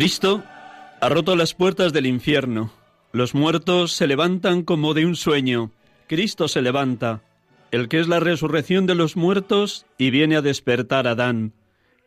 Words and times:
Cristo 0.00 0.42
ha 1.02 1.10
roto 1.10 1.36
las 1.36 1.52
puertas 1.52 1.92
del 1.92 2.06
infierno. 2.06 2.72
Los 3.12 3.34
muertos 3.34 3.92
se 3.92 4.06
levantan 4.06 4.62
como 4.62 4.94
de 4.94 5.04
un 5.04 5.14
sueño. 5.14 5.72
Cristo 6.06 6.48
se 6.48 6.62
levanta, 6.62 7.22
el 7.70 7.86
que 7.90 8.00
es 8.00 8.08
la 8.08 8.18
resurrección 8.18 8.86
de 8.86 8.94
los 8.94 9.14
muertos 9.14 9.84
y 9.98 10.08
viene 10.08 10.36
a 10.36 10.40
despertar 10.40 11.06
a 11.06 11.10
Adán. 11.10 11.52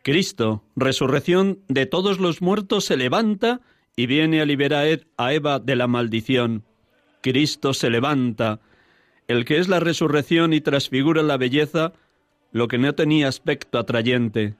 Cristo, 0.02 0.64
resurrección 0.74 1.60
de 1.68 1.86
todos 1.86 2.18
los 2.18 2.42
muertos, 2.42 2.84
se 2.84 2.96
levanta 2.96 3.60
y 3.94 4.06
viene 4.06 4.40
a 4.40 4.44
liberar 4.44 5.02
a 5.16 5.32
Eva 5.32 5.60
de 5.60 5.76
la 5.76 5.86
maldición. 5.86 6.64
Cristo 7.20 7.74
se 7.74 7.90
levanta, 7.90 8.58
el 9.28 9.44
que 9.44 9.58
es 9.58 9.68
la 9.68 9.78
resurrección 9.78 10.52
y 10.52 10.60
transfigura 10.60 11.22
la 11.22 11.36
belleza, 11.36 11.92
lo 12.50 12.66
que 12.66 12.76
no 12.76 12.92
tenía 12.96 13.28
aspecto 13.28 13.78
atrayente. 13.78 14.56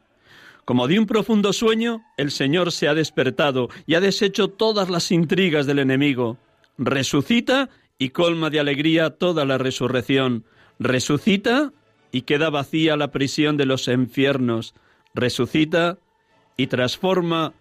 Como 0.65 0.89
de 0.89 0.99
un 0.99 1.07
profundo 1.07 1.53
sueño, 1.53 2.03
el 2.17 2.31
Señor 2.31 2.73
se 2.73 2.89
ha 2.89 2.95
despertado 2.95 3.69
y 3.87 3.95
ha 3.95 4.01
deshecho 4.01 4.49
todas 4.49 4.89
las 4.89 5.11
intrigas 5.11 5.67
del 5.67 5.79
enemigo. 5.79 6.39
Resucita 6.79 7.69
y 7.99 8.11
colma 8.11 8.51
de 8.51 8.61
alegría 8.61 9.11
toda 9.11 9.45
la 9.45 9.59
resurrección. 9.59 10.45
Resucita 10.79 11.73
y 12.13 12.23
queda 12.23 12.49
vacía 12.49 12.97
la 12.97 13.11
prisión 13.11 13.57
de 13.57 13.67
los 13.67 13.89
infiernos. 13.89 14.75
Resucita 15.15 15.99
y 16.57 16.69
transforma 16.69 17.53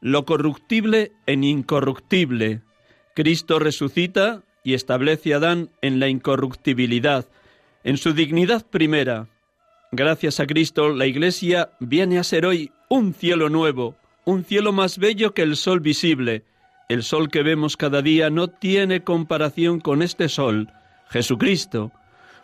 lo 0.00 0.24
corruptible 0.26 1.12
en 1.26 1.44
incorruptible. 1.44 2.60
Cristo 3.14 3.58
resucita 3.58 4.42
y 4.62 4.74
establece 4.74 5.32
a 5.32 5.38
Adán 5.38 5.70
en 5.80 6.00
la 6.00 6.08
incorruptibilidad, 6.08 7.26
en 7.82 7.96
su 7.96 8.12
dignidad 8.12 8.66
primera. 8.66 9.28
Gracias 9.92 10.38
a 10.38 10.46
Cristo, 10.46 10.90
la 10.90 11.06
Iglesia 11.06 11.72
viene 11.80 12.20
a 12.20 12.24
ser 12.24 12.46
hoy 12.46 12.70
un 12.88 13.12
cielo 13.12 13.48
nuevo, 13.48 13.96
un 14.24 14.44
cielo 14.44 14.72
más 14.72 14.98
bello 14.98 15.34
que 15.34 15.42
el 15.42 15.56
sol 15.56 15.80
visible. 15.80 16.44
El 16.88 17.02
sol 17.02 17.28
que 17.28 17.42
vemos 17.42 17.76
cada 17.76 18.00
día 18.00 18.30
no 18.30 18.46
tiene 18.46 19.02
comparación 19.02 19.80
con 19.80 20.02
este 20.02 20.28
sol, 20.28 20.68
Jesucristo. 21.08 21.90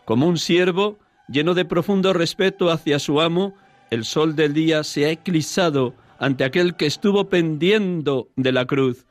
Como 0.04 0.26
un 0.26 0.38
siervo, 0.38 0.98
lleno 1.28 1.54
de 1.54 1.64
profundo 1.64 2.12
respeto 2.12 2.68
hacia 2.68 2.98
su 2.98 3.20
amo, 3.20 3.54
el 3.90 4.04
sol 4.04 4.34
del 4.34 4.52
día 4.52 4.82
se 4.82 5.04
ha 5.04 5.10
eclipsado 5.10 5.94
ante 6.18 6.42
aquel 6.42 6.74
que 6.74 6.86
estuvo 6.86 7.28
pendiendo 7.28 8.28
de 8.34 8.50
la 8.50 8.66
cruz. 8.66 9.06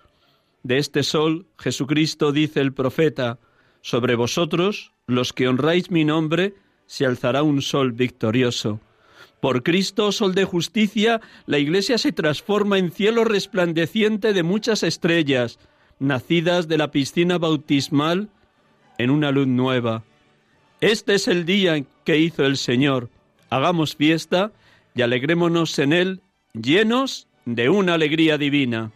De 0.62 0.78
este 0.78 1.04
sol, 1.04 1.46
Jesucristo 1.58 2.34
dice 2.34 2.60
el 2.60 2.74
profeta, 2.74 3.40
sobre 3.80 4.16
vosotros, 4.16 4.92
los 5.08 5.32
que 5.32 5.48
honráis 5.48 5.90
mi 5.90 6.04
nombre, 6.04 6.54
se 6.88 7.06
alzará 7.06 7.44
un 7.44 7.62
sol 7.62 7.92
victorioso. 7.92 8.80
Por 9.40 9.64
Cristo, 9.64 10.12
sol 10.12 10.34
de 10.34 10.46
justicia, 10.46 11.22
la 11.46 11.60
Iglesia 11.60 11.98
se 11.98 12.12
transforma 12.12 12.78
en 12.78 12.92
cielo 12.92 13.24
resplandeciente 13.24 14.34
de 14.34 14.44
muchas 14.44 14.84
estrellas, 14.84 15.60
nacidas 16.00 16.68
de 16.68 16.78
la 16.78 16.92
piscina 16.92 17.38
bautismal 17.38 18.30
en 18.98 19.10
una 19.10 19.32
luz 19.32 19.48
nueva. 19.48 20.04
Este 20.82 21.16
es 21.16 21.28
el 21.28 21.46
día 21.46 21.84
que 22.04 22.18
hizo 22.18 22.46
el 22.46 22.58
Señor. 22.58 23.10
Hagamos 23.50 23.96
fiesta 23.96 24.52
y 24.96 25.02
alegrémonos 25.02 25.78
en 25.80 25.94
él, 25.94 26.22
llenos 26.54 27.28
de 27.46 27.70
una 27.70 27.94
alegría 27.94 28.38
divina. 28.38 28.92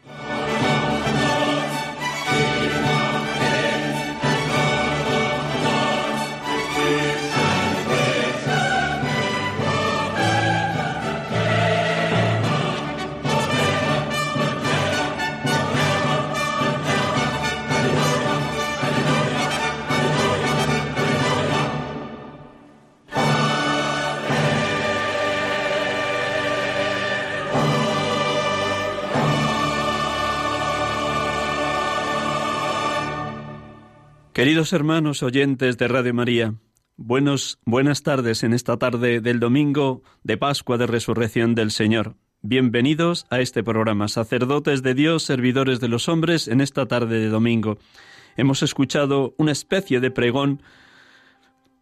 Queridos 34.40 34.72
hermanos 34.72 35.22
oyentes 35.22 35.78
de 35.78 35.90
Radio 35.90 36.14
María, 36.14 36.54
buenos, 36.96 37.60
buenas 37.66 38.04
tardes 38.04 38.42
en 38.44 38.54
esta 38.54 38.78
tarde 38.78 39.20
del 39.20 39.42
domingo 39.42 40.02
de 40.24 40.38
Pascua 40.38 40.78
de 40.78 40.88
Resurrección 40.88 41.56
del 41.56 41.72
Señor. 41.72 42.16
Bienvenidos 42.42 43.26
a 43.30 43.42
este 43.42 43.66
programa, 43.66 44.08
sacerdotes 44.08 44.82
de 44.82 44.94
Dios, 44.94 45.24
servidores 45.24 45.82
de 45.82 45.90
los 45.90 46.08
hombres, 46.08 46.48
en 46.48 46.62
esta 46.62 46.86
tarde 46.86 47.20
de 47.20 47.28
domingo. 47.28 47.80
Hemos 48.38 48.64
escuchado 48.64 49.36
una 49.38 49.52
especie 49.52 50.00
de 50.00 50.10
pregón 50.10 50.64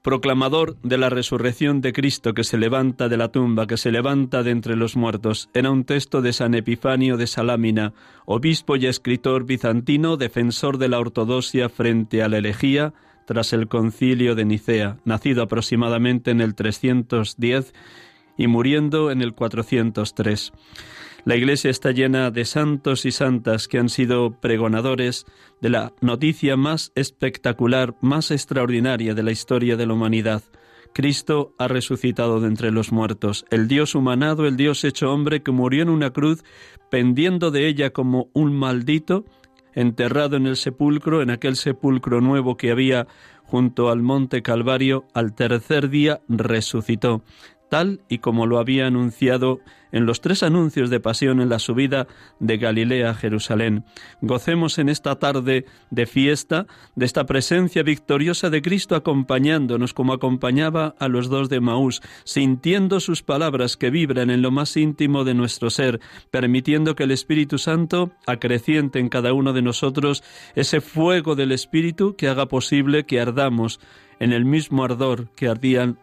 proclamador 0.07 0.77
de 0.83 0.98
la 0.98 1.09
resurrección 1.09 1.81
de 1.81 1.92
Cristo 1.92 2.33
que 2.33 2.45
se 2.45 2.57
levanta 2.57 3.09
de 3.09 3.18
la 3.18 3.27
tumba, 3.27 3.68
que 3.68 3.75
se 3.75 3.92
levanta 3.92 4.42
de 4.42 4.51
entre 4.51 4.77
los 4.77 4.95
muertos. 4.95 5.50
Era 5.54 5.69
un 5.69 5.83
texto 5.83 6.21
de 6.21 6.31
San 6.31 6.56
Epifanio 6.56 7.18
de 7.18 7.27
Salámina, 7.27 7.92
obispo 8.25 8.77
y 8.77 8.86
escritor 8.86 9.44
bizantino, 9.44 10.15
defensor 10.15 10.77
de 10.77 10.88
la 10.88 11.00
ortodoxia 11.00 11.68
frente 11.68 12.24
a 12.24 12.30
la 12.30 12.38
herejía 12.38 12.94
tras 13.25 13.51
el 13.51 13.68
concilio 13.68 14.33
de 14.33 14.45
Nicea, 14.45 14.95
nacido 15.04 15.44
aproximadamente 15.44 16.31
en 16.31 16.39
el 16.39 16.56
310 16.56 17.74
y 18.38 18.48
muriendo 18.48 19.12
en 19.12 19.21
el 19.21 19.33
403. 19.33 20.54
La 21.28 21.36
Iglesia 21.36 21.70
está 21.70 21.92
llena 21.92 22.32
de 22.32 22.46
santos 22.46 23.06
y 23.06 23.12
santas 23.12 23.68
que 23.68 23.80
han 23.80 23.90
sido 23.90 24.40
pregonadores 24.40 25.26
de 25.60 25.70
la 25.70 25.92
noticia 26.00 26.56
más 26.56 26.94
espectacular, 26.96 27.96
más 28.00 28.32
extraordinaria 28.32 29.14
de 29.14 29.24
la 29.24 29.32
historia 29.32 29.76
de 29.76 29.86
la 29.86 29.94
humanidad. 29.94 30.42
Cristo 30.94 31.54
ha 31.58 31.68
resucitado 31.68 32.40
de 32.40 32.48
entre 32.48 32.72
los 32.72 32.94
muertos, 32.94 33.46
el 33.50 33.68
Dios 33.68 33.94
humanado, 33.94 34.48
el 34.48 34.56
Dios 34.56 34.86
hecho 34.86 35.12
hombre 35.12 35.44
que 35.44 35.52
murió 35.52 35.84
en 35.84 35.90
una 35.90 36.12
cruz, 36.12 36.46
pendiendo 36.90 37.52
de 37.52 37.68
ella 37.68 37.90
como 37.90 38.30
un 38.32 38.58
maldito, 38.58 39.26
enterrado 39.76 40.38
en 40.38 40.48
el 40.48 40.56
sepulcro, 40.56 41.22
en 41.22 41.30
aquel 41.30 41.58
sepulcro 41.58 42.22
nuevo 42.22 42.56
que 42.56 42.72
había 42.72 43.06
junto 43.44 43.90
al 43.90 44.02
monte 44.02 44.42
Calvario, 44.42 45.06
al 45.14 45.36
tercer 45.36 45.90
día 45.90 46.22
resucitó 46.30 47.22
tal 47.69 48.02
y 48.10 48.19
como 48.19 48.46
lo 48.46 48.60
había 48.60 48.88
anunciado 48.88 49.60
en 49.92 50.06
los 50.06 50.22
tres 50.22 50.44
anuncios 50.44 50.90
de 50.90 51.00
pasión 51.00 51.42
en 51.42 51.50
la 51.50 51.60
subida 51.60 52.08
de 52.40 52.58
Galilea 52.58 53.12
a 53.12 53.14
Jerusalén. 53.14 53.86
Gocemos 54.22 54.78
en 54.80 54.90
esta 54.90 55.16
tarde 55.16 55.66
de 55.90 56.06
fiesta 56.06 56.68
de 56.96 57.06
esta 57.06 57.25
presencia 57.25 57.84
victoriosa 57.84 58.50
de 58.50 58.62
Cristo 58.62 58.96
acompañándonos 58.96 59.94
como 59.94 60.14
acompañaba 60.14 60.96
a 61.00 61.08
los 61.08 61.30
dos 61.30 61.50
de 61.50 61.62
Maús, 61.62 62.02
sintiendo 62.24 63.00
sus 63.00 63.24
palabras 63.24 63.78
que 63.78 63.90
vibran 63.90 64.30
en 64.30 64.42
lo 64.42 64.52
más 64.52 64.75
íntimo 64.78 65.24
de 65.24 65.34
nuestro 65.34 65.69
ser, 65.69 66.00
permitiendo 66.31 66.96
que 66.96 67.04
el 67.04 67.12
Espíritu 67.12 67.58
Santo 67.58 68.12
acreciente 68.25 69.00
en 69.00 69.10
cada 69.10 69.34
uno 69.34 69.54
de 69.54 69.62
nosotros 69.62 70.24
ese 70.56 70.81
fuego 70.81 71.36
del 71.36 71.52
Espíritu 71.52 72.16
que 72.16 72.28
haga 72.28 72.48
posible 72.48 73.06
que 73.06 73.19
ardamos 73.19 73.80
en 74.19 74.34
el 74.34 74.46
mismo 74.46 74.84
ardor 74.84 75.30
que 75.36 75.48
ardían 75.48 75.98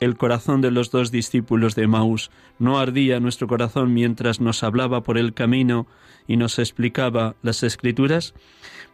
el 0.00 0.16
corazón 0.16 0.60
de 0.60 0.70
los 0.70 0.90
dos 0.90 1.10
discípulos 1.10 1.74
de 1.74 1.86
Maús. 1.86 2.30
No 2.58 2.78
ardía 2.78 3.20
nuestro 3.20 3.46
corazón 3.46 3.94
mientras 3.94 4.40
nos 4.40 4.62
hablaba 4.62 5.02
por 5.02 5.18
el 5.18 5.34
camino 5.34 5.86
y 6.26 6.36
nos 6.36 6.58
explicaba 6.58 7.36
las 7.42 7.62
escrituras. 7.62 8.34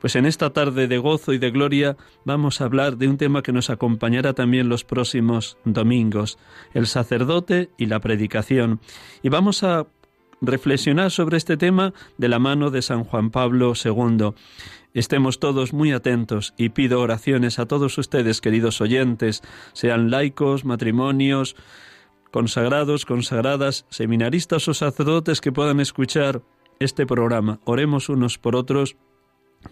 Pues 0.00 0.16
en 0.16 0.24
esta 0.24 0.50
tarde 0.50 0.88
de 0.88 0.98
gozo 0.98 1.32
y 1.32 1.38
de 1.38 1.50
gloria 1.50 1.96
vamos 2.24 2.60
a 2.60 2.64
hablar 2.64 2.96
de 2.96 3.08
un 3.08 3.18
tema 3.18 3.42
que 3.42 3.52
nos 3.52 3.70
acompañará 3.70 4.32
también 4.32 4.68
los 4.68 4.84
próximos 4.84 5.58
domingos, 5.64 6.38
el 6.72 6.86
sacerdote 6.86 7.70
y 7.76 7.86
la 7.86 8.00
predicación. 8.00 8.80
Y 9.22 9.28
vamos 9.28 9.62
a 9.62 9.86
reflexionar 10.40 11.10
sobre 11.10 11.36
este 11.36 11.56
tema 11.56 11.92
de 12.18 12.28
la 12.28 12.38
mano 12.38 12.70
de 12.70 12.82
San 12.82 13.04
Juan 13.04 13.30
Pablo 13.30 13.72
II. 13.82 14.30
Estemos 14.92 15.38
todos 15.38 15.72
muy 15.72 15.92
atentos 15.92 16.54
y 16.56 16.70
pido 16.70 17.00
oraciones 17.00 17.58
a 17.58 17.66
todos 17.66 17.96
ustedes, 17.98 18.40
queridos 18.40 18.80
oyentes, 18.80 19.42
sean 19.72 20.10
laicos, 20.10 20.64
matrimonios, 20.64 21.56
consagrados, 22.32 23.04
consagradas, 23.04 23.86
seminaristas 23.90 24.66
o 24.68 24.74
sacerdotes 24.74 25.40
que 25.40 25.52
puedan 25.52 25.80
escuchar 25.80 26.42
este 26.80 27.06
programa. 27.06 27.60
Oremos 27.64 28.08
unos 28.08 28.38
por 28.38 28.56
otros 28.56 28.96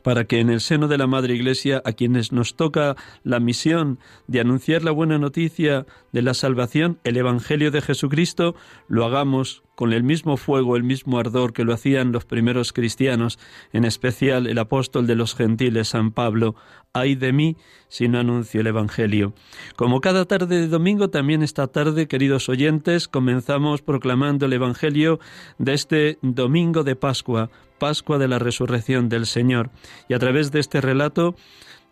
para 0.02 0.24
que 0.24 0.40
en 0.40 0.50
el 0.50 0.60
seno 0.60 0.86
de 0.86 0.98
la 0.98 1.06
Madre 1.06 1.34
Iglesia, 1.34 1.82
a 1.84 1.92
quienes 1.92 2.30
nos 2.30 2.56
toca 2.56 2.94
la 3.22 3.40
misión 3.40 3.98
de 4.26 4.40
anunciar 4.40 4.84
la 4.84 4.90
buena 4.90 5.18
noticia 5.18 5.86
de 6.12 6.22
la 6.22 6.34
salvación, 6.34 7.00
el 7.04 7.16
Evangelio 7.16 7.70
de 7.70 7.80
Jesucristo, 7.80 8.54
lo 8.86 9.06
hagamos 9.06 9.62
con 9.78 9.92
el 9.92 10.02
mismo 10.02 10.36
fuego, 10.36 10.74
el 10.74 10.82
mismo 10.82 11.20
ardor 11.20 11.52
que 11.52 11.62
lo 11.62 11.72
hacían 11.72 12.10
los 12.10 12.24
primeros 12.24 12.72
cristianos, 12.72 13.38
en 13.72 13.84
especial 13.84 14.48
el 14.48 14.58
apóstol 14.58 15.06
de 15.06 15.14
los 15.14 15.36
gentiles, 15.36 15.90
San 15.90 16.10
Pablo, 16.10 16.56
ay 16.92 17.14
de 17.14 17.32
mí 17.32 17.56
si 17.86 18.08
no 18.08 18.18
anuncio 18.18 18.60
el 18.60 18.66
Evangelio. 18.66 19.34
Como 19.76 20.00
cada 20.00 20.24
tarde 20.24 20.58
de 20.58 20.66
domingo, 20.66 21.10
también 21.10 21.44
esta 21.44 21.68
tarde, 21.68 22.08
queridos 22.08 22.48
oyentes, 22.48 23.06
comenzamos 23.06 23.80
proclamando 23.80 24.46
el 24.46 24.54
Evangelio 24.54 25.20
de 25.58 25.74
este 25.74 26.18
domingo 26.22 26.82
de 26.82 26.96
Pascua, 26.96 27.48
Pascua 27.78 28.18
de 28.18 28.26
la 28.26 28.40
Resurrección 28.40 29.08
del 29.08 29.26
Señor. 29.26 29.70
Y 30.08 30.14
a 30.14 30.18
través 30.18 30.50
de 30.50 30.58
este 30.58 30.80
relato 30.80 31.36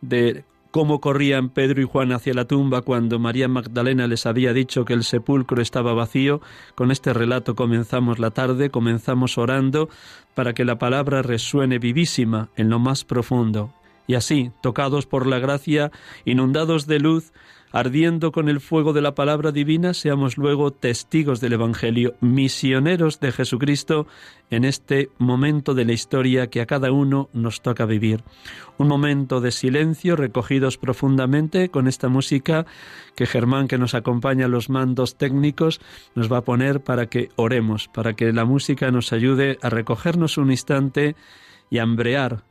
de 0.01 0.45
cómo 0.77 1.01
corrían 1.01 1.49
Pedro 1.49 1.81
y 1.81 1.87
Juan 1.87 2.13
hacia 2.13 2.35
la 2.35 2.45
tumba 2.45 2.83
cuando 2.83 3.19
María 3.19 3.49
Magdalena 3.49 4.07
les 4.07 4.27
había 4.27 4.53
dicho 4.53 4.85
que 4.85 4.93
el 4.93 5.05
sepulcro 5.05 5.63
estaba 5.63 5.95
vacío. 5.95 6.43
Con 6.75 6.91
este 6.91 7.15
relato 7.15 7.55
comenzamos 7.55 8.19
la 8.19 8.31
tarde, 8.31 8.69
comenzamos 8.69 9.39
orando 9.39 9.89
para 10.35 10.53
que 10.53 10.67
la 10.67 10.77
palabra 10.77 11.23
resuene 11.23 11.79
vivísima 11.79 12.51
en 12.57 12.69
lo 12.69 12.79
más 12.79 13.05
profundo. 13.07 13.73
Y 14.07 14.17
así, 14.17 14.53
tocados 14.61 15.07
por 15.07 15.27
la 15.27 15.39
gracia, 15.39 15.93
inundados 16.27 16.87
de 16.87 17.01
luz, 17.01 17.33
ardiendo 17.77 18.33
con 18.33 18.49
el 18.49 18.61
fuego 18.61 18.95
de 18.95 19.03
la 19.03 19.15
palabra 19.15 19.53
divina, 19.53 19.93
seamos 19.93 20.39
luego 20.39 20.71
testigos 20.71 21.43
del 21.43 21.53
Evangelio, 21.53 22.15
misioneros 22.23 23.21
de 23.21 23.33
Jesucristo 23.33 24.07
en 24.49 24.65
este 24.65 25.11
momento 25.19 25.75
de 25.75 25.85
la 25.85 25.93
historia 25.93 26.47
que 26.47 26.63
a 26.63 26.67
cada 26.67 26.91
uno 26.91 27.29
nos 27.35 27.61
toca 27.61 27.85
vivir. 27.85 28.25
Un 28.79 28.89
momento 28.89 29.43
de 29.43 29.53
silencio 29.53 30.17
recogidos 30.17 30.79
profundamente 30.79 31.69
con 31.69 31.87
esta 31.87 32.09
música 32.09 32.65
que 33.15 33.27
Germán, 33.27 33.69
que 33.69 33.77
nos 33.77 33.93
acompaña 33.93 34.47
a 34.47 34.49
los 34.49 34.71
mandos 34.71 35.19
técnicos, 35.19 35.83
nos 36.15 36.33
va 36.33 36.39
a 36.39 36.45
poner 36.45 36.81
para 36.81 37.11
que 37.11 37.29
oremos, 37.37 37.89
para 37.89 38.15
que 38.15 38.33
la 38.33 38.47
música 38.47 38.91
nos 38.91 39.13
ayude 39.13 39.59
a 39.61 39.69
recogernos 39.69 40.39
un 40.39 40.51
instante 40.51 41.15
y 41.69 41.77
a 41.77 41.83
hambrear 41.83 42.43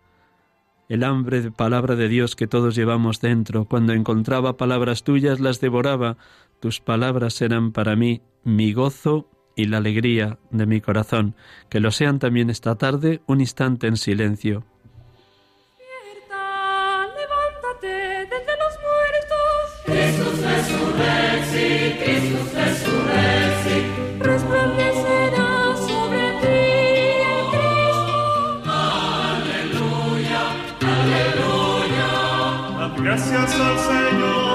el 0.89 1.03
hambre 1.03 1.41
de 1.41 1.51
palabra 1.51 1.95
de 1.95 2.07
Dios 2.07 2.35
que 2.35 2.47
todos 2.47 2.75
llevamos 2.75 3.21
dentro. 3.21 3.65
Cuando 3.65 3.93
encontraba 3.93 4.57
palabras 4.57 5.03
tuyas 5.03 5.39
las 5.39 5.59
devoraba. 5.59 6.17
Tus 6.59 6.79
palabras 6.79 7.41
eran 7.41 7.71
para 7.71 7.95
mí 7.95 8.21
mi 8.43 8.73
gozo 8.73 9.29
y 9.55 9.65
la 9.65 9.77
alegría 9.77 10.37
de 10.51 10.65
mi 10.65 10.81
corazón. 10.81 11.35
Que 11.69 11.79
lo 11.79 11.91
sean 11.91 12.19
también 12.19 12.49
esta 12.49 12.75
tarde 12.75 13.21
un 13.25 13.41
instante 13.41 13.87
en 13.87 13.97
silencio. 13.97 14.63
levántate 17.17 17.87
desde 17.87 18.57
los 18.57 18.73
muertos. 18.81 19.35
Gracias 33.15 33.61
al 33.61 33.79
Señor. 33.79 34.54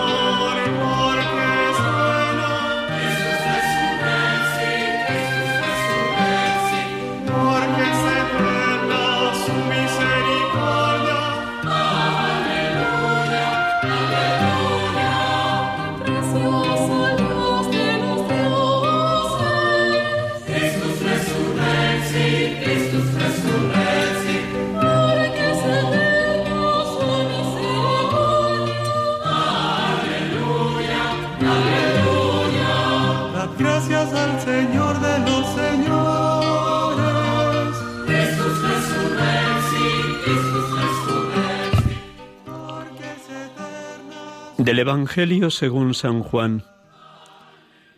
Del 44.71 44.79
Evangelio 44.79 45.51
según 45.51 45.95
San 45.95 46.23
Juan. 46.23 46.63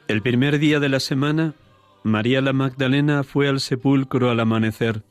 El 0.09 0.23
primer 0.23 0.59
día 0.59 0.81
de 0.81 0.89
la 0.89 1.01
semana, 1.01 1.53
María 2.03 2.41
la 2.41 2.55
Magdalena 2.55 3.25
fue 3.25 3.47
al 3.47 3.61
sepulcro 3.61 4.31
al 4.31 4.41
amanecer, 4.41 5.03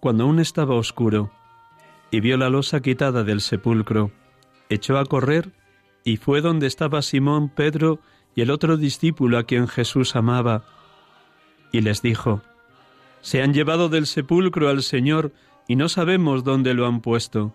cuando 0.00 0.24
aún 0.24 0.38
estaba 0.38 0.76
oscuro, 0.76 1.30
y 2.10 2.20
vio 2.20 2.38
la 2.38 2.48
losa 2.48 2.80
quitada 2.80 3.22
del 3.22 3.42
sepulcro. 3.42 4.12
Echó 4.70 4.96
a 4.96 5.04
correr 5.04 5.50
y 6.04 6.16
fue 6.16 6.40
donde 6.40 6.66
estaba 6.66 7.02
Simón, 7.02 7.50
Pedro 7.50 8.00
y 8.34 8.40
el 8.40 8.50
otro 8.50 8.78
discípulo 8.78 9.36
a 9.36 9.42
quien 9.42 9.68
Jesús 9.68 10.16
amaba. 10.16 10.64
y 11.70 11.82
les 11.82 12.00
dijo, 12.00 12.40
Se 13.20 13.42
han 13.42 13.52
llevado 13.52 13.90
del 13.90 14.06
sepulcro 14.06 14.70
al 14.70 14.82
Señor 14.82 15.34
y 15.68 15.76
no 15.76 15.90
sabemos 15.90 16.44
dónde 16.44 16.72
lo 16.72 16.86
han 16.86 17.02
puesto. 17.02 17.52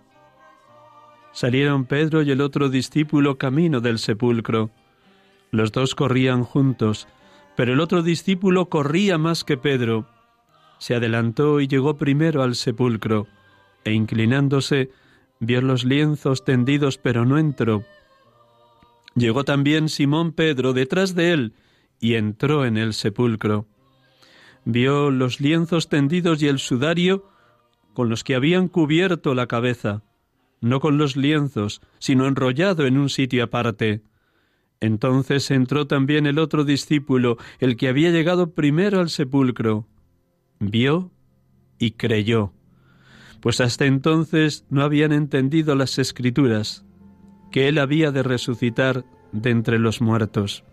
Salieron 1.33 1.85
Pedro 1.85 2.21
y 2.21 2.29
el 2.29 2.41
otro 2.41 2.69
discípulo 2.69 3.39
camino 3.39 3.81
del 3.81 3.97
sepulcro. 3.97 4.69
Los 5.49 5.71
dos 5.71 5.95
corrían 5.95 6.43
juntos, 6.43 7.07
pero 7.55 7.73
el 7.73 7.79
otro 7.79 8.03
discípulo 8.03 8.69
corría 8.69 9.17
más 9.17 9.43
que 9.43 9.57
Pedro. 9.57 10.07
Se 10.77 10.93
adelantó 10.93 11.59
y 11.59 11.67
llegó 11.67 11.97
primero 11.97 12.43
al 12.43 12.53
sepulcro, 12.53 13.27
e 13.83 13.93
inclinándose, 13.93 14.91
vio 15.39 15.61
los 15.61 15.85
lienzos 15.85 16.45
tendidos, 16.45 16.99
pero 16.99 17.25
no 17.25 17.39
entró. 17.39 17.83
Llegó 19.15 19.43
también 19.43 19.89
Simón 19.89 20.33
Pedro 20.33 20.73
detrás 20.73 21.15
de 21.15 21.31
él, 21.31 21.53
y 21.99 22.13
entró 22.13 22.63
en 22.63 22.77
el 22.77 22.93
sepulcro. 22.93 23.65
Vio 24.65 25.09
los 25.09 25.41
lienzos 25.41 25.89
tendidos 25.89 26.43
y 26.43 26.47
el 26.47 26.59
sudario 26.59 27.27
con 27.93 28.09
los 28.09 28.23
que 28.23 28.35
habían 28.35 28.67
cubierto 28.67 29.33
la 29.33 29.47
cabeza 29.47 30.03
no 30.63 30.79
con 30.79 30.98
los 30.98 31.15
lienzos, 31.15 31.82
sino 32.00 32.25
enrollado 32.25 32.86
en 32.86 32.98
un 32.98 33.10
sitio 33.10 33.43
aparte. 33.43 34.01
Entonces 34.79 35.51
entró 35.51 35.88
también 35.88 36.25
el 36.25 36.39
otro 36.39 36.63
discípulo, 36.63 37.38
el 37.60 37.77
que 37.77 37.89
había 37.89 38.12
llegado 38.12 38.53
primero 38.53 39.00
al 39.00 39.10
sepulcro. 39.10 39.88
Vio 40.60 41.12
y 41.77 41.91
creyó, 41.91 42.53
pues 43.41 43.60
hasta 43.60 43.86
entonces 43.86 44.65
no 44.70 44.84
habían 44.84 45.12
entendido 45.12 45.75
las 45.75 46.00
escrituras, 46.00 46.86
que 47.51 47.67
él 47.67 47.77
había 47.77 48.12
de 48.12 48.24
resucitar 48.24 49.05
de 49.34 49.50
entre 49.50 49.79
los 49.79 50.01
muertos. 50.01 50.63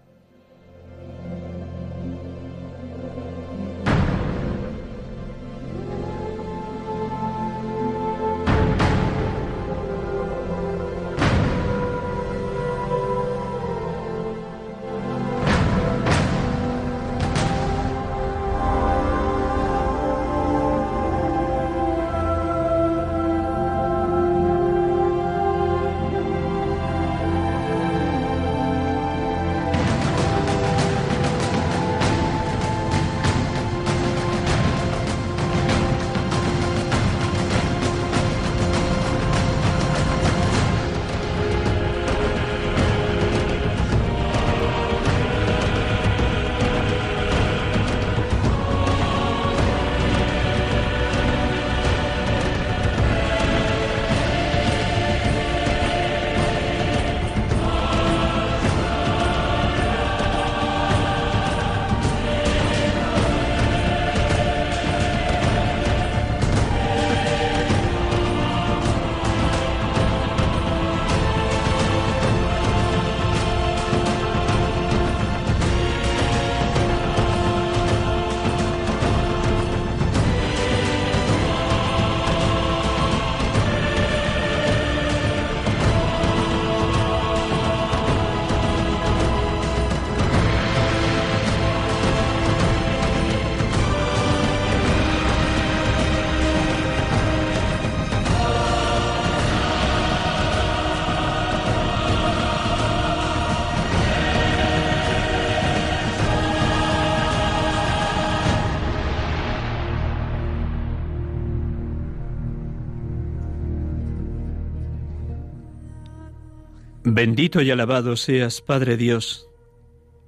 Bendito 117.22 117.60
y 117.60 117.70
alabado 117.70 118.16
seas, 118.16 118.62
Padre 118.62 118.96
Dios, 118.96 119.46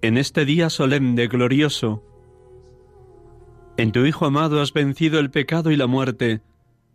en 0.02 0.18
este 0.18 0.44
día 0.44 0.68
solemne, 0.68 1.26
glorioso. 1.26 2.04
En 3.78 3.92
tu 3.92 4.04
Hijo 4.04 4.26
amado 4.26 4.60
has 4.60 4.74
vencido 4.74 5.18
el 5.18 5.30
pecado 5.30 5.70
y 5.70 5.76
la 5.76 5.86
muerte, 5.86 6.42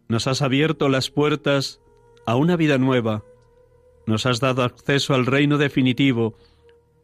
nos 0.08 0.28
has 0.28 0.44
abierto 0.44 0.88
las 0.88 1.10
puertas 1.10 1.82
a 2.28 2.36
una 2.36 2.56
vida 2.56 2.78
nueva, 2.78 3.24
nos 4.06 4.28
has 4.28 4.40
dado 4.40 4.62
acceso 4.62 5.16
al 5.16 5.26
reino 5.26 5.58
definitivo, 5.58 6.38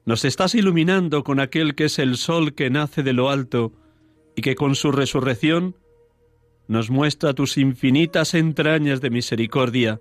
nos 0.06 0.24
estás 0.24 0.54
iluminando 0.54 1.24
con 1.24 1.40
aquel 1.40 1.74
que 1.74 1.86
es 1.86 1.98
el 1.98 2.16
sol 2.16 2.54
que 2.54 2.70
nace 2.70 3.02
de 3.02 3.14
lo 3.14 3.32
alto 3.32 3.74
y 4.36 4.44
que 4.44 4.54
con 4.54 4.76
su 4.76 4.92
resurrección 4.92 5.76
nos 6.68 6.92
muestra 6.92 7.34
tus 7.34 7.58
infinitas 7.58 8.36
entrañas 8.36 9.02
de 9.02 9.10
misericordia, 9.10 10.00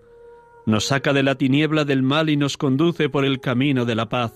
nos 0.67 0.87
saca 0.87 1.13
de 1.13 1.23
la 1.23 1.35
tiniebla 1.35 1.85
del 1.85 2.03
mal 2.03 2.31
y 2.31 2.37
nos 2.37 2.57
conduce 2.57 3.09
por 3.09 3.25
el 3.25 3.41
camino 3.41 3.85
de 3.85 3.95
la 3.95 4.09
paz. 4.09 4.33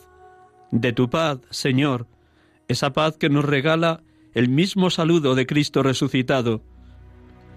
De 0.71 0.93
tu 0.93 1.09
paz, 1.09 1.39
Señor, 1.51 2.07
esa 2.69 2.93
paz 2.93 3.17
que 3.17 3.29
nos 3.29 3.45
regala 3.45 4.03
el 4.35 4.49
mismo 4.49 4.91
saludo 4.91 5.35
de 5.35 5.47
Cristo 5.47 5.83
resucitado, 5.83 6.63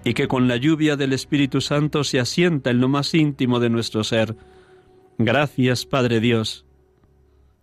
y 0.03 0.13
que 0.13 0.27
con 0.27 0.47
la 0.47 0.55
lluvia 0.55 0.95
del 0.95 1.13
Espíritu 1.13 1.61
Santo 1.61 2.03
se 2.03 2.19
asienta 2.19 2.69
en 2.69 2.79
lo 2.79 2.87
más 2.87 3.13
íntimo 3.13 3.59
de 3.59 3.69
nuestro 3.69 4.03
ser. 4.03 4.35
Gracias, 5.17 5.85
Padre 5.85 6.21
Dios. 6.21 6.65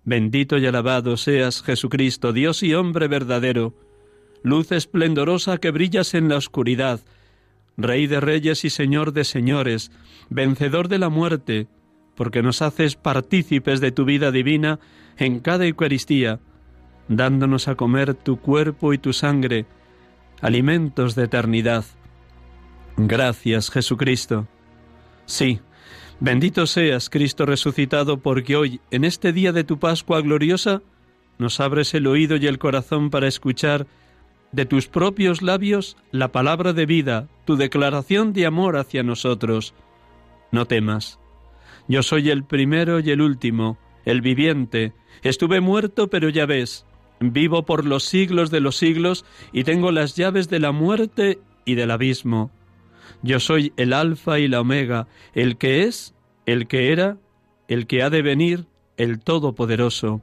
Bendito 0.04 0.58
y 0.58 0.66
alabado 0.66 1.16
seas, 1.16 1.62
Jesucristo, 1.62 2.32
Dios 2.32 2.62
y 2.62 2.74
hombre 2.74 3.08
verdadero, 3.08 3.74
luz 4.42 4.70
esplendorosa 4.70 5.58
que 5.58 5.70
brillas 5.70 6.14
en 6.14 6.28
la 6.28 6.36
oscuridad, 6.36 7.00
Rey 7.76 8.06
de 8.06 8.20
reyes 8.20 8.64
y 8.64 8.70
Señor 8.70 9.12
de 9.12 9.24
señores, 9.24 9.90
vencedor 10.30 10.88
de 10.88 10.98
la 10.98 11.08
muerte, 11.08 11.68
porque 12.14 12.42
nos 12.42 12.62
haces 12.62 12.96
partícipes 12.96 13.80
de 13.80 13.92
tu 13.92 14.04
vida 14.04 14.30
divina 14.32 14.80
en 15.18 15.40
cada 15.40 15.66
Eucaristía, 15.66 16.40
dándonos 17.08 17.68
a 17.68 17.74
comer 17.74 18.14
tu 18.14 18.40
cuerpo 18.40 18.92
y 18.92 18.98
tu 18.98 19.12
sangre, 19.12 19.66
alimentos 20.40 21.14
de 21.14 21.24
eternidad. 21.24 21.84
Gracias, 22.96 23.70
Jesucristo. 23.70 24.48
Sí, 25.26 25.60
bendito 26.18 26.66
seas, 26.66 27.10
Cristo 27.10 27.44
resucitado, 27.44 28.18
porque 28.18 28.56
hoy, 28.56 28.80
en 28.90 29.04
este 29.04 29.32
día 29.32 29.52
de 29.52 29.64
tu 29.64 29.78
Pascua 29.78 30.22
gloriosa, 30.22 30.82
nos 31.38 31.60
abres 31.60 31.92
el 31.92 32.06
oído 32.06 32.36
y 32.36 32.46
el 32.46 32.58
corazón 32.58 33.10
para 33.10 33.28
escuchar 33.28 33.86
de 34.52 34.64
tus 34.64 34.88
propios 34.88 35.42
labios 35.42 35.96
la 36.10 36.32
palabra 36.32 36.72
de 36.72 36.86
vida, 36.86 37.28
tu 37.44 37.56
declaración 37.56 38.32
de 38.32 38.46
amor 38.46 38.76
hacia 38.76 39.02
nosotros. 39.02 39.74
No 40.50 40.66
temas. 40.66 41.18
Yo 41.88 42.02
soy 42.02 42.30
el 42.30 42.44
primero 42.44 43.00
y 43.00 43.10
el 43.10 43.20
último, 43.20 43.78
el 44.04 44.20
viviente. 44.20 44.92
Estuve 45.22 45.60
muerto, 45.60 46.08
pero 46.08 46.28
ya 46.28 46.46
ves, 46.46 46.86
vivo 47.20 47.64
por 47.64 47.84
los 47.84 48.04
siglos 48.04 48.50
de 48.50 48.60
los 48.60 48.76
siglos 48.76 49.24
y 49.52 49.64
tengo 49.64 49.90
las 49.90 50.16
llaves 50.16 50.48
de 50.48 50.60
la 50.60 50.72
muerte 50.72 51.38
y 51.64 51.74
del 51.74 51.90
abismo. 51.90 52.50
Yo 53.22 53.40
soy 53.40 53.72
el 53.76 53.92
alfa 53.92 54.38
y 54.38 54.48
la 54.48 54.60
omega, 54.60 55.08
el 55.34 55.56
que 55.56 55.84
es, 55.84 56.14
el 56.44 56.66
que 56.66 56.92
era, 56.92 57.18
el 57.68 57.86
que 57.86 58.02
ha 58.02 58.10
de 58.10 58.22
venir, 58.22 58.66
el 58.96 59.20
Todopoderoso. 59.20 60.22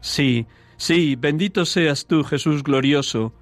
Sí, 0.00 0.46
sí, 0.76 1.16
bendito 1.16 1.64
seas 1.64 2.06
tú, 2.06 2.24
Jesús 2.24 2.62
glorioso, 2.62 3.32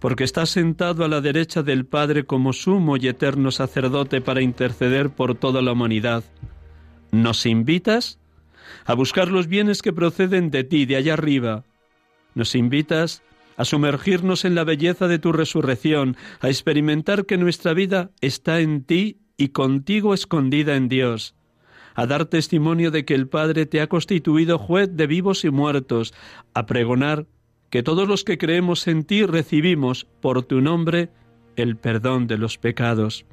porque 0.00 0.24
está 0.24 0.46
sentado 0.46 1.04
a 1.04 1.08
la 1.08 1.20
derecha 1.20 1.62
del 1.62 1.84
Padre 1.86 2.24
como 2.24 2.52
sumo 2.52 2.96
y 2.96 3.08
eterno 3.08 3.50
sacerdote 3.50 4.20
para 4.20 4.42
interceder 4.42 5.10
por 5.10 5.34
toda 5.34 5.62
la 5.62 5.72
humanidad. 5.72 6.24
¿Nos 7.10 7.46
invitas 7.46 8.18
a 8.84 8.94
buscar 8.94 9.28
los 9.28 9.46
bienes 9.46 9.82
que 9.82 9.92
proceden 9.92 10.50
de 10.50 10.64
ti, 10.64 10.86
de 10.86 10.96
allá 10.96 11.14
arriba? 11.14 11.64
¿Nos 12.34 12.54
invitas 12.54 13.22
a 13.56 13.64
sumergirnos 13.64 14.44
en 14.44 14.54
la 14.54 14.62
belleza 14.62 15.08
de 15.08 15.18
tu 15.18 15.32
resurrección, 15.32 16.16
a 16.40 16.48
experimentar 16.48 17.26
que 17.26 17.36
nuestra 17.36 17.74
vida 17.74 18.10
está 18.20 18.60
en 18.60 18.84
ti 18.84 19.18
y 19.36 19.48
contigo 19.48 20.14
escondida 20.14 20.76
en 20.76 20.88
Dios, 20.88 21.34
a 21.96 22.06
dar 22.06 22.26
testimonio 22.26 22.92
de 22.92 23.04
que 23.04 23.16
el 23.16 23.28
Padre 23.28 23.66
te 23.66 23.80
ha 23.80 23.88
constituido 23.88 24.58
juez 24.58 24.96
de 24.96 25.08
vivos 25.08 25.44
y 25.44 25.50
muertos, 25.50 26.14
a 26.54 26.66
pregonar 26.66 27.26
que 27.70 27.82
todos 27.82 28.08
los 28.08 28.24
que 28.24 28.38
creemos 28.38 28.86
en 28.86 29.04
ti 29.04 29.24
recibimos 29.24 30.06
por 30.20 30.42
tu 30.42 30.60
nombre 30.60 31.10
el 31.56 31.76
perdón 31.76 32.26
de 32.26 32.38
los 32.38 32.58
pecados. 32.58 33.26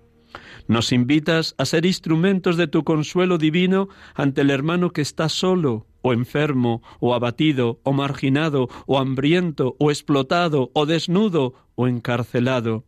Nos 0.67 0.91
invitas 0.91 1.55
a 1.57 1.65
ser 1.65 1.85
instrumentos 1.85 2.57
de 2.57 2.67
tu 2.67 2.83
consuelo 2.83 3.37
divino 3.37 3.87
ante 4.13 4.41
el 4.41 4.49
hermano 4.49 4.91
que 4.91 5.01
está 5.01 5.29
solo, 5.29 5.85
o 6.01 6.11
enfermo, 6.13 6.81
o 6.99 7.13
abatido, 7.13 7.79
o 7.83 7.93
marginado, 7.93 8.67
o 8.85 8.99
hambriento, 8.99 9.75
o 9.79 9.91
explotado, 9.91 10.71
o 10.73 10.85
desnudo, 10.85 11.53
o 11.75 11.87
encarcelado. 11.87 12.83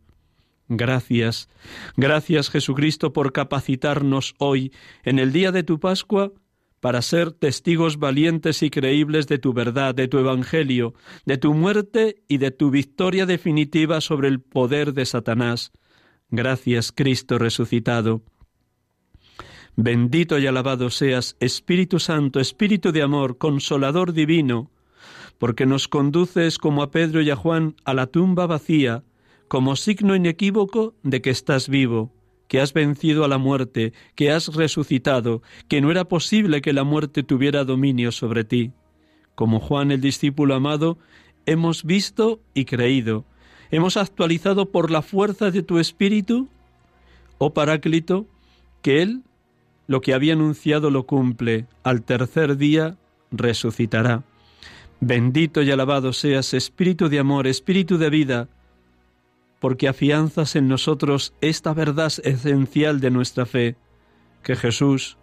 Gracias, 0.68 1.48
gracias 1.96 2.50
Jesucristo 2.50 3.14
por 3.14 3.32
capacitarnos 3.32 4.34
hoy, 4.38 4.70
en 5.02 5.18
el 5.18 5.32
día 5.32 5.50
de 5.50 5.62
tu 5.62 5.80
Pascua, 5.80 6.32
para 6.80 7.02
ser 7.02 7.32
testigos 7.32 7.98
valientes 7.98 8.62
y 8.62 8.70
creíbles 8.70 9.26
de 9.26 9.38
tu 9.38 9.52
verdad, 9.52 9.94
de 9.94 10.08
tu 10.08 10.18
Evangelio, 10.18 10.94
de 11.26 11.38
tu 11.38 11.54
muerte 11.54 12.22
y 12.28 12.38
de 12.38 12.50
tu 12.50 12.70
victoria 12.70 13.26
definitiva 13.26 14.00
sobre 14.00 14.28
el 14.28 14.40
poder 14.40 14.92
de 14.92 15.06
Satanás. 15.06 15.72
Gracias, 16.30 16.92
Cristo 16.92 17.38
resucitado. 17.38 18.22
Bendito 19.76 20.38
y 20.38 20.46
alabado 20.46 20.90
seas, 20.90 21.36
Espíritu 21.40 22.00
Santo, 22.00 22.40
Espíritu 22.40 22.90
de 22.90 23.02
amor, 23.02 23.38
consolador 23.38 24.12
divino, 24.12 24.70
porque 25.38 25.66
nos 25.66 25.86
conduces 25.86 26.58
como 26.58 26.82
a 26.82 26.90
Pedro 26.90 27.22
y 27.22 27.30
a 27.30 27.36
Juan 27.36 27.76
a 27.84 27.94
la 27.94 28.08
tumba 28.08 28.46
vacía, 28.46 29.04
como 29.46 29.76
signo 29.76 30.14
inequívoco 30.14 30.94
de 31.02 31.22
que 31.22 31.30
estás 31.30 31.68
vivo, 31.68 32.12
que 32.48 32.60
has 32.60 32.72
vencido 32.72 33.24
a 33.24 33.28
la 33.28 33.38
muerte, 33.38 33.92
que 34.14 34.30
has 34.32 34.54
resucitado, 34.54 35.42
que 35.68 35.80
no 35.80 35.90
era 35.90 36.06
posible 36.06 36.60
que 36.60 36.72
la 36.72 36.84
muerte 36.84 37.22
tuviera 37.22 37.64
dominio 37.64 38.10
sobre 38.10 38.44
ti. 38.44 38.72
Como 39.34 39.60
Juan 39.60 39.92
el 39.92 40.00
discípulo 40.00 40.54
amado, 40.54 40.98
hemos 41.46 41.84
visto 41.84 42.40
y 42.54 42.64
creído, 42.64 43.24
hemos 43.70 43.96
actualizado 43.96 44.70
por 44.70 44.90
la 44.90 45.02
fuerza 45.02 45.50
de 45.50 45.62
tu 45.62 45.78
Espíritu, 45.78 46.48
oh 47.36 47.52
Paráclito, 47.54 48.26
que 48.82 49.02
Él 49.02 49.22
lo 49.86 50.00
que 50.00 50.14
había 50.14 50.34
anunciado 50.34 50.90
lo 50.90 51.04
cumple, 51.04 51.66
al 51.82 52.02
tercer 52.02 52.56
día 52.56 52.96
resucitará. 53.30 54.22
Bendito 55.00 55.62
y 55.62 55.70
alabado 55.70 56.12
seas, 56.12 56.54
Espíritu 56.54 57.08
de 57.08 57.18
amor, 57.18 57.46
Espíritu 57.46 57.98
de 57.98 58.10
vida, 58.10 58.48
porque 59.60 59.88
afianzas 59.88 60.56
en 60.56 60.68
nosotros 60.68 61.34
esta 61.40 61.74
verdad 61.74 62.12
esencial 62.22 63.00
de 63.00 63.10
nuestra 63.10 63.46
fe, 63.46 63.76
que 64.42 64.56
Jesús 64.56 65.18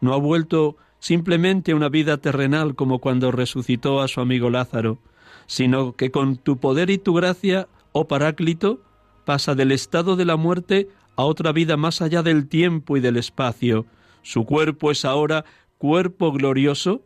no 0.00 0.14
ha 0.14 0.18
vuelto 0.18 0.76
simplemente 0.98 1.74
una 1.74 1.88
vida 1.88 2.16
terrenal 2.16 2.74
como 2.74 2.98
cuando 2.98 3.30
resucitó 3.30 4.00
a 4.00 4.08
su 4.08 4.20
amigo 4.20 4.50
Lázaro, 4.50 4.98
sino 5.46 5.94
que 5.96 6.10
con 6.10 6.36
tu 6.36 6.58
poder 6.58 6.88
y 6.90 6.98
tu 6.98 7.14
gracia 7.14 7.68
oh 7.96 8.08
Paráclito, 8.08 8.82
pasa 9.24 9.54
del 9.54 9.70
estado 9.70 10.16
de 10.16 10.24
la 10.24 10.36
muerte 10.36 10.88
a 11.16 11.22
otra 11.22 11.52
vida 11.52 11.76
más 11.76 12.02
allá 12.02 12.24
del 12.24 12.48
tiempo 12.48 12.96
y 12.96 13.00
del 13.00 13.16
espacio. 13.16 13.86
Su 14.22 14.44
cuerpo 14.44 14.90
es 14.90 15.04
ahora 15.04 15.44
cuerpo 15.78 16.32
glorioso 16.32 17.02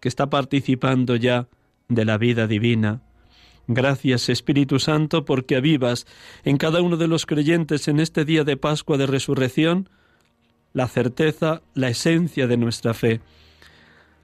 que 0.00 0.08
está 0.08 0.28
participando 0.28 1.14
ya 1.14 1.48
de 1.88 2.04
la 2.04 2.18
vida 2.18 2.48
divina. 2.48 3.02
Gracias 3.68 4.28
Espíritu 4.28 4.78
Santo 4.78 5.24
porque 5.24 5.56
avivas 5.56 6.06
en 6.44 6.56
cada 6.56 6.82
uno 6.82 6.96
de 6.96 7.08
los 7.08 7.26
creyentes 7.26 7.88
en 7.88 8.00
este 8.00 8.24
día 8.24 8.44
de 8.44 8.56
Pascua 8.56 8.96
de 8.96 9.06
Resurrección 9.06 9.88
la 10.72 10.88
certeza, 10.88 11.62
la 11.74 11.90
esencia 11.90 12.46
de 12.46 12.56
nuestra 12.56 12.94
fe. 12.94 13.20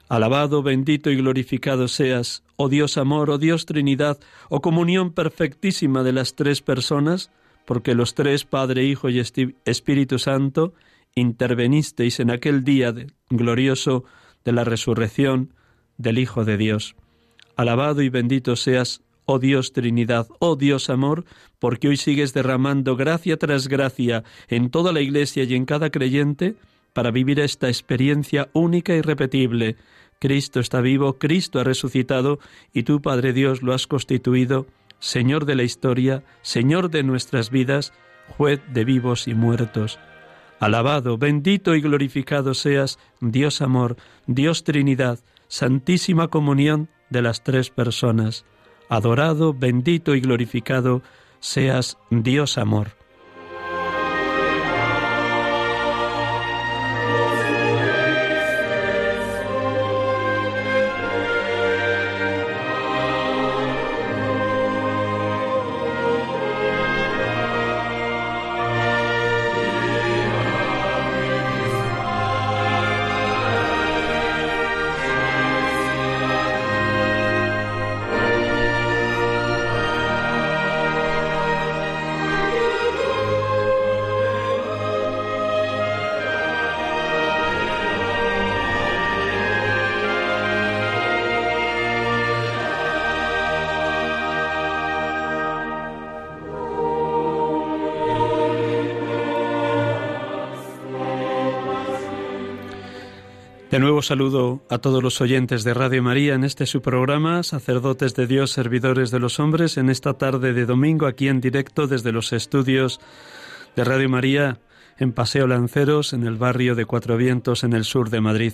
Alabado, 0.07 0.63
bendito 0.63 1.11
y 1.11 1.17
glorificado 1.17 1.87
seas, 1.87 2.43
oh 2.55 2.69
Dios 2.69 2.97
amor, 2.97 3.29
oh 3.29 3.37
Dios 3.37 3.65
Trinidad, 3.65 4.19
oh 4.49 4.61
comunión 4.61 5.13
perfectísima 5.13 6.01
de 6.03 6.13
las 6.13 6.35
tres 6.35 6.61
personas, 6.61 7.31
porque 7.65 7.93
los 7.93 8.15
tres, 8.15 8.45
Padre, 8.45 8.85
Hijo 8.85 9.09
y 9.09 9.19
Espíritu 9.19 10.17
Santo, 10.17 10.73
intervenisteis 11.13 12.19
en 12.19 12.31
aquel 12.31 12.63
día 12.63 12.93
glorioso 13.29 14.05
de 14.43 14.51
la 14.51 14.63
resurrección 14.63 15.53
del 15.97 16.17
Hijo 16.17 16.43
de 16.43 16.57
Dios. 16.57 16.95
Alabado 17.55 18.01
y 18.01 18.09
bendito 18.09 18.55
seas, 18.55 19.03
oh 19.29 19.37
Dios 19.37 19.73
Trinidad, 19.73 20.27
oh 20.39 20.55
Dios 20.55 20.89
amor, 20.89 21.23
porque 21.59 21.87
hoy 21.87 21.97
sigues 21.97 22.33
derramando 22.33 22.95
gracia 22.95 23.37
tras 23.37 23.67
gracia 23.67 24.23
en 24.47 24.71
toda 24.71 24.91
la 24.91 25.01
Iglesia 25.01 25.43
y 25.43 25.53
en 25.53 25.65
cada 25.65 25.91
creyente 25.91 26.55
para 26.93 27.11
vivir 27.11 27.39
esta 27.39 27.67
experiencia 27.67 28.49
única 28.53 28.95
y 28.95 29.01
repetible 29.01 29.75
Cristo 30.17 30.59
está 30.59 30.81
vivo, 30.81 31.19
Cristo 31.19 31.59
ha 31.59 31.63
resucitado 31.63 32.39
y 32.73 32.83
tú, 32.83 33.03
Padre 33.03 33.31
Dios, 33.31 33.61
lo 33.61 33.73
has 33.73 33.85
constituido 33.85 34.65
Señor 34.97 35.45
de 35.45 35.55
la 35.55 35.63
historia, 35.63 36.23
Señor 36.41 36.89
de 36.89 37.03
nuestras 37.03 37.51
vidas, 37.51 37.93
juez 38.35 38.59
de 38.73 38.83
vivos 38.83 39.27
y 39.27 39.35
muertos. 39.35 39.99
Alabado, 40.59 41.19
bendito 41.19 41.75
y 41.75 41.81
glorificado 41.81 42.55
seas, 42.55 42.97
Dios 43.21 43.61
amor, 43.61 43.95
Dios 44.25 44.63
Trinidad, 44.63 45.19
Santísima 45.47 46.29
Comunión 46.29 46.89
de 47.11 47.21
las 47.21 47.43
tres 47.43 47.69
personas. 47.69 48.43
Adorado, 48.89 49.53
bendito 49.53 50.15
y 50.15 50.21
glorificado 50.21 51.01
seas, 51.39 51.97
Dios 52.09 52.57
amor. 52.57 52.98
De 103.71 103.77
nuevo 103.77 104.01
saludo 104.01 104.63
a 104.67 104.79
todos 104.79 105.03
los 105.03 105.21
oyentes 105.21 105.63
de 105.63 105.75
Radio 105.75 106.01
María 106.01 106.33
en 106.33 106.43
este 106.43 106.65
su 106.65 106.81
programa, 106.81 107.43
sacerdotes 107.43 108.15
de 108.15 108.25
Dios, 108.25 108.49
servidores 108.49 109.11
de 109.11 109.19
los 109.19 109.39
hombres, 109.39 109.77
en 109.77 109.91
esta 109.91 110.15
tarde 110.15 110.53
de 110.53 110.65
domingo 110.65 111.05
aquí 111.05 111.27
en 111.27 111.39
directo 111.39 111.85
desde 111.85 112.11
los 112.11 112.33
estudios 112.33 112.99
de 113.75 113.83
Radio 113.83 114.09
María 114.09 114.59
en 114.97 115.13
Paseo 115.13 115.45
Lanceros, 115.45 116.13
en 116.13 116.25
el 116.25 116.35
barrio 116.35 116.73
de 116.73 116.85
Cuatro 116.85 117.15
Vientos, 117.15 117.63
en 117.63 117.73
el 117.73 117.83
sur 117.85 118.09
de 118.09 118.21
Madrid. 118.21 118.53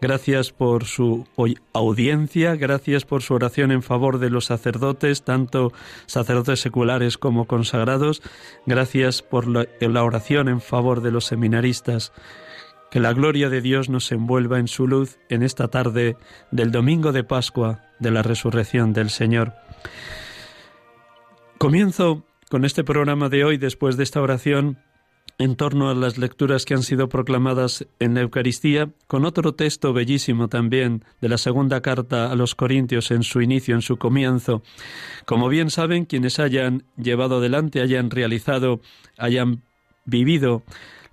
Gracias 0.00 0.50
por 0.50 0.84
su 0.84 1.28
audiencia, 1.72 2.56
gracias 2.56 3.04
por 3.04 3.22
su 3.22 3.34
oración 3.34 3.70
en 3.70 3.84
favor 3.84 4.18
de 4.18 4.30
los 4.30 4.46
sacerdotes, 4.46 5.22
tanto 5.22 5.72
sacerdotes 6.06 6.60
seculares 6.60 7.18
como 7.18 7.46
consagrados, 7.46 8.20
gracias 8.66 9.22
por 9.22 9.46
la 9.46 10.04
oración 10.04 10.48
en 10.48 10.60
favor 10.60 11.02
de 11.02 11.12
los 11.12 11.24
seminaristas. 11.24 12.12
Que 12.90 13.00
la 13.00 13.12
gloria 13.12 13.50
de 13.50 13.60
Dios 13.60 13.88
nos 13.88 14.10
envuelva 14.12 14.58
en 14.58 14.68
su 14.68 14.86
luz 14.86 15.18
en 15.28 15.42
esta 15.42 15.68
tarde 15.68 16.16
del 16.50 16.70
domingo 16.70 17.12
de 17.12 17.24
Pascua 17.24 17.80
de 17.98 18.10
la 18.10 18.22
resurrección 18.22 18.92
del 18.92 19.10
Señor. 19.10 19.54
Comienzo 21.58 22.24
con 22.50 22.64
este 22.64 22.84
programa 22.84 23.28
de 23.28 23.44
hoy 23.44 23.56
después 23.56 23.96
de 23.96 24.04
esta 24.04 24.20
oración 24.20 24.78
en 25.38 25.56
torno 25.56 25.90
a 25.90 25.94
las 25.94 26.16
lecturas 26.16 26.64
que 26.64 26.74
han 26.74 26.82
sido 26.82 27.08
proclamadas 27.08 27.86
en 27.98 28.14
la 28.14 28.22
Eucaristía, 28.22 28.90
con 29.06 29.24
otro 29.24 29.54
texto 29.54 29.92
bellísimo 29.92 30.48
también 30.48 31.04
de 31.20 31.28
la 31.28 31.38
segunda 31.38 31.82
carta 31.82 32.30
a 32.30 32.36
los 32.36 32.54
Corintios 32.54 33.10
en 33.10 33.22
su 33.22 33.42
inicio, 33.42 33.74
en 33.74 33.82
su 33.82 33.98
comienzo. 33.98 34.62
Como 35.26 35.48
bien 35.48 35.70
saben, 35.70 36.06
quienes 36.06 36.38
hayan 36.38 36.84
llevado 36.96 37.36
adelante, 37.36 37.82
hayan 37.82 38.10
realizado, 38.10 38.80
hayan 39.18 39.62
vivido 40.06 40.62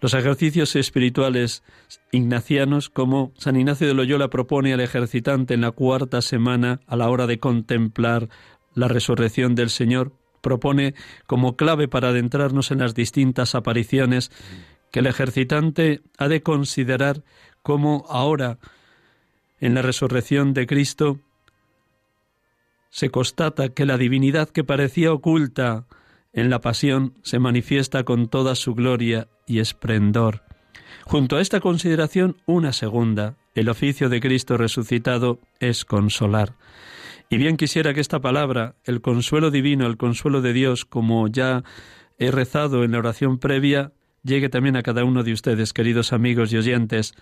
los 0.04 0.14
ejercicios 0.14 0.76
espirituales 0.76 1.64
ignacianos, 2.12 2.90
como 2.90 3.32
San 3.38 3.56
Ignacio 3.56 3.88
de 3.88 3.94
Loyola 3.94 4.30
propone 4.30 4.74
al 4.74 4.82
ejercitante 4.82 5.54
en 5.54 5.62
la 5.62 5.72
cuarta 5.72 6.22
semana 6.22 6.82
a 6.88 6.98
la 6.98 7.10
hora 7.10 7.26
de 7.26 7.40
contemplar 7.40 8.28
la 8.76 8.90
resurrección 8.90 9.56
del 9.56 9.70
Señor 9.70 10.12
propone 10.42 10.94
como 11.26 11.56
clave 11.56 11.88
para 11.88 12.10
adentrarnos 12.10 12.70
en 12.72 12.80
las 12.80 12.96
distintas 12.96 13.56
apariciones 13.56 14.30
que 14.92 15.00
el 15.00 15.08
ejercitante 15.08 16.02
ha 16.18 16.28
de 16.28 16.44
considerar 16.44 17.24
como 17.62 18.06
ahora 18.10 18.60
en 19.62 19.74
la 19.74 19.84
resurrección 19.84 20.54
de 20.54 20.68
Cristo 20.68 21.20
se 22.90 23.10
constata 23.10 23.70
que 23.70 23.86
la 23.86 23.98
divinidad 23.98 24.50
que 24.50 24.66
parecía 24.66 25.14
oculta 25.14 25.86
en 26.34 26.50
la 26.50 26.62
pasión 26.62 27.14
se 27.22 27.40
manifiesta 27.40 28.04
con 28.04 28.28
toda 28.28 28.56
su 28.56 28.74
gloria 28.74 29.28
y 29.48 29.60
esplendor. 29.60 30.44
Junto 31.06 31.38
a 31.38 31.42
esta 31.42 31.60
consideración, 31.60 32.38
una 32.46 32.74
segunda, 32.74 33.38
el 33.56 33.70
oficio 33.70 34.10
de 34.10 34.20
Cristo 34.20 34.58
resucitado 34.58 35.40
es 35.60 35.86
consolar. 35.86 36.56
Y 37.30 37.38
bien 37.38 37.58
quisiera 37.58 37.94
que 37.94 38.02
esta 38.02 38.22
palabra, 38.22 38.76
el 38.84 39.02
consuelo 39.02 39.52
divino, 39.52 39.86
el 39.86 39.98
consuelo 39.98 40.42
de 40.42 40.54
Dios, 40.54 40.86
como 40.86 41.28
ya 41.28 41.64
he 42.18 42.32
rezado 42.32 42.84
en 42.84 42.92
la 42.92 43.00
oración 43.00 43.38
previa, 43.38 43.92
llegue 44.24 44.50
también 44.50 44.76
a 44.76 44.84
cada 44.84 45.04
uno 45.04 45.24
de 45.24 45.34
ustedes, 45.34 45.74
queridos 45.74 46.14
amigos 46.14 46.54
y 46.54 46.58
oyentes, 46.58 47.14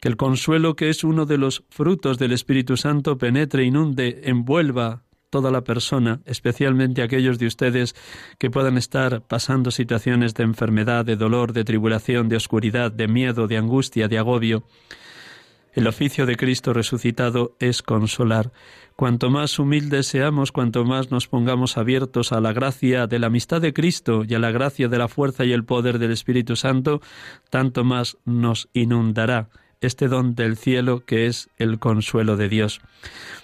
que 0.00 0.08
el 0.08 0.16
consuelo 0.16 0.76
que 0.76 0.88
es 0.88 1.04
uno 1.04 1.26
de 1.26 1.38
los 1.38 1.64
frutos 1.68 2.18
del 2.18 2.32
Espíritu 2.32 2.76
Santo 2.76 3.18
penetre, 3.18 3.64
inunde, 3.64 4.22
envuelva 4.24 5.05
toda 5.36 5.50
la 5.50 5.64
persona, 5.64 6.20
especialmente 6.24 7.02
aquellos 7.02 7.38
de 7.38 7.46
ustedes 7.46 7.94
que 8.38 8.48
puedan 8.48 8.78
estar 8.78 9.20
pasando 9.20 9.70
situaciones 9.70 10.32
de 10.32 10.44
enfermedad, 10.44 11.04
de 11.04 11.14
dolor, 11.14 11.52
de 11.52 11.62
tribulación, 11.62 12.30
de 12.30 12.36
oscuridad, 12.36 12.90
de 12.90 13.06
miedo, 13.06 13.46
de 13.46 13.58
angustia, 13.58 14.08
de 14.08 14.16
agobio. 14.16 14.62
El 15.74 15.88
oficio 15.88 16.24
de 16.24 16.36
Cristo 16.36 16.72
resucitado 16.72 17.54
es 17.60 17.82
consolar. 17.82 18.50
Cuanto 18.96 19.28
más 19.28 19.58
humildes 19.58 20.06
seamos, 20.06 20.52
cuanto 20.52 20.86
más 20.86 21.10
nos 21.10 21.28
pongamos 21.28 21.76
abiertos 21.76 22.32
a 22.32 22.40
la 22.40 22.54
gracia 22.54 23.06
de 23.06 23.18
la 23.18 23.26
amistad 23.26 23.60
de 23.60 23.74
Cristo 23.74 24.22
y 24.26 24.32
a 24.36 24.38
la 24.38 24.52
gracia 24.52 24.88
de 24.88 24.96
la 24.96 25.08
fuerza 25.08 25.44
y 25.44 25.52
el 25.52 25.66
poder 25.66 25.98
del 25.98 26.12
Espíritu 26.12 26.56
Santo, 26.56 27.02
tanto 27.50 27.84
más 27.84 28.16
nos 28.24 28.70
inundará 28.72 29.50
este 29.80 30.08
don 30.08 30.34
del 30.34 30.56
cielo 30.56 31.04
que 31.04 31.26
es 31.26 31.48
el 31.58 31.78
consuelo 31.78 32.36
de 32.36 32.48
Dios. 32.48 32.80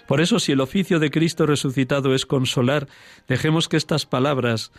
Por 0.07 0.21
eso, 0.21 0.39
si 0.39 0.51
el 0.51 0.61
oficio 0.61 0.99
de 0.99 1.11
Cristo 1.11 1.45
resucitado 1.45 2.13
es 2.13 2.25
consolar, 2.25 2.87
dejemos 3.27 3.69
que 3.69 3.77
estas 3.77 4.05
palabras 4.05 4.71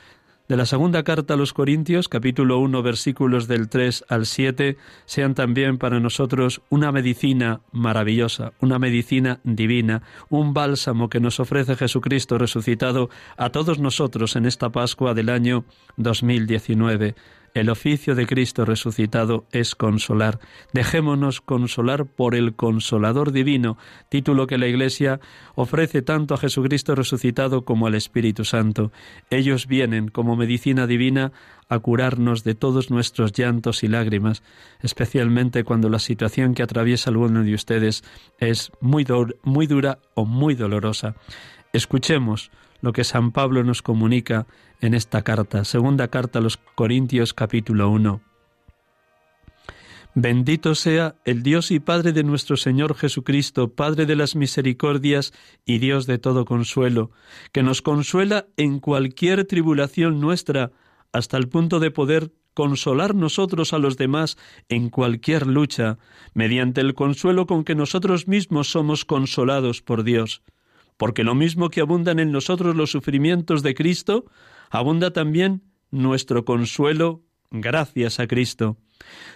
de 0.49 0.57
la 0.57 0.67
segunda 0.67 1.05
carta 1.05 1.35
a 1.35 1.37
los 1.39 1.55
Corintios, 1.55 2.11
capítulo 2.11 2.59
1, 2.59 2.83
versículos 2.83 3.49
del 3.49 3.71
3 3.71 4.05
al 4.09 4.27
7, 4.27 4.77
sean 5.07 5.35
también 5.35 5.79
para 5.79 6.01
nosotros 6.01 6.61
una 6.69 6.93
medicina 6.93 7.61
maravillosa, 7.73 8.53
una 8.61 8.79
medicina 8.79 9.41
divina, 9.43 10.03
un 10.29 10.53
bálsamo 10.53 11.09
que 11.09 11.21
nos 11.21 11.41
ofrece 11.41 11.77
Jesucristo 11.77 12.37
resucitado 12.37 13.09
a 13.39 13.51
todos 13.51 13.79
nosotros 13.79 14.37
en 14.37 14.45
esta 14.45 14.69
Pascua 14.69 15.15
del 15.15 15.31
año 15.31 15.65
2019. 15.97 17.15
El 17.55 17.71
oficio 17.71 18.17
de 18.17 18.27
Cristo 18.27 18.65
resucitado 18.65 19.47
es 19.53 19.77
consolar. 19.77 20.41
Dejémonos 20.73 21.41
consolar 21.41 22.05
por 22.05 22.35
el 22.35 22.57
Consolador 22.57 23.31
Divino, 23.31 23.79
título 24.09 24.49
que 24.49 24.59
la 24.59 24.67
Iglesia 24.67 25.21
ofrece 25.55 26.03
tanto 26.03 26.35
a 26.35 26.39
Jesucristo 26.39 26.97
resucitado 26.97 27.65
como 27.65 27.87
al 27.87 27.95
Espíritu 27.95 28.45
Santo. 28.45 28.91
Ellos 29.31 29.69
vienen 29.69 30.09
como 30.09 30.35
medicina 30.35 30.89
divina 30.89 31.31
a 31.69 31.79
curarnos 31.79 32.43
de 32.43 32.57
todos 32.57 32.91
nuestros 32.91 33.33
llantos 33.33 33.85
y 33.85 33.89
lágrimas, 33.89 34.43
especialmente 34.81 35.63
cuando 35.63 35.89
la 35.89 36.01
situación 36.01 36.55
que 36.55 36.65
atraviesa 36.65 37.11
alguno 37.11 37.45
de 37.45 37.55
ustedes 37.55 38.03
es 38.41 38.73
muy, 38.81 39.07
muy 39.45 39.69
dura 39.69 40.01
o 40.15 40.25
muy 40.25 40.57
dolorosa. 40.57 41.15
Escuchemos 41.73 42.51
lo 42.85 42.93
que 42.93 43.03
San 43.03 43.33
Pablo 43.33 43.65
nos 43.65 43.81
comunica 43.81 44.47
en 44.83 44.93
esta 44.93 45.23
carta, 45.23 45.65
segunda 45.65 46.09
carta 46.09 46.39
a 46.39 46.43
los 46.43 46.59
Corintios 46.59 47.33
capítulo 47.33 47.89
1. 47.89 48.21
Bendito 50.15 50.75
sea 50.75 51.17
el 51.25 51.43
Dios 51.43 51.71
y 51.71 51.81
Padre 51.81 52.13
de 52.13 52.25
nuestro 52.25 52.59
Señor 52.59 52.95
Jesucristo, 52.95 53.73
Padre 53.73 54.05
de 54.05 54.17
las 54.17 54.37
misericordias 54.37 55.33
y 55.65 55.79
Dios 55.79 56.07
de 56.07 56.19
todo 56.19 56.45
consuelo, 56.45 57.11
que 57.53 57.63
nos 57.63 57.81
consuela 57.81 58.49
en 58.59 58.81
cualquier 58.81 59.47
tribulación 59.47 60.21
nuestra, 60.21 60.71
hasta 61.11 61.39
el 61.39 61.49
punto 61.49 61.81
de 61.81 61.91
poder 61.91 62.33
consolar 62.53 63.15
nosotros 63.15 63.73
a 63.73 63.79
los 63.79 63.97
demás 63.97 64.37
en 64.69 64.91
cualquier 64.91 65.47
lucha, 65.47 65.97
mediante 66.35 66.83
el 66.83 66.93
consuelo 66.93 67.47
con 67.47 67.65
que 67.65 67.75
nosotros 67.75 68.29
mismos 68.29 68.69
somos 68.69 69.07
consolados 69.07 69.81
por 69.81 70.05
Dios 70.05 70.43
porque 70.97 71.25
lo 71.25 71.35
mismo 71.35 71.71
que 71.71 71.81
abundan 71.81 72.19
en 72.19 72.33
nosotros 72.33 72.77
los 72.77 72.91
sufrimientos 72.91 73.63
de 73.63 73.75
Cristo, 73.75 74.25
abunda 74.71 75.13
también 75.13 75.63
nuestro 75.91 76.45
consuelo 76.45 77.23
gracias 77.51 78.21
a 78.21 78.27
Cristo. 78.27 78.77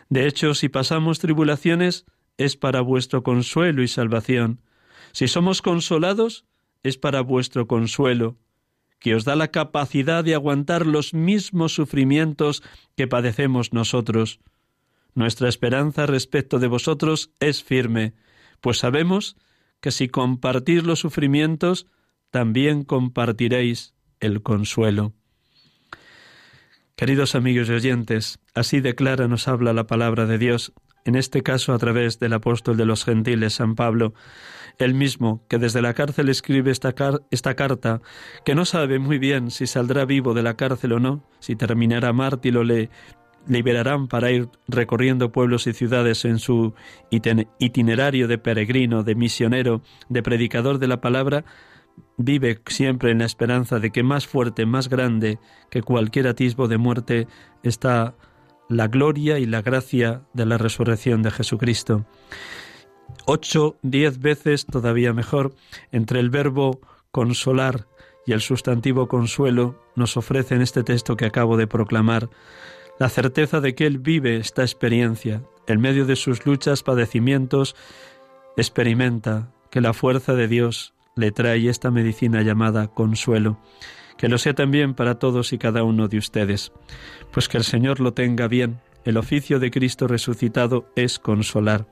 De 0.09 0.27
hecho, 0.27 0.55
si 0.55 0.69
pasamos 0.69 1.19
tribulaciones, 1.19 2.07
es 2.37 2.57
para 2.57 2.81
vuestro 2.81 3.23
consuelo 3.23 3.83
y 3.83 3.89
salvación. 3.89 4.61
Si 5.13 5.29
somos 5.29 5.63
consolados, 5.63 6.45
es 6.83 6.97
para 6.97 7.21
vuestro 7.21 7.67
consuelo, 7.67 8.37
que 9.01 9.15
os 9.15 9.25
da 9.25 9.37
la 9.37 9.49
capacidad 9.49 10.25
de 10.25 10.35
aguantar 10.35 10.87
los 10.87 11.15
mismos 11.15 11.75
sufrimientos 11.75 12.63
que 12.97 13.07
padecemos 13.07 13.73
nosotros. 13.73 14.41
Nuestra 15.15 15.49
esperanza 15.49 16.07
respecto 16.07 16.59
de 16.59 16.69
vosotros 16.69 17.33
es 17.41 17.63
firme, 17.63 18.15
pues 18.61 18.79
sabemos 18.79 19.37
que 19.81 19.91
si 19.91 20.09
compartís 20.09 20.85
los 20.85 21.01
sufrimientos, 21.01 21.87
también 22.31 22.85
compartiréis 22.85 23.95
el 24.21 24.43
consuelo. 24.43 25.15
Queridos 26.97 27.35
amigos 27.35 27.69
y 27.69 27.73
oyentes, 27.73 28.41
así 28.55 28.81
declara, 28.81 29.29
nos 29.29 29.47
habla 29.47 29.73
la 29.73 29.87
palabra 29.87 30.27
de 30.27 30.37
Dios, 30.37 30.73
en 31.05 31.15
este 31.15 31.43
caso 31.43 31.73
a 31.73 31.79
través 31.79 32.19
del 32.19 32.33
apóstol 32.33 32.77
de 32.77 32.85
los 32.85 33.05
gentiles, 33.05 33.55
San 33.55 33.77
Pablo, 33.77 34.15
él 34.79 34.95
mismo, 34.95 35.47
que 35.49 35.59
desde 35.59 35.81
la 35.81 35.95
cárcel 35.95 36.29
escribe 36.29 36.71
esta, 36.71 36.95
esta, 37.31 37.55
carta, 37.55 38.01
que 38.45 38.55
no 38.55 38.65
sabe 38.65 38.99
muy 38.99 39.19
bien 39.19 39.51
si 39.51 39.67
saldrá 39.67 40.05
vivo 40.05 40.35
de 40.35 40.43
la 40.43 40.55
cárcel 40.57 40.93
o 40.93 41.01
no, 41.01 41.25
si 41.39 41.57
terminará 41.57 42.13
mártir 42.13 42.57
o 42.59 42.65
le 42.65 42.91
liberarán 43.49 44.09
para 44.09 44.31
ir 44.31 44.49
recorriendo 44.69 45.33
pueblos 45.33 45.67
y 45.67 45.73
ciudades 45.73 46.25
en 46.25 46.39
su 46.39 46.75
itinerario 47.11 48.29
de 48.29 48.39
peregrino, 48.39 49.03
de 49.03 49.15
misionero, 49.15 49.83
de 50.09 50.23
predicador 50.23 50.79
de 50.79 50.89
la 50.89 51.01
palabra, 51.01 51.45
vive 52.17 52.61
siempre 52.67 53.11
en 53.11 53.19
la 53.19 53.25
esperanza 53.25 53.79
de 53.79 53.91
que 53.91 54.03
más 54.03 54.27
fuerte, 54.27 54.67
más 54.67 54.89
grande 54.89 55.39
que 55.71 55.83
cualquier 55.83 56.29
atisbo 56.29 56.69
de 56.69 56.79
muerte 56.79 57.27
está 57.63 58.15
la 58.69 58.89
gloria 58.89 59.39
y 59.39 59.47
la 59.47 59.63
gracia 59.63 60.23
de 60.35 60.47
la 60.47 60.59
resurrección 60.59 61.23
de 61.23 61.31
Jesucristo. 61.31 62.07
Ocho, 63.25 63.79
diez 63.83 64.21
veces, 64.21 64.67
todavía 64.67 65.13
mejor, 65.13 65.55
entre 65.91 66.21
el 66.21 66.31
verbo 66.31 66.81
consolar 67.11 67.87
y 68.27 68.33
el 68.33 68.43
sustantivo 68.43 69.09
consuelo 69.09 69.83
nos 69.97 70.17
ofrece 70.19 70.55
en 70.55 70.61
este 70.61 70.85
texto 70.85 71.17
que 71.17 71.25
acabo 71.25 71.57
de 71.57 71.67
proclamar 71.67 72.29
la 72.99 73.09
certeza 73.09 73.61
de 73.61 73.75
que 73.75 73.87
Él 73.87 73.99
vive 73.99 74.37
esta 74.37 74.63
experiencia. 74.63 75.43
En 75.67 75.81
medio 75.81 76.05
de 76.07 76.17
sus 76.17 76.47
luchas, 76.47 76.83
padecimientos, 76.83 77.77
experimenta 78.57 79.51
que 79.71 79.81
la 79.81 79.93
fuerza 79.93 80.35
de 80.35 80.49
Dios 80.49 80.95
le 81.15 81.31
trae 81.31 81.69
esta 81.69 81.91
medicina 81.91 82.43
llamada 82.43 82.89
consuelo. 82.89 83.59
Que 84.17 84.29
lo 84.29 84.39
sea 84.39 84.55
también 84.55 84.95
para 84.95 85.19
todos 85.19 85.53
y 85.53 85.59
cada 85.59 85.85
uno 85.85 86.09
de 86.09 86.19
ustedes. 86.19 86.73
Pues 87.33 87.49
que 87.49 87.59
el 87.59 87.65
Señor 87.65 88.01
lo 88.01 88.15
tenga 88.15 88.49
bien. 88.49 88.81
El 89.05 89.17
oficio 89.17 89.61
de 89.61 89.71
Cristo 89.71 90.09
resucitado 90.09 90.91
es 90.97 91.19
consolar. 91.19 91.87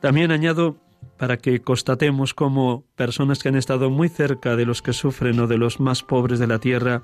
También 0.00 0.32
añado 0.32 0.78
para 1.16 1.36
que 1.36 1.60
constatemos 1.60 2.34
cómo 2.34 2.84
personas 2.96 3.40
que 3.40 3.48
han 3.48 3.56
estado 3.56 3.90
muy 3.90 4.08
cerca 4.08 4.56
de 4.56 4.66
los 4.66 4.82
que 4.82 4.92
sufren 4.92 5.38
o 5.38 5.46
de 5.46 5.58
los 5.58 5.78
más 5.78 6.02
pobres 6.02 6.40
de 6.40 6.48
la 6.48 6.58
tierra 6.58 7.02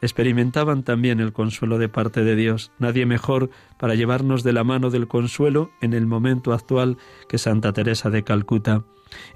experimentaban 0.00 0.82
también 0.82 1.20
el 1.20 1.32
consuelo 1.32 1.78
de 1.78 1.88
parte 1.88 2.22
de 2.24 2.36
Dios. 2.36 2.72
Nadie 2.78 3.06
mejor 3.06 3.50
para 3.78 3.94
llevarnos 3.94 4.42
de 4.42 4.52
la 4.52 4.64
mano 4.64 4.90
del 4.90 5.08
consuelo 5.08 5.70
en 5.80 5.92
el 5.92 6.06
momento 6.06 6.52
actual 6.52 6.98
que 7.28 7.38
Santa 7.38 7.72
Teresa 7.72 8.10
de 8.10 8.24
Calcuta. 8.24 8.84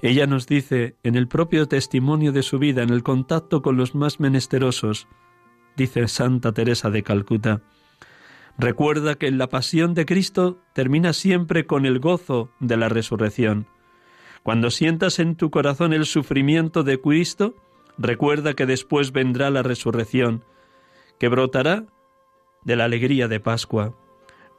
Ella 0.01 0.27
nos 0.27 0.47
dice, 0.47 0.95
en 1.03 1.15
el 1.15 1.27
propio 1.27 1.67
testimonio 1.67 2.31
de 2.31 2.43
su 2.43 2.59
vida, 2.59 2.83
en 2.83 2.91
el 2.91 3.03
contacto 3.03 3.61
con 3.61 3.75
los 3.75 3.95
más 3.95 4.19
menesterosos, 4.19 5.07
dice 5.75 6.07
Santa 6.07 6.51
Teresa 6.51 6.89
de 6.89 7.03
Calcuta, 7.03 7.61
recuerda 8.57 9.15
que 9.15 9.27
en 9.27 9.37
la 9.37 9.49
pasión 9.49 9.93
de 9.93 10.05
Cristo 10.05 10.59
termina 10.73 11.13
siempre 11.13 11.65
con 11.65 11.85
el 11.85 11.99
gozo 11.99 12.51
de 12.59 12.77
la 12.77 12.87
resurrección. 12.87 13.67
Cuando 14.43 14.69
sientas 14.69 15.19
en 15.19 15.35
tu 15.35 15.49
corazón 15.49 15.93
el 15.93 16.05
sufrimiento 16.05 16.83
de 16.83 17.01
Cristo, 17.01 17.55
recuerda 17.97 18.53
que 18.53 18.65
después 18.65 19.11
vendrá 19.11 19.49
la 19.49 19.63
resurrección 19.63 20.43
que 21.19 21.27
brotará 21.27 21.85
de 22.63 22.75
la 22.75 22.85
alegría 22.85 23.27
de 23.27 23.39
Pascua. 23.39 23.95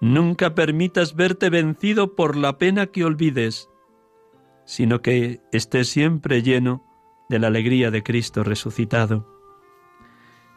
Nunca 0.00 0.54
permitas 0.54 1.14
verte 1.14 1.50
vencido 1.50 2.14
por 2.14 2.36
la 2.36 2.58
pena 2.58 2.86
que 2.86 3.04
olvides, 3.04 3.70
sino 4.64 5.02
que 5.02 5.40
estés 5.52 5.88
siempre 5.88 6.42
lleno 6.42 6.84
de 7.28 7.38
la 7.38 7.46
alegría 7.48 7.90
de 7.90 8.02
Cristo 8.02 8.44
resucitado. 8.44 9.26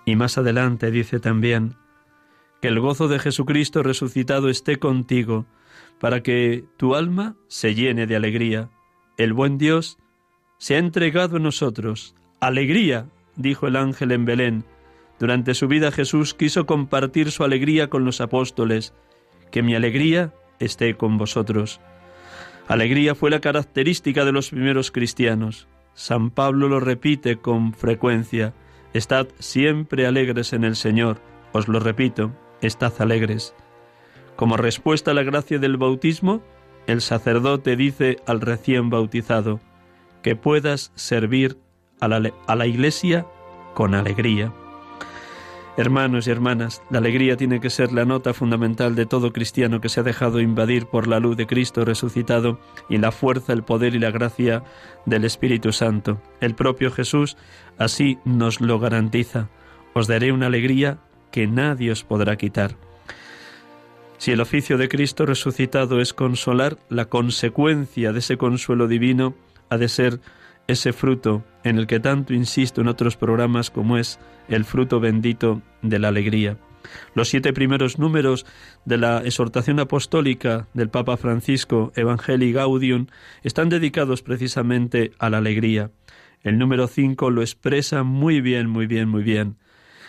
Y 0.06 0.16
más 0.16 0.38
adelante 0.38 0.92
dice 0.92 1.20
también, 1.20 1.76
que 2.62 2.70
el 2.70 2.80
gozo 2.80 3.08
de 3.08 3.20
Jesucristo 3.20 3.84
resucitado 3.84 4.50
esté 4.50 4.80
contigo, 4.80 5.46
para 6.00 6.22
que 6.24 6.66
tu 6.78 6.96
alma 6.96 7.36
se 7.48 7.76
llene 7.76 8.08
de 8.08 8.16
alegría. 8.16 8.70
El 9.18 9.34
buen 9.34 9.58
Dios 9.58 9.98
se 10.58 10.76
ha 10.76 10.80
entregado 10.80 11.38
a 11.38 11.40
nosotros. 11.40 12.16
Alegría, 12.40 13.10
dijo 13.36 13.68
el 13.68 13.76
ángel 13.76 14.12
en 14.12 14.26
Belén. 14.26 14.66
Durante 15.20 15.54
su 15.54 15.68
vida 15.68 15.92
Jesús 15.92 16.34
quiso 16.34 16.66
compartir 16.66 17.32
su 17.32 17.44
alegría 17.44 17.90
con 17.90 18.06
los 18.06 18.22
apóstoles. 18.22 18.94
Que 19.52 19.64
mi 19.64 19.76
alegría 19.76 20.34
esté 20.60 20.96
con 20.96 21.18
vosotros. 21.18 21.80
Alegría 22.68 23.16
fue 23.16 23.30
la 23.30 23.40
característica 23.40 24.26
de 24.26 24.32
los 24.32 24.50
primeros 24.50 24.92
cristianos. 24.92 25.68
San 25.94 26.30
Pablo 26.30 26.68
lo 26.68 26.80
repite 26.80 27.38
con 27.38 27.74
frecuencia. 27.74 28.54
Estad 28.94 29.28
siempre 29.40 30.06
alegres 30.06 30.54
en 30.54 30.64
el 30.64 30.76
Señor. 30.76 31.20
Os 31.54 31.68
lo 31.68 31.80
repito, 31.80 32.32
estad 32.62 32.94
alegres. 33.00 33.56
Como 34.36 34.58
respuesta 34.58 35.12
a 35.12 35.14
la 35.14 35.24
gracia 35.24 35.60
del 35.60 35.78
bautismo, 35.78 36.44
el 36.86 37.02
sacerdote 37.02 37.76
dice 37.76 38.18
al 38.28 38.42
recién 38.42 38.90
bautizado, 38.90 39.60
que 40.22 40.36
puedas 40.36 40.92
servir 40.96 41.58
a 42.00 42.08
la, 42.08 42.20
la 42.20 42.68
iglesia 42.68 43.26
con 43.74 43.96
alegría. 43.96 44.54
Hermanos 45.78 46.26
y 46.26 46.32
hermanas, 46.32 46.82
la 46.90 46.98
alegría 46.98 47.38
tiene 47.38 47.60
que 47.60 47.70
ser 47.70 47.92
la 47.92 48.04
nota 48.04 48.34
fundamental 48.34 48.96
de 48.96 49.06
todo 49.06 49.32
cristiano 49.32 49.80
que 49.80 49.90
se 49.90 50.00
ha 50.00 50.04
dejado 50.04 50.42
invadir 50.42 50.88
por 50.88 51.08
la 51.08 51.20
luz 51.20 51.38
de 51.38 51.46
Cristo 51.46 51.86
resucitado 51.86 52.60
y 52.90 52.98
la 52.98 53.12
fuerza, 53.12 53.54
el 53.54 53.62
poder 53.62 53.94
y 53.94 54.00
la 54.00 54.10
gracia 54.10 54.64
del 55.06 55.24
Espíritu 55.24 55.72
Santo. 55.72 56.20
El 56.42 56.56
propio 56.56 56.90
Jesús 56.90 57.38
así 57.78 58.18
nos 58.26 58.60
lo 58.60 58.80
garantiza. 58.80 59.50
Os 59.94 60.08
daré 60.08 60.32
una 60.32 60.48
alegría 60.48 60.98
que 61.30 61.46
nadie 61.46 61.92
os 61.92 62.04
podrá 62.04 62.38
quitar. 62.38 62.76
Si 64.18 64.32
el 64.32 64.42
oficio 64.42 64.80
de 64.80 64.90
Cristo 64.90 65.28
resucitado 65.28 66.02
es 66.02 66.12
consolar, 66.12 66.80
la 66.90 67.06
consecuencia 67.06 68.14
de 68.14 68.20
ese 68.20 68.38
consuelo 68.38 68.88
divino 68.88 69.36
ha 69.70 69.78
de 69.78 69.90
ser 69.90 70.22
ese 70.68 70.94
fruto 70.94 71.44
en 71.64 71.78
el 71.78 71.88
que 71.88 72.00
tanto 72.00 72.34
insisto 72.34 72.82
en 72.82 72.88
otros 72.88 73.18
programas 73.18 73.70
como 73.70 73.98
es 73.98 74.20
el 74.48 74.66
fruto 74.66 75.00
bendito 75.00 75.62
de 75.82 76.00
la 76.00 76.10
alegría. 76.10 76.58
Los 77.14 77.30
siete 77.30 77.54
primeros 77.54 78.00
números 78.00 78.46
de 78.86 78.98
la 78.98 79.20
exhortación 79.20 79.80
apostólica 79.80 80.68
del 80.74 80.90
Papa 80.90 81.18
Francisco, 81.18 81.92
Evangelii 81.96 82.54
Gaudium, 82.54 83.08
están 83.44 83.70
dedicados 83.70 84.22
precisamente 84.22 85.12
a 85.20 85.30
la 85.30 85.40
alegría. 85.40 85.92
El 86.42 86.58
número 86.58 86.88
cinco 86.88 87.30
lo 87.30 87.42
expresa 87.42 88.04
muy 88.04 88.42
bien, 88.42 88.70
muy 88.70 88.88
bien, 88.88 89.10
muy 89.10 89.24
bien. 89.24 89.58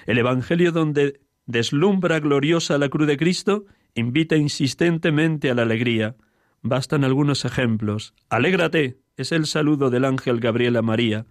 El 0.07 0.19
Evangelio 0.19 0.73
donde 0.73 1.21
deslumbra 1.47 2.21
gloriosa 2.21 2.79
la 2.79 2.89
cruz 2.89 3.09
de 3.09 3.17
Cristo 3.17 3.65
invita 3.95 4.37
insistentemente 4.37 5.51
a 5.51 5.55
la 5.55 5.63
alegría. 5.63 6.17
Bastan 6.63 7.05
algunos 7.05 7.45
ejemplos. 7.45 8.15
Alégrate, 8.29 8.99
es 9.19 9.33
el 9.33 9.47
saludo 9.47 9.91
del 9.91 10.05
ángel 10.05 10.39
Gabriel 10.39 10.77
a 10.77 10.83
María. 10.83 11.27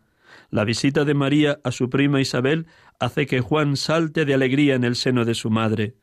La 0.49 0.65
visita 0.65 1.05
de 1.05 1.13
María 1.13 1.59
a 1.63 1.71
su 1.71 1.89
prima 1.89 2.19
Isabel 2.19 2.67
hace 2.99 3.25
que 3.25 3.39
Juan 3.39 3.77
salte 3.77 4.25
de 4.25 4.33
alegría 4.33 4.75
en 4.75 4.83
el 4.83 4.97
seno 4.97 5.23
de 5.23 5.33
su 5.33 5.49
madre. 5.49 5.95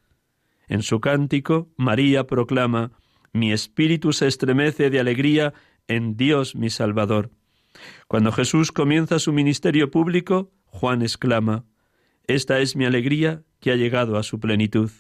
En 0.67 0.83
su 0.83 1.01
cántico, 1.01 1.69
María 1.77 2.27
proclama 2.27 2.93
Mi 3.35 3.53
espíritu 3.53 4.15
se 4.15 4.27
estremece 4.27 4.89
de 4.89 4.99
alegría 4.99 5.53
en 5.87 6.17
Dios 6.17 6.57
mi 6.57 6.71
Salvador. 6.71 7.31
Cuando 8.09 8.33
Jesús 8.33 8.73
comienza 8.73 9.19
su 9.19 9.35
ministerio 9.35 9.91
público, 9.91 10.53
Juan 10.65 11.03
exclama 11.03 11.67
Esta 12.27 12.61
es 12.61 12.77
mi 12.77 12.87
alegría 12.87 13.43
que 13.61 13.73
ha 13.73 13.77
llegado 13.77 14.17
a 14.17 14.23
su 14.23 14.41
plenitud. 14.41 14.91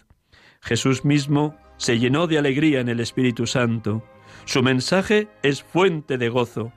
Jesús 0.61 1.03
mismo 1.07 1.57
se 1.79 1.99
llenó 1.99 2.27
de 2.27 2.37
alegría 2.37 2.81
en 2.81 2.90
el 2.90 3.01
Espíritu 3.01 3.47
Santo 3.47 4.05
su 4.45 4.63
mensaje 4.63 5.29
es 5.43 5.63
fuente 5.63 6.19
de 6.19 6.29
gozo. 6.29 6.73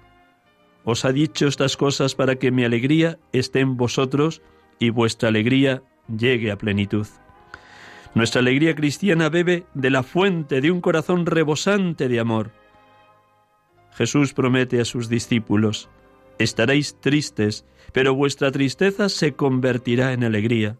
Os 0.84 1.04
ha 1.04 1.12
dicho 1.12 1.48
estas 1.48 1.76
cosas 1.76 2.16
para 2.16 2.38
que 2.38 2.52
mi 2.52 2.64
alegría 2.64 3.20
esté 3.34 3.60
en 3.60 3.76
vosotros 3.76 4.42
y 4.80 4.90
vuestra 4.90 5.30
alegría 5.30 5.84
llegue 6.08 6.52
a 6.52 6.58
plenitud. 6.58 7.08
Nuestra 8.16 8.40
alegría 8.40 8.74
cristiana 8.74 9.30
bebe 9.30 9.66
de 9.74 9.90
la 9.90 10.04
fuente 10.04 10.62
de 10.62 10.72
un 10.72 10.82
corazón 10.82 11.26
rebosante 11.26 12.08
de 12.08 12.20
amor. 12.20 12.52
Jesús 13.94 14.34
promete 14.34 14.80
a 14.80 14.86
sus 14.86 15.10
discípulos, 15.10 15.90
estaréis 16.40 17.00
tristes, 17.02 17.66
pero 17.92 18.16
vuestra 18.16 18.52
tristeza 18.52 19.10
se 19.10 19.34
convertirá 19.34 20.14
en 20.14 20.24
alegría. 20.24 20.78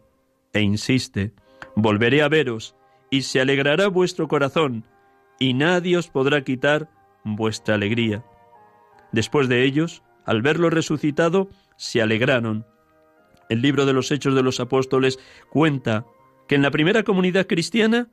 E 0.52 0.62
insiste, 0.62 1.32
volveré 1.76 2.22
a 2.22 2.28
veros, 2.28 2.74
y 3.10 3.22
se 3.22 3.40
alegrará 3.40 3.88
vuestro 3.88 4.28
corazón, 4.28 4.84
y 5.38 5.54
nadie 5.54 5.96
os 5.96 6.08
podrá 6.08 6.42
quitar 6.42 6.90
vuestra 7.24 7.74
alegría. 7.74 8.24
Después 9.12 9.48
de 9.48 9.64
ellos, 9.64 10.02
al 10.24 10.42
verlo 10.42 10.70
resucitado, 10.70 11.48
se 11.76 12.02
alegraron. 12.02 12.66
El 13.48 13.62
libro 13.62 13.86
de 13.86 13.92
los 13.92 14.10
Hechos 14.10 14.34
de 14.34 14.42
los 14.42 14.60
Apóstoles 14.60 15.18
cuenta 15.48 16.04
que 16.46 16.54
en 16.54 16.62
la 16.62 16.70
primera 16.70 17.02
comunidad 17.02 17.46
cristiana 17.46 18.08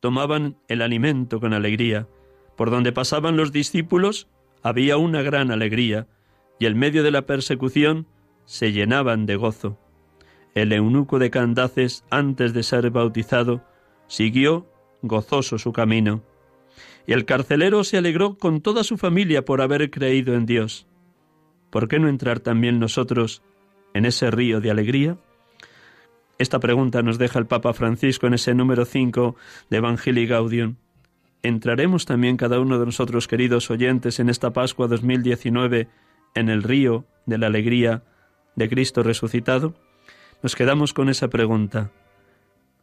tomaban 0.00 0.56
el 0.68 0.82
alimento 0.82 1.40
con 1.40 1.52
alegría. 1.52 2.08
Por 2.56 2.70
donde 2.70 2.92
pasaban 2.92 3.36
los 3.36 3.52
discípulos 3.52 4.28
había 4.62 4.96
una 4.96 5.22
gran 5.22 5.50
alegría, 5.50 6.08
y 6.58 6.66
en 6.66 6.78
medio 6.78 7.02
de 7.02 7.10
la 7.10 7.26
persecución 7.26 8.06
se 8.44 8.72
llenaban 8.72 9.26
de 9.26 9.36
gozo. 9.36 9.78
El 10.54 10.72
eunuco 10.72 11.18
de 11.18 11.30
Candaces, 11.30 12.04
antes 12.10 12.52
de 12.52 12.62
ser 12.62 12.90
bautizado, 12.90 13.64
siguió 14.06 14.66
gozoso 15.02 15.58
su 15.58 15.72
camino 15.72 16.22
y 17.06 17.12
el 17.12 17.24
carcelero 17.24 17.84
se 17.84 17.98
alegró 17.98 18.36
con 18.36 18.60
toda 18.60 18.84
su 18.84 18.96
familia 18.96 19.44
por 19.44 19.60
haber 19.60 19.90
creído 19.90 20.34
en 20.34 20.46
Dios. 20.46 20.86
¿Por 21.70 21.88
qué 21.88 21.98
no 21.98 22.08
entrar 22.08 22.40
también 22.40 22.78
nosotros 22.78 23.42
en 23.94 24.04
ese 24.04 24.30
río 24.30 24.60
de 24.60 24.70
alegría? 24.70 25.16
Esta 26.38 26.60
pregunta 26.60 27.02
nos 27.02 27.18
deja 27.18 27.38
el 27.38 27.46
Papa 27.46 27.72
Francisco 27.72 28.26
en 28.26 28.34
ese 28.34 28.54
número 28.54 28.84
5 28.84 29.36
de 29.70 29.76
Evangelii 29.76 30.26
Gaudium. 30.26 30.76
¿Entraremos 31.42 32.04
también 32.04 32.36
cada 32.36 32.60
uno 32.60 32.78
de 32.78 32.86
nosotros, 32.86 33.26
queridos 33.26 33.70
oyentes, 33.70 34.20
en 34.20 34.28
esta 34.28 34.52
Pascua 34.52 34.86
2019 34.86 35.88
en 36.34 36.48
el 36.48 36.62
río 36.62 37.04
de 37.26 37.38
la 37.38 37.48
alegría 37.48 38.02
de 38.54 38.68
Cristo 38.68 39.02
resucitado? 39.02 39.74
Nos 40.42 40.56
quedamos 40.56 40.92
con 40.92 41.08
esa 41.08 41.28
pregunta. 41.28 41.90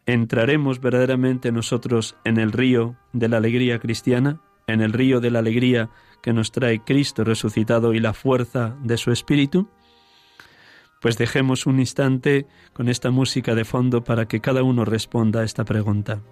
¿Entraremos 0.10 0.82
verdaderamente 0.82 1.52
nosotros 1.52 2.16
en 2.24 2.40
el 2.40 2.52
río 2.52 2.96
de 3.14 3.30
la 3.30 3.38
alegría 3.38 3.78
cristiana? 3.78 4.42
¿En 4.66 4.82
el 4.82 4.92
río 4.92 5.20
de 5.20 5.30
la 5.30 5.38
alegría 5.38 5.92
que 6.24 6.34
nos 6.34 6.52
trae 6.52 6.84
Cristo 6.84 7.24
resucitado 7.24 7.94
y 7.94 8.00
la 8.00 8.14
fuerza 8.14 8.76
de 8.82 8.98
su 8.98 9.12
Espíritu? 9.12 9.70
Pues 11.00 11.16
dejemos 11.20 11.68
un 11.68 11.80
instante 11.80 12.48
con 12.74 12.90
esta 12.90 13.12
música 13.12 13.54
de 13.54 13.66
fondo 13.66 14.04
para 14.04 14.28
que 14.28 14.42
cada 14.42 14.64
uno 14.64 14.84
responda 14.84 15.42
a 15.42 15.44
esta 15.44 15.64
pregunta. 15.64 16.24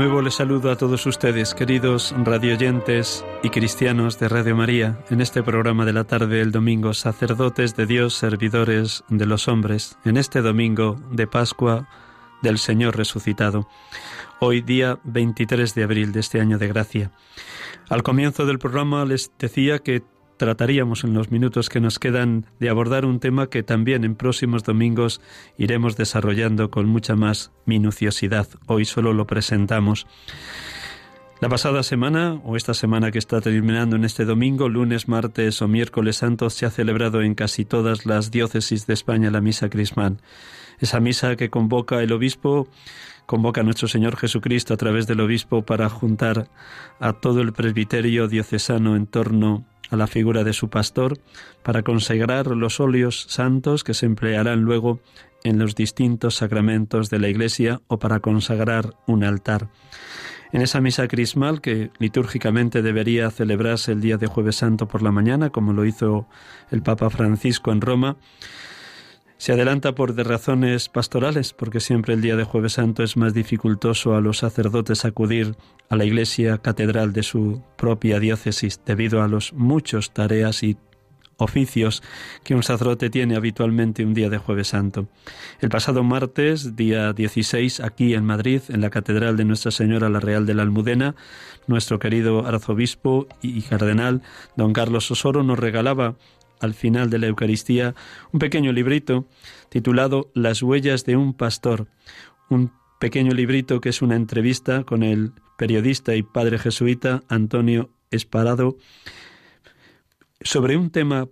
Nuevo 0.00 0.22
les 0.22 0.36
saludo 0.36 0.70
a 0.70 0.76
todos 0.76 1.04
ustedes, 1.04 1.52
queridos 1.52 2.14
radioyentes 2.24 3.22
y 3.42 3.50
cristianos 3.50 4.18
de 4.18 4.30
Radio 4.30 4.56
María, 4.56 4.98
en 5.10 5.20
este 5.20 5.42
programa 5.42 5.84
de 5.84 5.92
la 5.92 6.04
tarde 6.04 6.38
del 6.38 6.52
domingo, 6.52 6.94
sacerdotes 6.94 7.76
de 7.76 7.84
Dios, 7.84 8.14
servidores 8.14 9.04
de 9.10 9.26
los 9.26 9.46
hombres, 9.46 9.98
en 10.06 10.16
este 10.16 10.40
domingo 10.40 10.98
de 11.10 11.26
Pascua 11.26 11.86
del 12.40 12.56
Señor 12.56 12.96
resucitado, 12.96 13.68
hoy 14.38 14.62
día 14.62 14.98
23 15.04 15.74
de 15.74 15.84
abril 15.84 16.12
de 16.12 16.20
este 16.20 16.40
año 16.40 16.56
de 16.56 16.68
gracia. 16.68 17.10
Al 17.90 18.02
comienzo 18.02 18.46
del 18.46 18.58
programa 18.58 19.04
les 19.04 19.30
decía 19.38 19.80
que 19.80 20.02
trataríamos 20.40 21.04
en 21.04 21.12
los 21.12 21.30
minutos 21.30 21.68
que 21.68 21.80
nos 21.80 21.98
quedan 21.98 22.46
de 22.58 22.70
abordar 22.70 23.04
un 23.04 23.20
tema 23.20 23.50
que 23.50 23.62
también 23.62 24.04
en 24.04 24.14
próximos 24.14 24.64
domingos 24.64 25.20
iremos 25.58 25.98
desarrollando 25.98 26.70
con 26.70 26.86
mucha 26.86 27.14
más 27.14 27.52
minuciosidad. 27.66 28.48
Hoy 28.64 28.86
solo 28.86 29.12
lo 29.12 29.26
presentamos. 29.26 30.06
La 31.42 31.50
pasada 31.50 31.82
semana, 31.82 32.40
o 32.42 32.56
esta 32.56 32.72
semana 32.72 33.10
que 33.10 33.18
está 33.18 33.42
terminando 33.42 33.96
en 33.96 34.04
este 34.06 34.24
domingo, 34.24 34.70
lunes, 34.70 35.08
martes 35.08 35.60
o 35.60 35.68
miércoles 35.68 36.16
santos, 36.16 36.54
se 36.54 36.64
ha 36.64 36.70
celebrado 36.70 37.20
en 37.20 37.34
casi 37.34 37.66
todas 37.66 38.06
las 38.06 38.30
diócesis 38.30 38.86
de 38.86 38.94
España 38.94 39.30
la 39.30 39.42
misa 39.42 39.68
crismal. 39.68 40.22
Esa 40.78 41.00
misa 41.00 41.36
que 41.36 41.50
convoca 41.50 42.02
el 42.02 42.12
obispo, 42.12 42.66
convoca 43.26 43.60
a 43.60 43.64
nuestro 43.64 43.88
Señor 43.88 44.16
Jesucristo 44.16 44.72
a 44.72 44.78
través 44.78 45.06
del 45.06 45.20
obispo 45.20 45.66
para 45.66 45.90
juntar 45.90 46.48
a 46.98 47.12
todo 47.12 47.42
el 47.42 47.52
presbiterio 47.52 48.26
diocesano 48.26 48.96
en 48.96 49.06
torno 49.06 49.66
a 49.90 49.96
la 49.96 50.06
figura 50.06 50.44
de 50.44 50.52
su 50.52 50.68
pastor 50.68 51.18
para 51.62 51.82
consagrar 51.82 52.46
los 52.48 52.80
óleos 52.80 53.26
santos 53.28 53.84
que 53.84 53.94
se 53.94 54.06
emplearán 54.06 54.62
luego 54.62 55.00
en 55.44 55.58
los 55.58 55.74
distintos 55.74 56.36
sacramentos 56.36 57.10
de 57.10 57.18
la 57.18 57.28
Iglesia 57.28 57.80
o 57.88 57.98
para 57.98 58.20
consagrar 58.20 58.94
un 59.06 59.24
altar. 59.24 59.68
En 60.52 60.62
esa 60.62 60.80
misa 60.80 61.06
crismal 61.06 61.60
que 61.60 61.90
litúrgicamente 61.98 62.82
debería 62.82 63.30
celebrarse 63.30 63.92
el 63.92 64.00
día 64.00 64.16
de 64.16 64.26
jueves 64.26 64.56
santo 64.56 64.88
por 64.88 65.02
la 65.02 65.12
mañana, 65.12 65.50
como 65.50 65.72
lo 65.72 65.84
hizo 65.84 66.26
el 66.70 66.82
Papa 66.82 67.08
Francisco 67.08 67.70
en 67.70 67.80
Roma, 67.80 68.16
se 69.40 69.54
adelanta 69.54 69.94
por 69.94 70.12
de 70.12 70.22
razones 70.22 70.90
pastorales, 70.90 71.54
porque 71.54 71.80
siempre 71.80 72.12
el 72.12 72.20
día 72.20 72.36
de 72.36 72.44
Jueves 72.44 72.74
Santo 72.74 73.02
es 73.02 73.16
más 73.16 73.32
dificultoso 73.32 74.14
a 74.14 74.20
los 74.20 74.36
sacerdotes 74.36 75.06
acudir 75.06 75.56
a 75.88 75.96
la 75.96 76.04
iglesia 76.04 76.58
catedral 76.58 77.14
de 77.14 77.22
su 77.22 77.62
propia 77.78 78.20
diócesis 78.20 78.82
debido 78.84 79.22
a 79.22 79.28
los 79.28 79.54
muchos 79.54 80.12
tareas 80.12 80.62
y 80.62 80.76
oficios 81.38 82.02
que 82.44 82.54
un 82.54 82.62
sacerdote 82.62 83.08
tiene 83.08 83.34
habitualmente 83.34 84.04
un 84.04 84.12
día 84.12 84.28
de 84.28 84.36
Jueves 84.36 84.68
Santo. 84.68 85.08
El 85.60 85.70
pasado 85.70 86.04
martes, 86.04 86.76
día 86.76 87.14
16, 87.14 87.80
aquí 87.80 88.12
en 88.12 88.26
Madrid, 88.26 88.60
en 88.68 88.82
la 88.82 88.90
Catedral 88.90 89.38
de 89.38 89.46
Nuestra 89.46 89.70
Señora 89.70 90.10
la 90.10 90.20
Real 90.20 90.44
de 90.44 90.52
la 90.52 90.64
Almudena, 90.64 91.14
nuestro 91.66 91.98
querido 91.98 92.46
arzobispo 92.46 93.26
y 93.40 93.62
cardenal, 93.62 94.20
don 94.54 94.74
Carlos 94.74 95.10
Osoro, 95.10 95.42
nos 95.42 95.58
regalaba 95.58 96.16
al 96.60 96.74
final 96.74 97.10
de 97.10 97.18
la 97.18 97.26
Eucaristía 97.26 97.94
un 98.32 98.38
pequeño 98.40 98.72
librito 98.72 99.26
titulado 99.68 100.30
Las 100.34 100.62
huellas 100.62 101.04
de 101.04 101.16
un 101.16 101.34
pastor, 101.34 101.88
un 102.48 102.72
pequeño 102.98 103.32
librito 103.32 103.80
que 103.80 103.88
es 103.88 104.02
una 104.02 104.16
entrevista 104.16 104.84
con 104.84 105.02
el 105.02 105.32
periodista 105.56 106.14
y 106.14 106.22
padre 106.22 106.58
jesuita 106.58 107.22
Antonio 107.28 107.90
Esparado 108.10 108.76
sobre 110.42 110.76
un 110.76 110.90
tema 110.90 111.28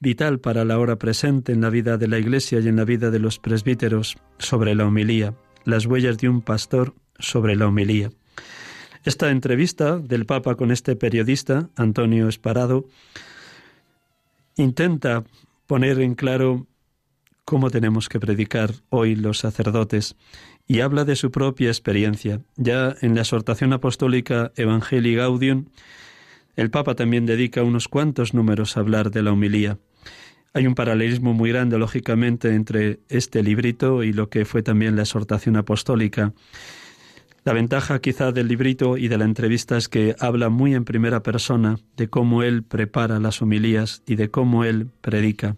vital 0.00 0.38
para 0.38 0.64
la 0.64 0.78
hora 0.78 0.96
presente 0.96 1.52
en 1.52 1.60
la 1.60 1.70
vida 1.70 1.96
de 1.96 2.08
la 2.08 2.18
Iglesia 2.18 2.60
y 2.60 2.68
en 2.68 2.76
la 2.76 2.84
vida 2.84 3.10
de 3.10 3.18
los 3.18 3.38
presbíteros, 3.38 4.16
sobre 4.38 4.74
la 4.74 4.86
homilía, 4.86 5.34
las 5.64 5.86
huellas 5.86 6.18
de 6.18 6.28
un 6.28 6.42
pastor 6.42 6.94
sobre 7.18 7.56
la 7.56 7.66
homilía. 7.66 8.10
Esta 9.04 9.30
entrevista 9.30 9.98
del 9.98 10.26
Papa 10.26 10.54
con 10.54 10.70
este 10.70 10.96
periodista, 10.96 11.68
Antonio 11.76 12.28
Esparado, 12.28 12.86
intenta 14.56 15.24
poner 15.66 16.00
en 16.00 16.14
claro 16.14 16.66
cómo 17.44 17.70
tenemos 17.70 18.08
que 18.08 18.20
predicar 18.20 18.72
hoy 18.88 19.16
los 19.16 19.38
sacerdotes 19.38 20.16
y 20.66 20.80
habla 20.80 21.04
de 21.04 21.16
su 21.16 21.30
propia 21.30 21.68
experiencia. 21.68 22.40
Ya 22.56 22.94
en 23.00 23.14
la 23.14 23.22
exhortación 23.22 23.72
apostólica 23.72 24.52
Evangelii 24.56 25.16
Gaudium, 25.16 25.66
el 26.56 26.70
Papa 26.70 26.94
también 26.94 27.26
dedica 27.26 27.62
unos 27.62 27.88
cuantos 27.88 28.32
números 28.32 28.76
a 28.76 28.80
hablar 28.80 29.10
de 29.10 29.22
la 29.22 29.32
humilía. 29.32 29.78
Hay 30.52 30.68
un 30.68 30.76
paralelismo 30.76 31.34
muy 31.34 31.50
grande, 31.50 31.78
lógicamente, 31.78 32.54
entre 32.54 33.00
este 33.08 33.42
librito 33.42 34.04
y 34.04 34.12
lo 34.12 34.30
que 34.30 34.44
fue 34.44 34.62
también 34.62 34.94
la 34.94 35.02
exhortación 35.02 35.56
apostólica. 35.56 36.32
La 37.44 37.52
ventaja 37.52 37.98
quizá 38.00 38.32
del 38.32 38.48
librito 38.48 38.96
y 38.96 39.08
de 39.08 39.18
la 39.18 39.26
entrevista 39.26 39.76
es 39.76 39.90
que 39.90 40.16
habla 40.18 40.48
muy 40.48 40.74
en 40.74 40.86
primera 40.86 41.22
persona 41.22 41.78
de 41.94 42.08
cómo 42.08 42.42
él 42.42 42.62
prepara 42.62 43.20
las 43.20 43.42
homilías 43.42 44.02
y 44.06 44.14
de 44.14 44.30
cómo 44.30 44.64
él 44.64 44.88
predica. 45.02 45.56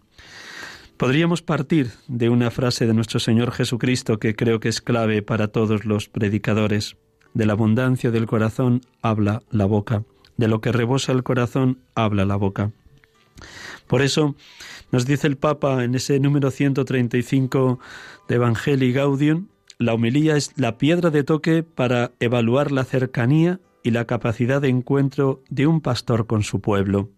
Podríamos 0.97 1.43
partir 1.43 1.93
de 2.09 2.29
una 2.29 2.51
frase 2.51 2.87
de 2.87 2.95
nuestro 2.95 3.21
Señor 3.21 3.53
Jesucristo 3.53 4.19
que 4.19 4.35
creo 4.35 4.59
que 4.59 4.69
es 4.69 4.81
clave 4.81 5.23
para 5.23 5.47
todos 5.49 5.85
los 5.85 6.09
predicadores. 6.09 6.97
De 7.35 7.47
la 7.47 7.53
abundancia 7.53 8.11
del 8.11 8.27
corazón 8.27 8.81
habla 9.01 9.43
la 9.51 9.67
boca, 9.67 10.03
de 10.37 10.49
lo 10.49 10.61
que 10.61 10.73
rebosa 10.73 11.13
el 11.13 11.23
corazón 11.23 11.79
habla 11.95 12.25
la 12.25 12.35
boca. 12.35 12.73
Por 13.87 14.03
eso 14.03 14.35
nos 14.91 15.07
dice 15.07 15.29
el 15.29 15.37
Papa 15.37 15.85
en 15.85 15.95
ese 15.95 16.19
número 16.19 16.51
135 16.51 17.79
de 18.29 18.35
Evangelii 18.35 18.93
Gaudium, 18.93 19.47
la 19.79 19.95
homilía 19.95 20.37
es 20.37 20.53
la 20.57 20.79
piedra 20.79 21.11
de 21.11 21.25
toque 21.25 21.63
para 21.63 22.13
evaluar 22.21 22.73
la 22.73 22.85
cercanía 22.85 23.61
y 23.83 23.91
la 23.91 24.07
capacidad 24.07 24.61
de 24.61 24.69
encuentro 24.69 25.43
de 25.49 25.67
un 25.67 25.81
pastor 25.81 26.27
con 26.27 26.43
su 26.43 26.61
pueblo. 26.61 27.11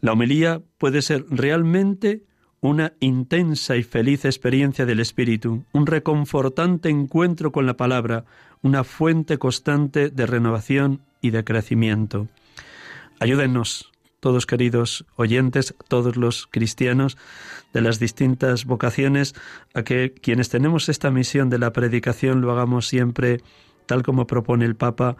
La 0.00 0.12
homilía 0.12 0.60
puede 0.78 1.02
ser 1.02 1.24
realmente 1.30 2.24
una 2.60 2.92
intensa 3.00 3.76
y 3.76 3.82
feliz 3.84 4.24
experiencia 4.24 4.86
del 4.86 5.00
Espíritu, 5.00 5.64
un 5.72 5.86
reconfortante 5.86 6.88
encuentro 6.88 7.52
con 7.52 7.66
la 7.66 7.76
palabra, 7.76 8.24
una 8.62 8.82
fuente 8.82 9.38
constante 9.38 10.10
de 10.10 10.26
renovación 10.26 11.00
y 11.20 11.30
de 11.30 11.44
crecimiento. 11.44 12.28
Ayúdenos, 13.20 13.92
todos 14.20 14.46
queridos 14.46 15.06
oyentes, 15.16 15.74
todos 15.88 16.16
los 16.16 16.46
cristianos 16.46 17.16
de 17.72 17.80
las 17.80 17.98
distintas 17.98 18.64
vocaciones, 18.64 19.34
a 19.74 19.82
que 19.82 20.12
quienes 20.12 20.48
tenemos 20.48 20.88
esta 20.88 21.10
misión 21.10 21.50
de 21.50 21.58
la 21.58 21.72
predicación 21.72 22.40
lo 22.40 22.52
hagamos 22.52 22.86
siempre 22.88 23.40
tal 23.86 24.02
como 24.02 24.26
propone 24.26 24.66
el 24.66 24.76
Papa, 24.76 25.16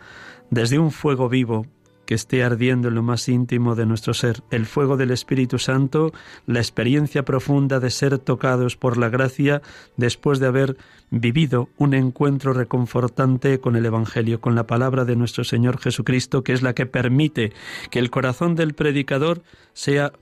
desde 0.50 0.78
un 0.78 0.92
fuego 0.92 1.29
vivo, 1.29 1.66
que 2.09 2.15
esté 2.15 2.42
ardiendo 2.42 2.88
en 2.88 2.94
lo 2.94 3.02
más 3.02 3.29
íntimo 3.29 3.75
de 3.75 3.85
nuestro 3.85 4.15
ser, 4.15 4.42
el 4.50 4.65
fuego 4.65 4.96
del 4.96 5.11
Espíritu 5.11 5.59
Santo, 5.59 6.11
la 6.46 6.59
experiencia 6.59 7.23
profunda 7.23 7.81
de 7.81 7.90
ser 7.90 8.19
tocados 8.19 8.79
por 8.79 8.96
la 8.96 9.11
gracia 9.11 9.61
después 9.98 10.38
de 10.38 10.46
haber 10.46 10.79
vivido 11.11 11.69
un 11.77 11.92
encuentro 11.92 12.54
reconfortante 12.54 13.61
con 13.61 13.77
el 13.77 13.85
Evangelio, 13.85 14.40
con 14.40 14.54
la 14.54 14.67
palabra 14.67 15.04
de 15.04 15.17
nuestro 15.17 15.44
Señor 15.44 15.79
Jesucristo, 15.79 16.42
que 16.42 16.54
es 16.54 16.63
la 16.63 16.75
que 16.75 16.87
permite 16.87 17.52
que 17.90 17.98
el 17.98 18.09
corazón 18.09 18.54
del 18.54 18.73
predicador 18.73 19.42
sea 19.75 20.15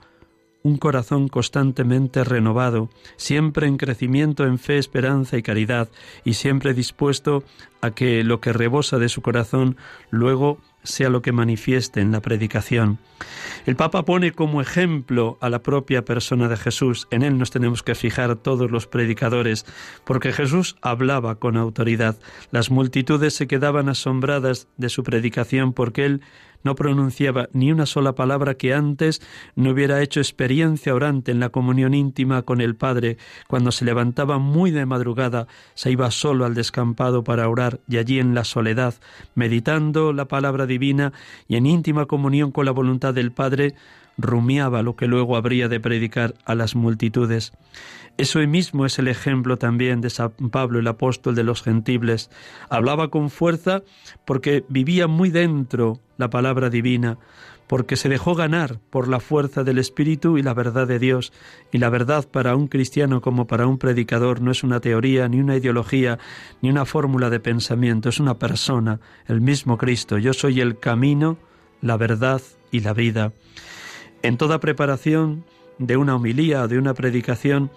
un 0.64 0.78
corazón 0.78 1.28
constantemente 1.28 2.24
renovado, 2.24 2.90
siempre 3.16 3.68
en 3.68 3.76
crecimiento 3.76 4.44
en 4.44 4.58
fe, 4.58 4.78
esperanza 4.78 5.36
y 5.36 5.42
caridad, 5.42 5.88
y 6.24 6.34
siempre 6.34 6.74
dispuesto 6.74 7.44
a 7.80 7.92
que 7.92 8.24
lo 8.24 8.40
que 8.40 8.52
rebosa 8.52 8.98
de 8.98 9.08
su 9.08 9.22
corazón 9.22 9.76
luego 10.10 10.58
sea 10.86 11.10
lo 11.10 11.22
que 11.22 11.32
manifieste 11.32 12.00
en 12.00 12.12
la 12.12 12.20
predicación. 12.20 12.98
El 13.66 13.76
Papa 13.76 14.04
pone 14.04 14.32
como 14.32 14.60
ejemplo 14.60 15.38
a 15.40 15.50
la 15.50 15.62
propia 15.62 16.04
persona 16.04 16.48
de 16.48 16.56
Jesús. 16.56 17.08
En 17.10 17.22
él 17.22 17.36
nos 17.36 17.50
tenemos 17.50 17.82
que 17.82 17.94
fijar 17.94 18.36
todos 18.36 18.70
los 18.70 18.86
predicadores, 18.86 19.66
porque 20.04 20.32
Jesús 20.32 20.76
hablaba 20.82 21.36
con 21.36 21.56
autoridad. 21.56 22.16
Las 22.50 22.70
multitudes 22.70 23.34
se 23.34 23.46
quedaban 23.46 23.88
asombradas 23.88 24.68
de 24.76 24.88
su 24.88 25.02
predicación 25.02 25.72
porque 25.72 26.04
él 26.04 26.22
no 26.66 26.74
pronunciaba 26.74 27.48
ni 27.52 27.70
una 27.70 27.86
sola 27.86 28.16
palabra 28.16 28.56
que 28.56 28.74
antes 28.74 29.22
no 29.54 29.70
hubiera 29.70 30.02
hecho 30.02 30.18
experiencia 30.18 30.96
orante 30.96 31.30
en 31.30 31.38
la 31.38 31.50
comunión 31.50 31.94
íntima 31.94 32.42
con 32.42 32.60
el 32.60 32.74
Padre. 32.74 33.18
Cuando 33.46 33.70
se 33.70 33.84
levantaba 33.84 34.38
muy 34.38 34.72
de 34.72 34.84
madrugada, 34.84 35.46
se 35.74 35.92
iba 35.92 36.10
solo 36.10 36.44
al 36.44 36.54
descampado 36.54 37.22
para 37.22 37.48
orar 37.48 37.78
y 37.86 37.98
allí 37.98 38.18
en 38.18 38.34
la 38.34 38.42
soledad, 38.42 38.94
meditando 39.36 40.12
la 40.12 40.24
palabra 40.24 40.66
divina 40.66 41.12
y 41.46 41.54
en 41.54 41.66
íntima 41.66 42.06
comunión 42.06 42.50
con 42.50 42.66
la 42.66 42.72
voluntad 42.72 43.14
del 43.14 43.30
Padre, 43.30 43.76
rumiaba 44.18 44.82
lo 44.82 44.96
que 44.96 45.06
luego 45.06 45.36
habría 45.36 45.68
de 45.68 45.78
predicar 45.78 46.34
a 46.46 46.56
las 46.56 46.74
multitudes. 46.74 47.52
Eso 48.18 48.38
mismo 48.46 48.86
es 48.86 48.98
el 48.98 49.08
ejemplo 49.08 49.58
también 49.58 50.00
de 50.00 50.08
San 50.08 50.30
Pablo, 50.50 50.78
el 50.78 50.88
apóstol 50.88 51.34
de 51.34 51.44
los 51.44 51.62
gentiles. 51.62 52.30
Hablaba 52.70 53.08
con 53.08 53.28
fuerza 53.28 53.82
porque 54.24 54.64
vivía 54.68 55.06
muy 55.06 55.28
dentro 55.28 56.00
la 56.16 56.30
palabra 56.30 56.70
divina, 56.70 57.18
porque 57.66 57.96
se 57.96 58.08
dejó 58.08 58.34
ganar 58.34 58.80
por 58.88 59.08
la 59.08 59.20
fuerza 59.20 59.64
del 59.64 59.78
Espíritu 59.78 60.38
y 60.38 60.42
la 60.42 60.54
verdad 60.54 60.86
de 60.86 60.98
Dios. 60.98 61.34
Y 61.72 61.78
la 61.78 61.90
verdad 61.90 62.26
para 62.26 62.56
un 62.56 62.68
cristiano 62.68 63.20
como 63.20 63.46
para 63.46 63.66
un 63.66 63.76
predicador 63.76 64.40
no 64.40 64.50
es 64.50 64.64
una 64.64 64.80
teoría, 64.80 65.28
ni 65.28 65.38
una 65.40 65.56
ideología, 65.56 66.18
ni 66.62 66.70
una 66.70 66.86
fórmula 66.86 67.28
de 67.28 67.40
pensamiento, 67.40 68.08
es 68.08 68.18
una 68.18 68.38
persona, 68.38 68.98
el 69.26 69.42
mismo 69.42 69.76
Cristo. 69.76 70.16
Yo 70.16 70.32
soy 70.32 70.62
el 70.62 70.78
camino, 70.78 71.36
la 71.82 71.98
verdad 71.98 72.40
y 72.70 72.80
la 72.80 72.94
vida. 72.94 73.34
En 74.22 74.38
toda 74.38 74.58
preparación 74.58 75.44
de 75.78 75.98
una 75.98 76.16
homilía 76.16 76.62
o 76.62 76.68
de 76.68 76.78
una 76.78 76.94
predicación, 76.94 77.70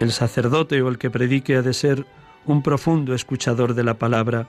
el 0.00 0.12
sacerdote 0.12 0.82
o 0.82 0.88
el 0.88 0.98
que 0.98 1.10
predique 1.10 1.56
ha 1.56 1.62
de 1.62 1.72
ser 1.72 2.06
un 2.46 2.62
profundo 2.62 3.14
escuchador 3.14 3.74
de 3.74 3.84
la 3.84 3.94
palabra. 3.94 4.48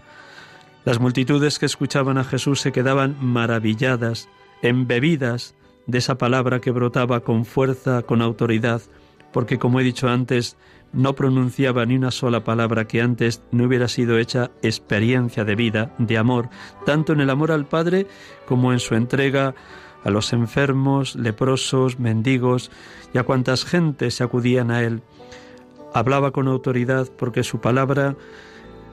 Las 0.84 1.00
multitudes 1.00 1.60
que 1.60 1.66
escuchaban 1.66 2.18
a 2.18 2.24
Jesús 2.24 2.62
se 2.62 2.72
quedaban 2.72 3.16
maravilladas, 3.20 4.30
embebidas 4.62 5.56
de 5.88 6.00
esa 6.00 6.18
palabra 6.18 6.60
que 6.60 6.72
brotaba 6.72 7.22
con 7.22 7.46
fuerza, 7.46 8.02
con 8.04 8.22
autoridad, 8.22 8.82
porque 9.32 9.58
como 9.58 9.80
he 9.80 9.84
dicho 9.84 10.08
antes, 10.08 10.58
no 10.94 11.14
pronunciaba 11.14 11.86
ni 11.86 11.96
una 11.96 12.12
sola 12.12 12.44
palabra 12.44 12.88
que 12.88 13.02
antes 13.02 13.44
no 13.52 13.66
hubiera 13.66 13.88
sido 13.88 14.18
hecha 14.18 14.52
experiencia 14.62 15.44
de 15.44 15.56
vida, 15.56 15.94
de 15.98 16.18
amor, 16.18 16.50
tanto 16.86 17.14
en 17.14 17.20
el 17.20 17.30
amor 17.30 17.52
al 17.52 17.66
Padre 17.66 18.08
como 18.46 18.72
en 18.72 18.80
su 18.80 18.96
entrega 18.96 19.56
a 20.06 20.10
los 20.12 20.32
enfermos, 20.32 21.16
leprosos, 21.16 22.00
mendigos 22.00 22.72
y 23.14 23.18
a 23.18 23.24
cuantas 23.24 23.66
gentes 23.66 24.16
se 24.16 24.24
acudían 24.24 24.72
a 24.72 24.84
él. 24.84 25.02
Hablaba 25.94 26.32
con 26.32 26.48
autoridad 26.48 27.10
porque 27.18 27.44
su 27.44 27.60
palabra 27.60 28.16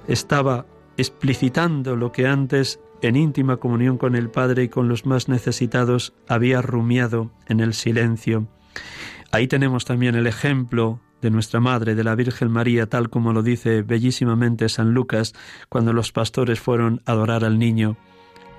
estaba 0.08 0.66
explicitando 0.96 1.96
lo 1.96 2.10
que 2.10 2.26
antes 2.26 2.80
en 3.02 3.16
íntima 3.16 3.58
comunión 3.58 3.98
con 3.98 4.14
el 4.14 4.30
Padre 4.30 4.64
y 4.64 4.68
con 4.68 4.88
los 4.88 5.06
más 5.06 5.28
necesitados 5.28 6.14
había 6.28 6.62
rumiado 6.62 7.30
en 7.46 7.60
el 7.60 7.74
silencio. 7.74 8.48
Ahí 9.32 9.48
tenemos 9.48 9.84
también 9.84 10.14
el 10.14 10.26
ejemplo 10.26 11.00
de 11.20 11.30
nuestra 11.30 11.60
Madre, 11.60 11.94
de 11.94 12.04
la 12.04 12.14
Virgen 12.14 12.50
María, 12.50 12.86
tal 12.86 13.10
como 13.10 13.32
lo 13.32 13.42
dice 13.42 13.82
bellísimamente 13.82 14.68
San 14.68 14.92
Lucas 14.92 15.34
cuando 15.68 15.92
los 15.92 16.12
pastores 16.12 16.60
fueron 16.60 17.02
a 17.06 17.12
adorar 17.12 17.44
al 17.44 17.58
niño. 17.58 17.96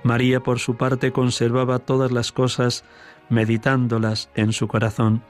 María, 0.04 0.40
por 0.40 0.60
su 0.60 0.76
parte, 0.76 1.10
conservaba 1.10 1.80
todas 1.80 2.12
las 2.12 2.30
cosas 2.30 2.84
meditándolas 3.28 4.30
en 4.34 4.52
su 4.52 4.68
corazón. 4.68 5.22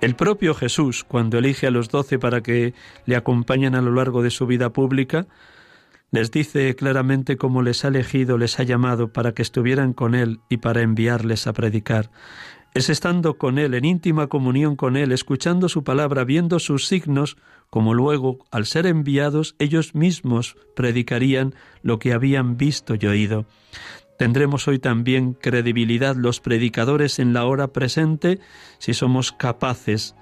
El 0.00 0.16
propio 0.16 0.54
Jesús, 0.54 1.04
cuando 1.04 1.38
elige 1.38 1.66
a 1.66 1.70
los 1.70 1.90
doce 1.90 2.18
para 2.18 2.40
que 2.40 2.74
le 3.04 3.14
acompañen 3.14 3.74
a 3.74 3.82
lo 3.82 3.92
largo 3.92 4.22
de 4.22 4.30
su 4.30 4.46
vida 4.46 4.70
pública, 4.70 5.26
les 6.10 6.30
dice 6.30 6.74
claramente 6.76 7.36
cómo 7.36 7.62
les 7.62 7.84
ha 7.84 7.88
elegido, 7.88 8.38
les 8.38 8.58
ha 8.58 8.62
llamado 8.62 9.12
para 9.12 9.32
que 9.32 9.42
estuvieran 9.42 9.92
con 9.92 10.14
Él 10.14 10.40
y 10.48 10.58
para 10.58 10.82
enviarles 10.82 11.46
a 11.46 11.52
predicar. 11.52 12.10
Es 12.74 12.90
estando 12.90 13.38
con 13.38 13.58
Él, 13.58 13.74
en 13.74 13.84
íntima 13.84 14.26
comunión 14.26 14.76
con 14.76 14.96
Él, 14.96 15.12
escuchando 15.12 15.68
su 15.68 15.82
palabra, 15.82 16.24
viendo 16.24 16.58
sus 16.58 16.86
signos, 16.86 17.36
como 17.70 17.94
luego, 17.94 18.38
al 18.50 18.66
ser 18.66 18.86
enviados, 18.86 19.56
ellos 19.58 19.94
mismos 19.94 20.56
predicarían 20.74 21.54
lo 21.82 21.98
que 21.98 22.12
habían 22.12 22.56
visto 22.56 22.94
y 22.94 23.06
oído. 23.06 23.46
Tendremos 24.18 24.66
hoy 24.68 24.78
también 24.78 25.34
credibilidad 25.34 26.16
los 26.16 26.40
predicadores 26.40 27.18
en 27.18 27.32
la 27.32 27.44
hora 27.44 27.68
presente 27.68 28.40
si 28.78 28.94
somos 28.94 29.32
capaces 29.32 30.14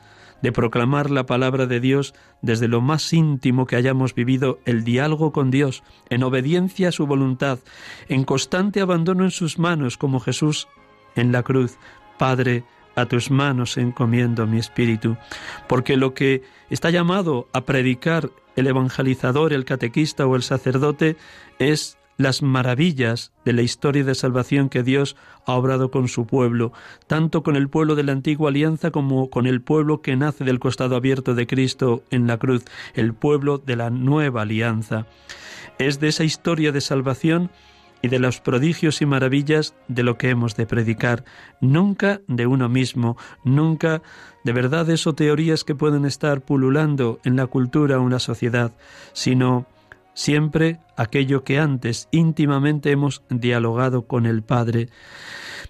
de 0.42 0.52
proclamar 0.52 1.10
la 1.10 1.24
palabra 1.24 1.66
de 1.66 1.80
Dios 1.80 2.14
desde 2.42 2.68
lo 2.68 2.80
más 2.80 3.12
íntimo 3.12 3.66
que 3.66 3.76
hayamos 3.76 4.14
vivido 4.14 4.58
el 4.66 4.84
diálogo 4.84 5.32
con 5.32 5.50
Dios, 5.50 5.82
en 6.10 6.22
obediencia 6.22 6.88
a 6.88 6.92
su 6.92 7.06
voluntad, 7.06 7.60
en 8.08 8.24
constante 8.24 8.82
abandono 8.82 9.24
en 9.24 9.30
sus 9.30 9.58
manos, 9.58 9.96
como 9.96 10.20
Jesús 10.20 10.68
en 11.16 11.32
la 11.32 11.42
cruz. 11.42 11.78
Padre, 12.18 12.64
a 12.94 13.06
tus 13.06 13.30
manos 13.30 13.76
encomiendo 13.76 14.46
mi 14.46 14.58
espíritu, 14.58 15.16
porque 15.66 15.96
lo 15.96 16.14
que 16.14 16.42
está 16.70 16.90
llamado 16.90 17.48
a 17.52 17.62
predicar 17.62 18.30
el 18.56 18.66
evangelizador, 18.66 19.52
el 19.52 19.64
catequista 19.64 20.26
o 20.26 20.36
el 20.36 20.42
sacerdote 20.42 21.16
es 21.58 21.98
las 22.16 22.42
maravillas 22.42 23.32
de 23.44 23.52
la 23.52 23.62
historia 23.62 24.04
de 24.04 24.14
salvación 24.14 24.68
que 24.68 24.82
Dios 24.82 25.16
ha 25.46 25.54
obrado 25.54 25.90
con 25.90 26.08
su 26.08 26.26
pueblo, 26.26 26.72
tanto 27.06 27.42
con 27.42 27.56
el 27.56 27.68
pueblo 27.68 27.94
de 27.94 28.04
la 28.04 28.12
antigua 28.12 28.50
alianza 28.50 28.90
como 28.90 29.30
con 29.30 29.46
el 29.46 29.60
pueblo 29.60 30.00
que 30.00 30.16
nace 30.16 30.44
del 30.44 30.60
costado 30.60 30.96
abierto 30.96 31.34
de 31.34 31.46
Cristo 31.46 32.02
en 32.10 32.26
la 32.26 32.38
cruz, 32.38 32.64
el 32.94 33.14
pueblo 33.14 33.58
de 33.58 33.76
la 33.76 33.90
nueva 33.90 34.42
alianza. 34.42 35.06
Es 35.78 36.00
de 36.00 36.08
esa 36.08 36.24
historia 36.24 36.72
de 36.72 36.80
salvación 36.80 37.50
y 38.04 38.08
de 38.08 38.18
los 38.18 38.38
prodigios 38.38 39.00
y 39.00 39.06
maravillas 39.06 39.74
de 39.88 40.02
lo 40.02 40.18
que 40.18 40.28
hemos 40.28 40.56
de 40.56 40.66
predicar, 40.66 41.24
nunca 41.62 42.20
de 42.28 42.46
uno 42.46 42.68
mismo, 42.68 43.16
nunca 43.44 44.02
de 44.44 44.52
verdades 44.52 45.06
o 45.06 45.14
teorías 45.14 45.64
que 45.64 45.74
pueden 45.74 46.04
estar 46.04 46.42
pululando 46.42 47.18
en 47.24 47.36
la 47.36 47.46
cultura 47.46 47.98
o 47.98 48.02
en 48.02 48.10
la 48.10 48.18
sociedad, 48.18 48.72
sino 49.14 49.66
siempre 50.14 50.80
aquello 50.96 51.44
que 51.44 51.58
antes 51.58 52.08
íntimamente 52.10 52.90
hemos 52.90 53.22
dialogado 53.28 54.06
con 54.06 54.26
el 54.26 54.42
Padre. 54.42 54.88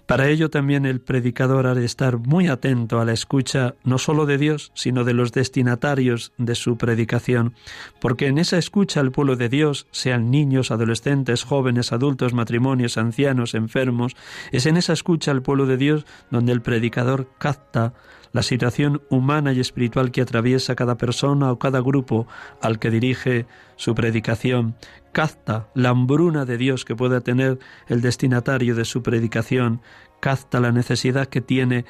Para 0.05 0.27
ello 0.29 0.51
también 0.51 0.85
el 0.85 1.01
predicador 1.01 1.65
ha 1.65 1.73
de 1.73 1.83
estar 1.83 2.19
muy 2.19 2.47
atento 2.47 2.99
a 2.99 3.05
la 3.05 3.13
escucha 3.13 3.73
no 3.83 3.97
sólo 3.97 4.27
de 4.27 4.37
Dios, 4.37 4.71
sino 4.75 5.03
de 5.03 5.13
los 5.13 5.31
destinatarios 5.31 6.31
de 6.37 6.53
su 6.53 6.77
predicación, 6.77 7.55
porque 7.99 8.27
en 8.27 8.37
esa 8.37 8.57
escucha 8.57 8.99
al 8.99 9.11
pueblo 9.11 9.35
de 9.35 9.49
Dios, 9.49 9.87
sean 9.91 10.29
niños, 10.29 10.69
adolescentes, 10.69 11.43
jóvenes, 11.43 11.91
adultos, 11.91 12.33
matrimonios, 12.33 12.97
ancianos, 12.97 13.55
enfermos, 13.55 14.15
es 14.51 14.67
en 14.67 14.77
esa 14.77 14.93
escucha 14.93 15.31
al 15.31 15.41
pueblo 15.41 15.65
de 15.65 15.77
Dios 15.77 16.05
donde 16.29 16.51
el 16.51 16.61
predicador 16.61 17.31
capta 17.39 17.93
la 18.35 18.43
situación 18.43 19.01
humana 19.09 19.53
y 19.53 19.61
espiritual 19.61 20.11
que 20.11 20.19
atraviesa 20.19 20.75
cada 20.75 20.97
persona 20.97 21.53
o 21.53 21.57
cada 21.57 21.79
grupo 21.79 22.27
al 22.61 22.79
que 22.79 22.91
dirige 22.91 23.45
su 23.77 23.95
predicación, 23.95 24.75
capta 25.13 25.69
la 25.73 25.91
hambruna 25.91 26.43
de 26.43 26.57
Dios 26.57 26.83
que 26.83 26.97
pueda 26.97 27.21
tener 27.21 27.59
el 27.87 28.01
destinatario 28.01 28.75
de 28.75 28.83
su 28.83 29.01
predicación, 29.01 29.79
capta 30.19 30.59
la 30.59 30.73
necesidad 30.73 31.27
que 31.27 31.39
tiene 31.39 31.85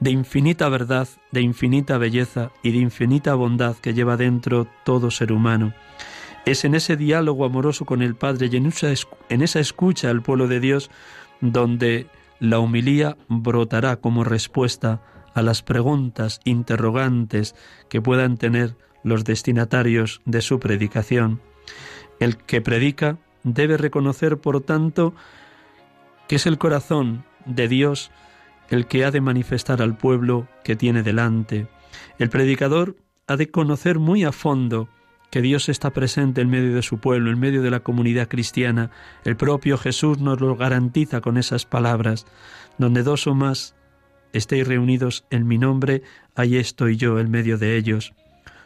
de 0.00 0.10
infinita 0.10 0.70
verdad, 0.70 1.06
de 1.32 1.42
infinita 1.42 1.98
belleza 1.98 2.50
y 2.62 2.70
de 2.70 2.78
infinita 2.78 3.34
bondad 3.34 3.76
que 3.76 3.92
lleva 3.92 4.16
dentro 4.16 4.68
todo 4.86 5.10
ser 5.10 5.32
humano. 5.32 5.74
Es 6.46 6.64
en 6.64 6.76
ese 6.76 6.96
diálogo 6.96 7.44
amoroso 7.44 7.84
con 7.84 8.00
el 8.00 8.14
Padre 8.14 8.48
y 8.50 8.56
en 8.56 8.64
esa, 9.42 9.60
escucha 9.60 10.08
al 10.08 10.22
pueblo 10.22 10.48
de 10.48 10.60
Dios 10.60 10.90
donde 11.42 12.06
la 12.40 12.58
humilía 12.58 13.18
brotará 13.28 13.96
como 13.96 14.24
respuesta 14.24 15.02
a 15.34 15.42
las 15.42 15.62
preguntas 15.62 16.40
interrogantes 16.44 17.54
que 17.88 18.00
puedan 18.00 18.36
tener 18.36 18.76
los 19.02 19.24
destinatarios 19.24 20.20
de 20.24 20.42
su 20.42 20.58
predicación. 20.60 21.40
El 22.20 22.36
que 22.36 22.60
predica 22.60 23.18
debe 23.44 23.76
reconocer, 23.76 24.38
por 24.38 24.60
tanto, 24.62 25.14
que 26.26 26.36
es 26.36 26.46
el 26.46 26.58
corazón 26.58 27.24
de 27.46 27.68
Dios 27.68 28.10
el 28.68 28.86
que 28.86 29.04
ha 29.04 29.10
de 29.10 29.20
manifestar 29.20 29.80
al 29.80 29.96
pueblo 29.96 30.46
que 30.62 30.76
tiene 30.76 31.02
delante. 31.02 31.68
El 32.18 32.28
predicador 32.28 32.96
ha 33.26 33.36
de 33.36 33.50
conocer 33.50 33.98
muy 33.98 34.24
a 34.24 34.32
fondo 34.32 34.88
que 35.30 35.42
Dios 35.42 35.68
está 35.68 35.90
presente 35.90 36.40
en 36.40 36.50
medio 36.50 36.74
de 36.74 36.82
su 36.82 36.98
pueblo, 36.98 37.30
en 37.30 37.38
medio 37.38 37.62
de 37.62 37.70
la 37.70 37.80
comunidad 37.80 38.28
cristiana. 38.28 38.90
El 39.24 39.36
propio 39.36 39.76
Jesús 39.76 40.18
nos 40.18 40.40
lo 40.40 40.56
garantiza 40.56 41.20
con 41.20 41.36
esas 41.36 41.66
palabras, 41.66 42.26
donde 42.78 43.02
dos 43.02 43.26
o 43.26 43.34
más 43.34 43.74
estéis 44.32 44.66
reunidos 44.66 45.24
en 45.30 45.46
mi 45.46 45.58
nombre, 45.58 46.02
ahí 46.34 46.56
estoy 46.56 46.96
yo 46.96 47.18
en 47.18 47.30
medio 47.30 47.58
de 47.58 47.76
ellos. 47.76 48.12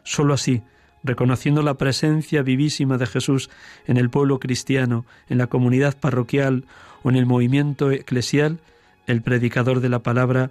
Solo 0.03 0.35
así, 0.35 0.63
reconociendo 1.03 1.63
la 1.63 1.75
presencia 1.75 2.43
vivísima 2.43 2.99
de 2.99 3.07
Jesús 3.07 3.51
en 3.87 3.97
el 3.97 4.11
pueblo 4.11 4.39
cristiano, 4.41 5.05
en 5.29 5.39
la 5.39 5.47
comunidad 5.47 5.97
parroquial 5.99 6.65
o 7.03 7.11
en 7.11 7.17
el 7.17 7.27
movimiento 7.27 7.91
eclesial, 7.91 8.59
el 9.07 9.23
predicador 9.23 9.81
de 9.81 9.89
la 9.89 10.01
palabra 10.01 10.51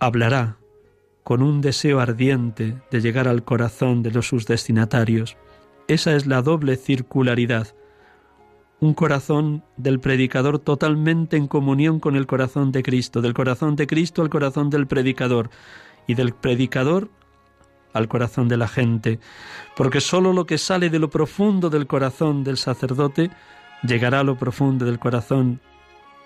hablará 0.00 0.56
con 1.22 1.42
un 1.42 1.60
deseo 1.60 2.00
ardiente 2.00 2.76
de 2.90 3.00
llegar 3.00 3.28
al 3.28 3.44
corazón 3.44 4.02
de 4.02 4.10
los 4.10 4.28
sus 4.28 4.46
destinatarios. 4.46 5.36
Esa 5.88 6.14
es 6.14 6.26
la 6.26 6.40
doble 6.40 6.76
circularidad 6.76 7.74
un 8.80 8.94
corazón 8.94 9.64
del 9.76 10.00
predicador 10.00 10.58
totalmente 10.58 11.36
en 11.36 11.48
comunión 11.48 11.98
con 11.98 12.16
el 12.16 12.26
corazón 12.26 12.72
de 12.72 12.82
Cristo, 12.82 13.22
del 13.22 13.34
corazón 13.34 13.76
de 13.76 13.86
Cristo 13.86 14.22
al 14.22 14.28
corazón 14.28 14.70
del 14.70 14.86
predicador 14.86 15.50
y 16.06 16.14
del 16.14 16.34
predicador 16.34 17.08
al 17.92 18.08
corazón 18.08 18.48
de 18.48 18.58
la 18.58 18.68
gente, 18.68 19.18
porque 19.76 20.02
sólo 20.02 20.34
lo 20.34 20.44
que 20.44 20.58
sale 20.58 20.90
de 20.90 20.98
lo 20.98 21.08
profundo 21.08 21.70
del 21.70 21.86
corazón 21.86 22.44
del 22.44 22.58
sacerdote 22.58 23.30
llegará 23.82 24.20
a 24.20 24.24
lo 24.24 24.36
profundo 24.36 24.84
del 24.84 24.98
corazón 24.98 25.60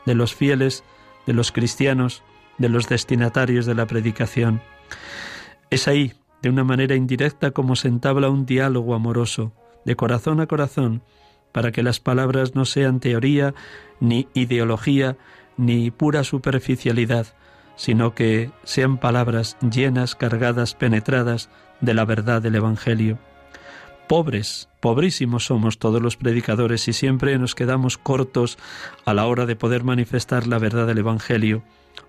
de 0.05 0.15
los 0.17 0.35
fieles, 0.35 0.83
de 1.27 1.33
los 1.33 1.53
cristianos, 1.53 2.25
de 2.59 2.69
los 2.69 2.89
destinatarios 2.89 3.67
de 3.67 3.75
la 3.75 3.87
predicación. 3.87 4.61
Es 5.71 5.87
ahí, 5.87 6.13
de 6.43 6.51
una 6.51 6.65
manera 6.65 6.97
indirecta, 6.97 7.53
como 7.53 7.77
se 7.77 7.87
entabla 7.87 8.29
un 8.29 8.47
diálogo 8.47 8.95
amoroso, 8.95 9.53
de 9.85 9.95
corazón 9.95 10.41
a 10.41 10.47
corazón, 10.47 11.03
para 11.53 11.73
que 11.73 11.83
las 11.83 12.01
palabras 12.01 12.55
no 12.55 12.65
sean 12.65 13.01
teoría, 13.01 13.55
ni 14.01 14.29
ideología, 14.35 15.17
ni 15.57 15.91
pura 15.91 16.25
superficialidad, 16.25 17.27
sino 17.77 18.15
que 18.15 18.51
sean 18.65 18.99
palabras 18.99 19.57
llenas, 19.61 20.15
cargadas, 20.15 20.75
penetradas 20.75 21.51
de 21.81 21.95
la 21.95 22.05
verdad 22.05 22.43
del 22.43 22.57
Evangelio. 22.57 23.19
Pobres, 24.09 24.69
pobrísimos 24.81 25.47
somos 25.47 25.79
todos 25.79 26.03
los 26.03 26.17
predicadores 26.17 26.89
y 26.89 26.93
siempre 26.93 27.39
nos 27.39 27.55
quedamos 27.55 27.97
cortos 27.97 28.59
a 29.05 29.15
la 29.15 29.27
hora 29.27 29.47
de 29.47 29.55
poder 29.55 29.85
manifestar 29.85 30.47
la 30.47 30.59
verdad 30.59 30.87
del 30.87 30.99
Evangelio. 30.99 31.63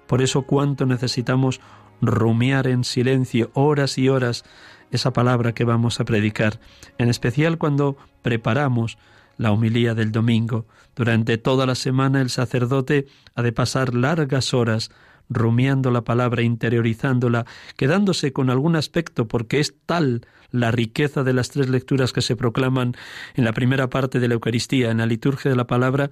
Por 0.08 0.22
eso 0.22 0.42
cuánto 0.42 0.86
necesitamos 0.86 1.62
rumiar 2.02 2.68
en 2.68 2.84
silencio 2.84 3.52
horas 3.54 3.98
y 3.98 4.10
horas 4.10 4.44
esa 4.90 5.14
palabra 5.14 5.54
que 5.54 5.64
vamos 5.64 6.00
a 6.00 6.06
predicar, 6.06 6.60
en 6.98 7.10
especial 7.10 7.58
cuando 7.58 7.98
preparamos 8.24 8.98
la 9.38 9.52
homilía 9.52 9.94
del 9.94 10.12
domingo. 10.12 10.68
Durante 10.96 11.38
toda 11.38 11.66
la 11.66 11.76
semana 11.76 12.22
el 12.22 12.30
sacerdote 12.30 13.08
ha 13.36 13.42
de 13.42 13.52
pasar 13.52 13.94
largas 13.94 14.54
horas 14.54 14.92
rumiando 15.30 15.92
la 15.92 16.04
palabra, 16.04 16.42
interiorizándola, 16.42 17.46
quedándose 17.78 18.34
con 18.34 18.50
algún 18.50 18.76
aspecto, 18.76 19.28
porque 19.28 19.60
es 19.60 19.74
tal 19.86 20.26
la 20.52 20.72
riqueza 20.72 21.24
de 21.24 21.34
las 21.34 21.50
tres 21.50 21.70
lecturas 21.70 22.12
que 22.12 22.22
se 22.22 22.36
proclaman 22.36 22.96
en 23.36 23.46
la 23.46 23.54
primera 23.54 23.90
parte 23.90 24.20
de 24.20 24.28
la 24.28 24.34
Eucaristía, 24.34 24.92
en 24.92 24.98
la 24.98 25.06
liturgia 25.06 25.50
de 25.50 25.56
la 25.56 25.68
palabra, 25.68 26.12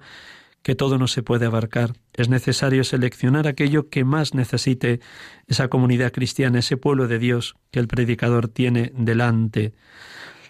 que 0.62 0.74
todo 0.74 0.98
no 0.98 1.06
se 1.06 1.22
puede 1.22 1.46
abarcar. 1.46 1.94
Es 2.12 2.28
necesario 2.28 2.84
seleccionar 2.84 3.46
aquello 3.46 3.88
que 3.88 4.04
más 4.04 4.34
necesite 4.34 5.00
esa 5.46 5.68
comunidad 5.68 6.12
cristiana, 6.12 6.58
ese 6.58 6.76
pueblo 6.76 7.08
de 7.08 7.18
Dios 7.18 7.56
que 7.70 7.80
el 7.80 7.88
predicador 7.88 8.48
tiene 8.48 8.92
delante. 8.94 9.72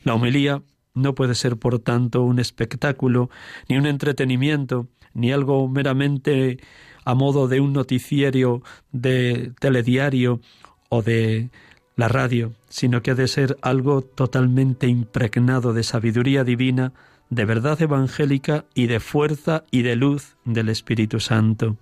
La 0.02 0.14
homilía 0.14 0.62
no 0.94 1.14
puede 1.14 1.34
ser, 1.34 1.56
por 1.56 1.78
tanto, 1.78 2.22
un 2.22 2.38
espectáculo, 2.38 3.30
ni 3.68 3.76
un 3.76 3.86
entretenimiento, 3.86 4.88
ni 5.14 5.32
algo 5.32 5.68
meramente 5.68 6.58
a 7.04 7.14
modo 7.14 7.48
de 7.48 7.60
un 7.60 7.72
noticiero 7.72 8.62
de 8.92 9.52
telediario 9.58 10.40
o 10.88 11.02
de 11.02 11.50
la 11.96 12.08
radio, 12.08 12.52
sino 12.68 13.02
que 13.02 13.12
ha 13.12 13.14
de 13.14 13.28
ser 13.28 13.56
algo 13.62 14.02
totalmente 14.02 14.86
impregnado 14.86 15.72
de 15.72 15.82
sabiduría 15.82 16.44
divina, 16.44 16.92
de 17.28 17.44
verdad 17.44 17.80
evangélica 17.80 18.64
y 18.74 18.86
de 18.86 19.00
fuerza 19.00 19.64
y 19.70 19.82
de 19.82 19.96
luz 19.96 20.36
del 20.44 20.68
Espíritu 20.68 21.20
Santo. 21.20 21.76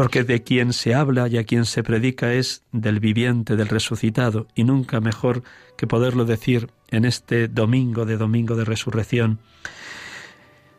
Porque 0.00 0.24
de 0.24 0.42
quien 0.42 0.72
se 0.72 0.94
habla 0.94 1.28
y 1.28 1.36
a 1.36 1.44
quien 1.44 1.66
se 1.66 1.82
predica 1.82 2.32
es 2.32 2.62
del 2.72 3.00
viviente, 3.00 3.54
del 3.54 3.68
resucitado, 3.68 4.46
y 4.54 4.64
nunca 4.64 4.98
mejor 4.98 5.42
que 5.76 5.86
poderlo 5.86 6.24
decir 6.24 6.70
en 6.88 7.04
este 7.04 7.48
domingo 7.48 8.06
de 8.06 8.16
domingo 8.16 8.56
de 8.56 8.64
resurrección. 8.64 9.40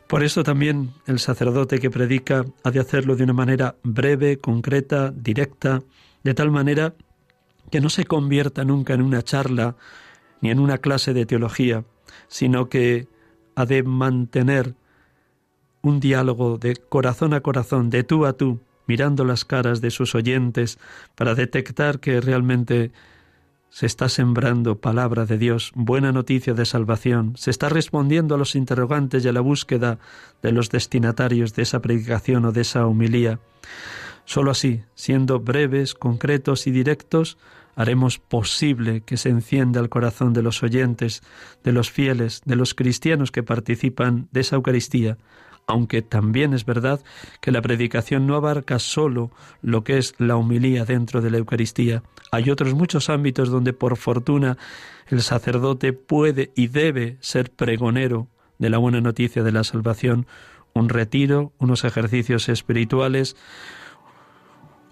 Por 0.07 0.23
eso 0.23 0.41
también 0.41 0.93
el 1.05 1.19
sacerdote 1.19 1.77
que 1.77 1.91
predica 1.91 2.45
ha 2.63 2.71
de 2.71 2.79
hacerlo 2.79 3.15
de 3.15 3.23
una 3.23 3.33
manera 3.33 3.75
breve, 3.83 4.37
concreta, 4.39 5.11
directa, 5.11 5.83
de 6.23 6.33
tal 6.33 6.49
manera 6.49 6.95
que 7.69 7.79
no 7.79 7.89
se 7.89 8.05
convierta 8.05 8.65
nunca 8.65 8.95
en 8.95 9.03
una 9.03 9.21
charla 9.21 9.75
ni 10.41 10.49
en 10.49 10.57
una 10.57 10.79
clase 10.79 11.13
de 11.13 11.27
teología, 11.27 11.85
sino 12.27 12.69
que 12.69 13.07
ha 13.53 13.67
de 13.67 13.83
mantener 13.83 14.73
un 15.83 15.99
diálogo 15.99 16.57
de 16.57 16.75
corazón 16.75 17.35
a 17.35 17.41
corazón, 17.41 17.91
de 17.91 18.03
tú 18.03 18.25
a 18.25 18.33
tú, 18.33 18.59
mirando 18.91 19.23
las 19.23 19.45
caras 19.45 19.79
de 19.79 19.89
sus 19.89 20.15
oyentes 20.15 20.77
para 21.15 21.33
detectar 21.33 22.01
que 22.01 22.19
realmente 22.19 22.91
se 23.69 23.85
está 23.85 24.09
sembrando 24.09 24.81
palabra 24.81 25.25
de 25.25 25.37
Dios, 25.37 25.71
buena 25.75 26.11
noticia 26.11 26.53
de 26.53 26.65
salvación, 26.65 27.31
se 27.37 27.51
está 27.51 27.69
respondiendo 27.69 28.35
a 28.35 28.37
los 28.37 28.53
interrogantes 28.53 29.23
y 29.23 29.29
a 29.29 29.31
la 29.31 29.39
búsqueda 29.39 29.97
de 30.41 30.51
los 30.51 30.69
destinatarios 30.69 31.55
de 31.55 31.61
esa 31.61 31.81
predicación 31.81 32.43
o 32.43 32.51
de 32.51 32.59
esa 32.59 32.85
humilía. 32.85 33.39
Solo 34.25 34.51
así, 34.51 34.83
siendo 34.93 35.39
breves, 35.39 35.93
concretos 35.93 36.67
y 36.67 36.71
directos, 36.71 37.37
haremos 37.77 38.19
posible 38.19 39.03
que 39.05 39.15
se 39.15 39.29
encienda 39.29 39.79
el 39.79 39.87
corazón 39.87 40.33
de 40.33 40.41
los 40.41 40.63
oyentes, 40.63 41.23
de 41.63 41.71
los 41.71 41.89
fieles, 41.91 42.41
de 42.43 42.57
los 42.57 42.73
cristianos 42.73 43.31
que 43.31 43.41
participan 43.41 44.27
de 44.33 44.41
esa 44.41 44.57
Eucaristía, 44.57 45.17
aunque 45.71 46.01
también 46.01 46.53
es 46.53 46.65
verdad 46.65 46.99
que 47.39 47.51
la 47.51 47.61
predicación 47.61 48.27
no 48.27 48.35
abarca 48.35 48.77
sólo 48.77 49.31
lo 49.61 49.85
que 49.85 49.97
es 49.97 50.13
la 50.17 50.35
humilía 50.35 50.83
dentro 50.83 51.21
de 51.21 51.31
la 51.31 51.37
Eucaristía. 51.37 52.03
Hay 52.29 52.49
otros 52.49 52.73
muchos 52.73 53.09
ámbitos 53.09 53.49
donde 53.49 53.71
por 53.71 53.95
fortuna 53.95 54.57
el 55.07 55.21
sacerdote 55.21 55.93
puede 55.93 56.51
y 56.55 56.67
debe 56.67 57.15
ser 57.21 57.51
pregonero 57.51 58.27
de 58.59 58.69
la 58.69 58.79
buena 58.79 58.99
noticia 58.99 59.43
de 59.43 59.53
la 59.53 59.63
salvación, 59.63 60.27
un 60.73 60.89
retiro, 60.89 61.53
unos 61.57 61.85
ejercicios 61.85 62.49
espirituales, 62.49 63.37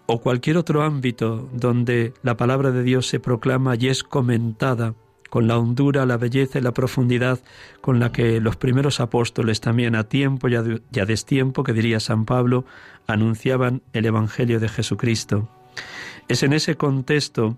o 0.05 0.21
cualquier 0.21 0.55
otro 0.57 0.81
ámbito 0.81 1.49
donde 1.51 2.13
la 2.23 2.37
palabra 2.37 2.71
de 2.71 2.83
Dios 2.83 3.05
se 3.07 3.19
proclama 3.19 3.75
y 3.75 3.89
es 3.89 4.03
comentada 4.03 4.95
con 5.29 5.47
la 5.47 5.57
hondura, 5.57 6.05
la 6.05 6.17
belleza 6.17 6.59
y 6.59 6.61
la 6.61 6.73
profundidad 6.73 7.39
con 7.81 7.99
la 7.99 8.11
que 8.11 8.41
los 8.41 8.55
primeros 8.55 8.99
apóstoles 8.99 9.61
también 9.61 9.95
a 9.95 10.05
tiempo 10.05 10.47
y 10.47 10.55
a, 10.55 10.63
destiempo, 11.05 11.63
que 11.63 11.73
diría 11.73 11.99
San 11.99 12.25
Pablo, 12.25 12.65
anunciaban 13.07 13.81
el 13.93 14.05
Evangelio 14.05 14.59
de 14.59 14.69
Jesucristo. 14.69 15.49
Es 16.27 16.43
en 16.43 16.53
ese 16.53 16.75
contexto 16.75 17.57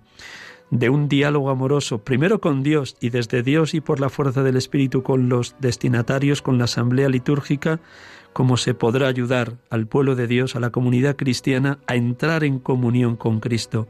de 0.70 0.90
un 0.90 1.10
diálogo 1.10 1.50
amoroso, 1.50 2.00
primero 2.00 2.40
con 2.40 2.64
Dios 2.64 2.96
y 3.02 3.10
desde 3.10 3.44
Dios 3.44 3.74
y 3.74 3.82
por 3.82 4.00
la 4.00 4.10
fuerza 4.10 4.42
del 4.44 4.56
Espíritu 4.56 5.04
con 5.04 5.28
los 5.28 5.56
destinatarios, 5.60 6.42
con 6.42 6.58
la 6.58 6.64
asamblea 6.64 7.10
litúrgica, 7.10 7.82
cómo 8.32 8.56
se 8.56 8.74
podrá 8.74 9.08
ayudar 9.08 9.58
al 9.70 9.88
pueblo 9.88 10.16
de 10.16 10.28
Dios, 10.28 10.56
a 10.56 10.62
la 10.62 10.70
comunidad 10.70 11.18
cristiana, 11.18 11.80
a 11.88 11.96
entrar 11.96 12.46
en 12.46 12.60
comunión 12.60 13.18
con 13.18 13.42
Cristo. 13.42 13.88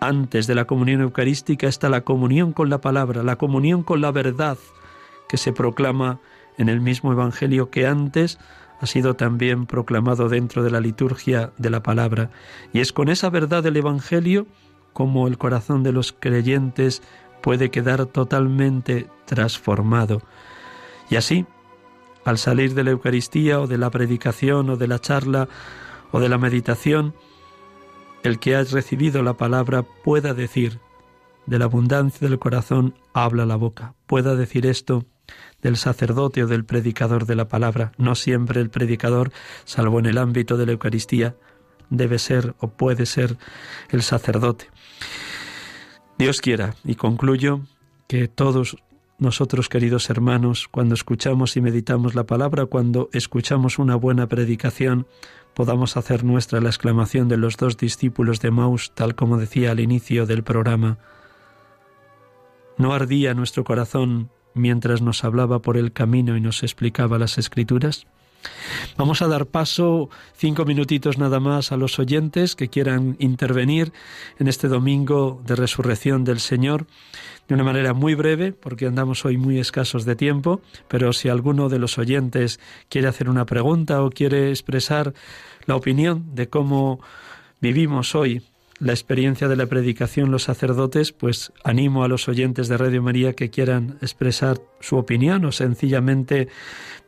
Antes 0.00 0.46
de 0.46 0.54
la 0.54 0.64
comunión 0.64 1.02
eucarística 1.02 1.68
está 1.68 1.90
la 1.90 2.00
comunión 2.00 2.52
con 2.52 2.70
la 2.70 2.80
palabra, 2.80 3.22
la 3.22 3.36
comunión 3.36 3.82
con 3.82 4.00
la 4.00 4.10
verdad 4.10 4.56
que 5.28 5.36
se 5.36 5.52
proclama 5.52 6.20
en 6.56 6.70
el 6.70 6.80
mismo 6.80 7.12
Evangelio 7.12 7.70
que 7.70 7.86
antes 7.86 8.38
ha 8.80 8.86
sido 8.86 9.14
también 9.14 9.66
proclamado 9.66 10.30
dentro 10.30 10.62
de 10.62 10.70
la 10.70 10.80
liturgia 10.80 11.52
de 11.58 11.68
la 11.68 11.82
palabra. 11.82 12.30
Y 12.72 12.80
es 12.80 12.94
con 12.94 13.10
esa 13.10 13.28
verdad 13.28 13.62
del 13.62 13.76
Evangelio 13.76 14.46
como 14.94 15.28
el 15.28 15.36
corazón 15.36 15.82
de 15.82 15.92
los 15.92 16.12
creyentes 16.12 17.02
puede 17.42 17.70
quedar 17.70 18.06
totalmente 18.06 19.06
transformado. 19.26 20.22
Y 21.10 21.16
así, 21.16 21.44
al 22.24 22.38
salir 22.38 22.72
de 22.74 22.84
la 22.84 22.90
Eucaristía 22.92 23.60
o 23.60 23.66
de 23.66 23.76
la 23.76 23.90
predicación 23.90 24.70
o 24.70 24.76
de 24.76 24.88
la 24.88 24.98
charla 24.98 25.46
o 26.10 26.20
de 26.20 26.30
la 26.30 26.38
meditación, 26.38 27.14
el 28.22 28.38
que 28.38 28.56
ha 28.56 28.64
recibido 28.64 29.22
la 29.22 29.36
palabra 29.36 29.82
pueda 29.82 30.34
decir, 30.34 30.78
de 31.46 31.58
la 31.58 31.64
abundancia 31.64 32.28
del 32.28 32.38
corazón 32.38 32.94
habla 33.12 33.46
la 33.46 33.56
boca, 33.56 33.94
pueda 34.06 34.36
decir 34.36 34.66
esto 34.66 35.04
del 35.62 35.76
sacerdote 35.76 36.44
o 36.44 36.46
del 36.46 36.64
predicador 36.64 37.26
de 37.26 37.36
la 37.36 37.48
palabra. 37.48 37.92
No 37.98 38.14
siempre 38.14 38.60
el 38.60 38.70
predicador, 38.70 39.32
salvo 39.64 39.98
en 39.98 40.06
el 40.06 40.18
ámbito 40.18 40.56
de 40.56 40.66
la 40.66 40.72
Eucaristía, 40.72 41.36
debe 41.88 42.18
ser 42.18 42.54
o 42.58 42.68
puede 42.68 43.06
ser 43.06 43.36
el 43.90 44.02
sacerdote. 44.02 44.68
Dios 46.18 46.40
quiera, 46.40 46.74
y 46.84 46.96
concluyo, 46.96 47.60
que 48.06 48.28
todos 48.28 48.76
nosotros, 49.18 49.68
queridos 49.68 50.08
hermanos, 50.10 50.68
cuando 50.70 50.94
escuchamos 50.94 51.56
y 51.56 51.60
meditamos 51.60 52.14
la 52.14 52.24
palabra, 52.24 52.66
cuando 52.66 53.08
escuchamos 53.12 53.78
una 53.78 53.96
buena 53.96 54.28
predicación, 54.28 55.06
podamos 55.54 55.96
hacer 55.96 56.24
nuestra 56.24 56.60
la 56.60 56.68
exclamación 56.68 57.28
de 57.28 57.36
los 57.36 57.56
dos 57.56 57.76
discípulos 57.76 58.40
de 58.40 58.50
Maus, 58.50 58.92
tal 58.94 59.14
como 59.14 59.36
decía 59.36 59.70
al 59.70 59.80
inicio 59.80 60.26
del 60.26 60.42
programa. 60.42 60.98
¿No 62.78 62.94
ardía 62.94 63.34
nuestro 63.34 63.64
corazón 63.64 64.30
mientras 64.54 65.02
nos 65.02 65.24
hablaba 65.24 65.60
por 65.60 65.76
el 65.76 65.92
camino 65.92 66.36
y 66.36 66.40
nos 66.40 66.62
explicaba 66.62 67.18
las 67.18 67.38
escrituras? 67.38 68.06
Vamos 68.96 69.22
a 69.22 69.28
dar 69.28 69.46
paso 69.46 70.08
cinco 70.34 70.64
minutitos 70.64 71.18
nada 71.18 71.40
más 71.40 71.72
a 71.72 71.76
los 71.76 71.98
oyentes 71.98 72.56
que 72.56 72.68
quieran 72.68 73.16
intervenir 73.18 73.92
en 74.38 74.48
este 74.48 74.68
domingo 74.68 75.42
de 75.44 75.56
resurrección 75.56 76.24
del 76.24 76.40
Señor 76.40 76.86
de 77.50 77.54
una 77.54 77.64
manera 77.64 77.94
muy 77.94 78.14
breve, 78.14 78.52
porque 78.52 78.86
andamos 78.86 79.24
hoy 79.24 79.36
muy 79.36 79.58
escasos 79.58 80.04
de 80.04 80.14
tiempo, 80.14 80.60
pero 80.86 81.12
si 81.12 81.28
alguno 81.28 81.68
de 81.68 81.80
los 81.80 81.98
oyentes 81.98 82.60
quiere 82.88 83.08
hacer 83.08 83.28
una 83.28 83.44
pregunta 83.44 84.04
o 84.04 84.10
quiere 84.10 84.50
expresar 84.50 85.14
la 85.66 85.74
opinión 85.74 86.32
de 86.36 86.48
cómo 86.48 87.00
vivimos 87.60 88.14
hoy 88.14 88.42
la 88.78 88.92
experiencia 88.92 89.48
de 89.48 89.56
la 89.56 89.66
predicación 89.66 90.30
los 90.30 90.44
sacerdotes, 90.44 91.10
pues 91.10 91.52
animo 91.64 92.04
a 92.04 92.08
los 92.08 92.28
oyentes 92.28 92.68
de 92.68 92.78
Radio 92.78 93.02
María 93.02 93.32
que 93.32 93.50
quieran 93.50 93.98
expresar 94.00 94.58
su 94.78 94.96
opinión 94.96 95.44
o 95.44 95.50
sencillamente 95.50 96.46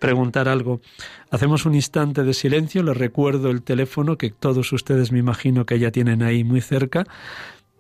preguntar 0.00 0.48
algo. 0.48 0.80
Hacemos 1.30 1.66
un 1.66 1.76
instante 1.76 2.24
de 2.24 2.34
silencio, 2.34 2.82
les 2.82 2.96
recuerdo 2.96 3.48
el 3.48 3.62
teléfono 3.62 4.18
que 4.18 4.30
todos 4.30 4.72
ustedes 4.72 5.12
me 5.12 5.20
imagino 5.20 5.64
que 5.66 5.78
ya 5.78 5.92
tienen 5.92 6.24
ahí 6.24 6.42
muy 6.42 6.60
cerca 6.60 7.06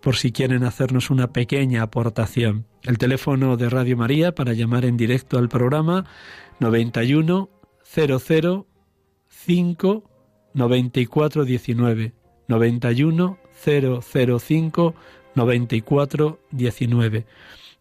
por 0.02 0.16
si 0.16 0.32
quieren 0.32 0.64
hacernos 0.64 1.08
una 1.10 1.32
pequeña 1.32 1.82
aportación. 1.82 2.66
El 2.82 2.98
teléfono 2.98 3.56
de 3.56 3.70
Radio 3.70 3.96
María 3.96 4.34
para 4.34 4.52
llamar 4.52 4.84
en 4.84 4.96
directo 4.96 5.38
al 5.38 5.48
programa 5.48 6.04
91 6.60 7.48
00 7.84 8.66
5 9.28 10.10
9419. 10.54 12.12
91 12.48 13.38
005 13.64 14.94
9419. 15.34 17.26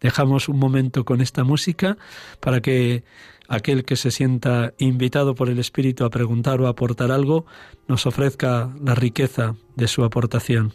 Dejamos 0.00 0.48
un 0.48 0.58
momento 0.58 1.04
con 1.04 1.20
esta 1.20 1.44
música 1.44 1.98
para 2.40 2.60
que 2.60 3.04
aquel 3.48 3.84
que 3.84 3.96
se 3.96 4.10
sienta 4.10 4.72
invitado 4.78 5.34
por 5.34 5.48
el 5.48 5.58
Espíritu 5.58 6.04
a 6.04 6.10
preguntar 6.10 6.60
o 6.60 6.68
aportar 6.68 7.10
algo 7.12 7.46
nos 7.88 8.06
ofrezca 8.06 8.72
la 8.82 8.94
riqueza 8.94 9.56
de 9.76 9.88
su 9.88 10.04
aportación. 10.04 10.72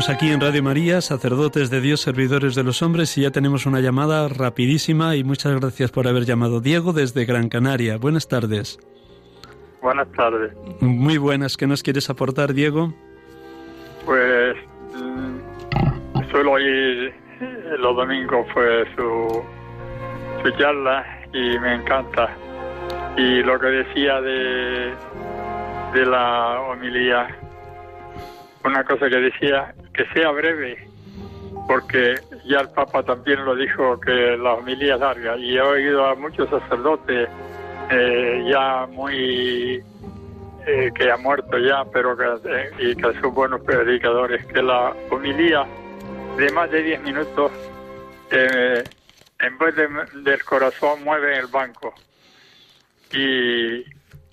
Estamos 0.00 0.16
aquí 0.16 0.32
en 0.32 0.40
Radio 0.40 0.62
María, 0.62 1.02
sacerdotes 1.02 1.68
de 1.68 1.82
Dios, 1.82 2.00
servidores 2.00 2.54
de 2.54 2.64
los 2.64 2.80
hombres, 2.80 3.18
y 3.18 3.20
ya 3.20 3.32
tenemos 3.32 3.66
una 3.66 3.80
llamada 3.80 4.28
rapidísima 4.30 5.14
y 5.14 5.24
muchas 5.24 5.60
gracias 5.60 5.90
por 5.90 6.08
haber 6.08 6.24
llamado. 6.24 6.62
Diego 6.62 6.94
desde 6.94 7.26
Gran 7.26 7.50
Canaria. 7.50 7.98
Buenas 7.98 8.26
tardes. 8.26 8.80
Buenas 9.82 10.10
tardes. 10.12 10.54
Muy 10.80 11.18
buenas. 11.18 11.58
¿Qué 11.58 11.66
nos 11.66 11.82
quieres 11.82 12.08
aportar, 12.08 12.54
Diego? 12.54 12.94
Pues 14.06 14.56
mm, 14.94 16.30
suelo 16.30 16.58
ir 16.58 17.12
los 17.78 17.94
domingos 17.94 18.46
fue 18.54 18.86
su, 18.96 19.42
su 20.42 20.50
charla 20.52 21.04
y 21.34 21.58
me 21.58 21.74
encanta. 21.74 22.34
Y 23.18 23.42
lo 23.42 23.60
que 23.60 23.66
decía 23.66 24.18
de, 24.22 24.94
de 25.92 26.06
la 26.06 26.58
homilía 26.70 27.36
una 28.64 28.84
cosa 28.84 29.08
que 29.08 29.16
decía, 29.16 29.74
que 29.92 30.04
sea 30.14 30.30
breve, 30.30 30.88
porque 31.66 32.14
ya 32.46 32.60
el 32.60 32.70
Papa 32.70 33.02
también 33.02 33.44
lo 33.44 33.54
dijo 33.54 33.98
que 34.00 34.36
la 34.36 34.54
homilía 34.54 34.94
es 34.94 35.00
larga, 35.00 35.36
y 35.36 35.56
he 35.56 35.60
oído 35.60 36.06
a 36.06 36.14
muchos 36.14 36.48
sacerdotes 36.50 37.28
eh, 37.90 38.44
ya 38.48 38.86
muy 38.86 39.82
eh, 40.66 40.90
que 40.94 41.10
ha 41.10 41.16
muerto 41.16 41.58
ya, 41.58 41.84
pero 41.92 42.16
que, 42.16 42.24
eh, 42.24 42.70
y 42.78 42.94
que 42.94 43.20
son 43.20 43.34
buenos 43.34 43.60
predicadores, 43.62 44.46
que 44.46 44.62
la 44.62 44.94
homilía 45.10 45.66
de 46.36 46.52
más 46.52 46.70
de 46.70 46.82
10 46.82 47.02
minutos 47.02 47.50
en 48.30 49.58
vez 49.58 49.74
del 50.22 50.44
corazón 50.44 51.02
mueve 51.02 51.36
el 51.36 51.48
banco. 51.48 51.92
Y, 53.12 53.84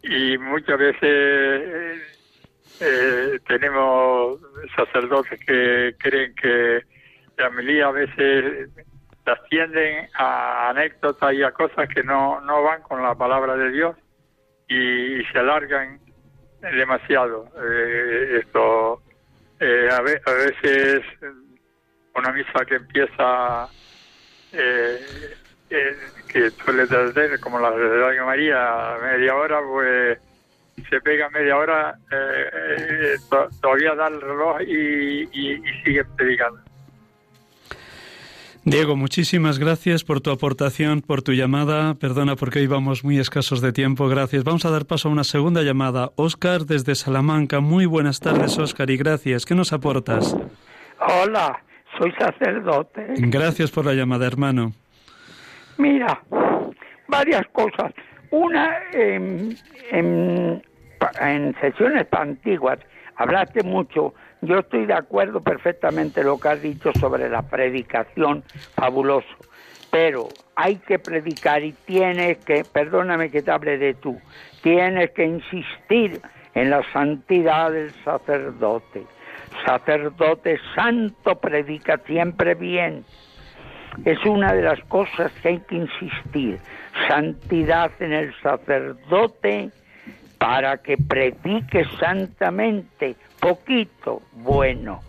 y 0.03 0.37
muchas 0.37 0.77
veces 0.77 2.16
eh, 2.79 3.39
tenemos 3.47 4.39
sacerdotes 4.75 5.39
que 5.45 5.95
creen 5.97 6.35
que 6.35 6.83
la 7.37 7.47
homilía 7.47 7.87
a 7.87 7.91
veces 7.91 8.69
ascienden 9.25 10.07
a 10.15 10.69
anécdotas 10.69 11.33
y 11.33 11.43
a 11.43 11.51
cosas 11.51 11.89
que 11.89 12.03
no, 12.03 12.41
no 12.41 12.63
van 12.63 12.81
con 12.81 13.01
la 13.03 13.15
palabra 13.15 13.55
de 13.55 13.71
Dios 13.71 13.95
y, 14.67 15.23
se 15.31 15.39
alargan 15.39 15.99
demasiado. 16.61 17.49
Eh, 17.61 18.39
esto 18.43 19.01
eh, 19.59 19.89
a, 19.91 20.01
veces 20.01 21.03
una 22.15 22.31
misa 22.31 22.65
que 22.65 22.75
empieza 22.75 23.67
eh, 24.53 24.99
que 26.27 26.49
suele 26.51 26.87
tener 26.87 27.39
como 27.39 27.59
la 27.59 27.71
de 27.71 27.97
Radio 27.99 28.25
María 28.25 28.97
media 29.01 29.35
hora, 29.35 29.59
pues 29.61 30.19
se 30.89 31.01
pega 31.01 31.29
media 31.29 31.57
hora, 31.57 31.97
eh, 32.11 32.15
eh, 32.15 33.15
todavía 33.61 33.95
da 33.95 34.07
el 34.07 34.21
reloj 34.21 34.61
y, 34.61 35.27
sigue 35.83 36.03
predicando. 36.15 36.59
Diego, 38.63 38.97
muchísimas 38.97 39.59
gracias 39.59 40.03
por 40.03 40.19
tu 40.19 40.29
aportación, 40.29 41.01
por 41.01 41.21
tu 41.21 41.31
llamada. 41.31 41.93
Perdona 41.95 42.35
porque 42.35 42.59
hoy 42.59 42.67
vamos 42.67 43.05
muy 43.05 43.17
escasos 43.17 43.61
de 43.61 43.71
tiempo. 43.71 44.09
Gracias. 44.09 44.43
Vamos 44.43 44.65
a 44.65 44.69
dar 44.69 44.85
paso 44.85 45.07
a 45.07 45.11
una 45.11 45.23
segunda 45.23 45.61
llamada. 45.61 46.11
Óscar 46.17 46.65
desde 46.65 46.95
Salamanca. 46.95 47.61
Muy 47.61 47.85
buenas 47.85 48.19
tardes, 48.19 48.57
Óscar, 48.57 48.89
y 48.89 48.97
gracias. 48.97 49.45
¿Qué 49.45 49.55
nos 49.55 49.71
aportas? 49.71 50.35
Hola, 50.99 51.63
soy 51.97 52.11
sacerdote. 52.19 53.05
Gracias 53.17 53.71
por 53.71 53.85
la 53.85 53.93
llamada, 53.93 54.27
hermano. 54.27 54.73
Mira, 55.77 56.21
varias 57.07 57.47
cosas. 57.53 57.93
Una, 58.31 58.77
en, 58.93 59.55
en, 59.91 61.55
sesiones 61.61 62.07
antiguas 62.11 62.79
hablaste 63.15 63.63
mucho, 63.63 64.13
yo 64.41 64.59
estoy 64.59 64.85
de 64.85 64.93
acuerdo 64.93 65.41
perfectamente 65.41 66.23
lo 66.23 66.39
que 66.39 66.49
has 66.49 66.61
dicho 66.61 66.91
sobre 66.99 67.29
la 67.29 67.41
predicación, 67.43 68.43
fabuloso, 68.75 69.27
pero 69.91 70.27
hay 70.55 70.75
que 70.75 70.99
predicar 70.99 71.63
y 71.63 71.71
tienes 71.71 72.37
que, 72.39 72.63
perdóname 72.63 73.29
que 73.31 73.41
te 73.41 73.51
hable 73.51 73.77
de 73.77 73.93
tú, 73.93 74.19
tienes 74.61 75.11
que 75.11 75.25
insistir 75.25 76.21
en 76.53 76.69
la 76.69 76.81
santidad 76.91 77.71
del 77.71 77.91
sacerdote. 78.03 79.03
Sacerdote 79.65 80.59
santo 80.75 81.39
predica 81.39 81.97
siempre 82.05 82.55
bien. 82.55 83.05
Es 84.05 84.23
una 84.25 84.53
de 84.53 84.61
las 84.61 84.79
cosas 84.85 85.31
que 85.41 85.49
hay 85.49 85.59
que 85.59 85.75
insistir 85.75 86.59
santidad 87.07 87.91
en 87.99 88.13
el 88.13 88.33
sacerdote 88.41 89.69
para 90.37 90.77
que 90.77 90.97
predique 90.97 91.85
santamente, 91.99 93.15
poquito, 93.39 94.21
bueno. 94.33 95.01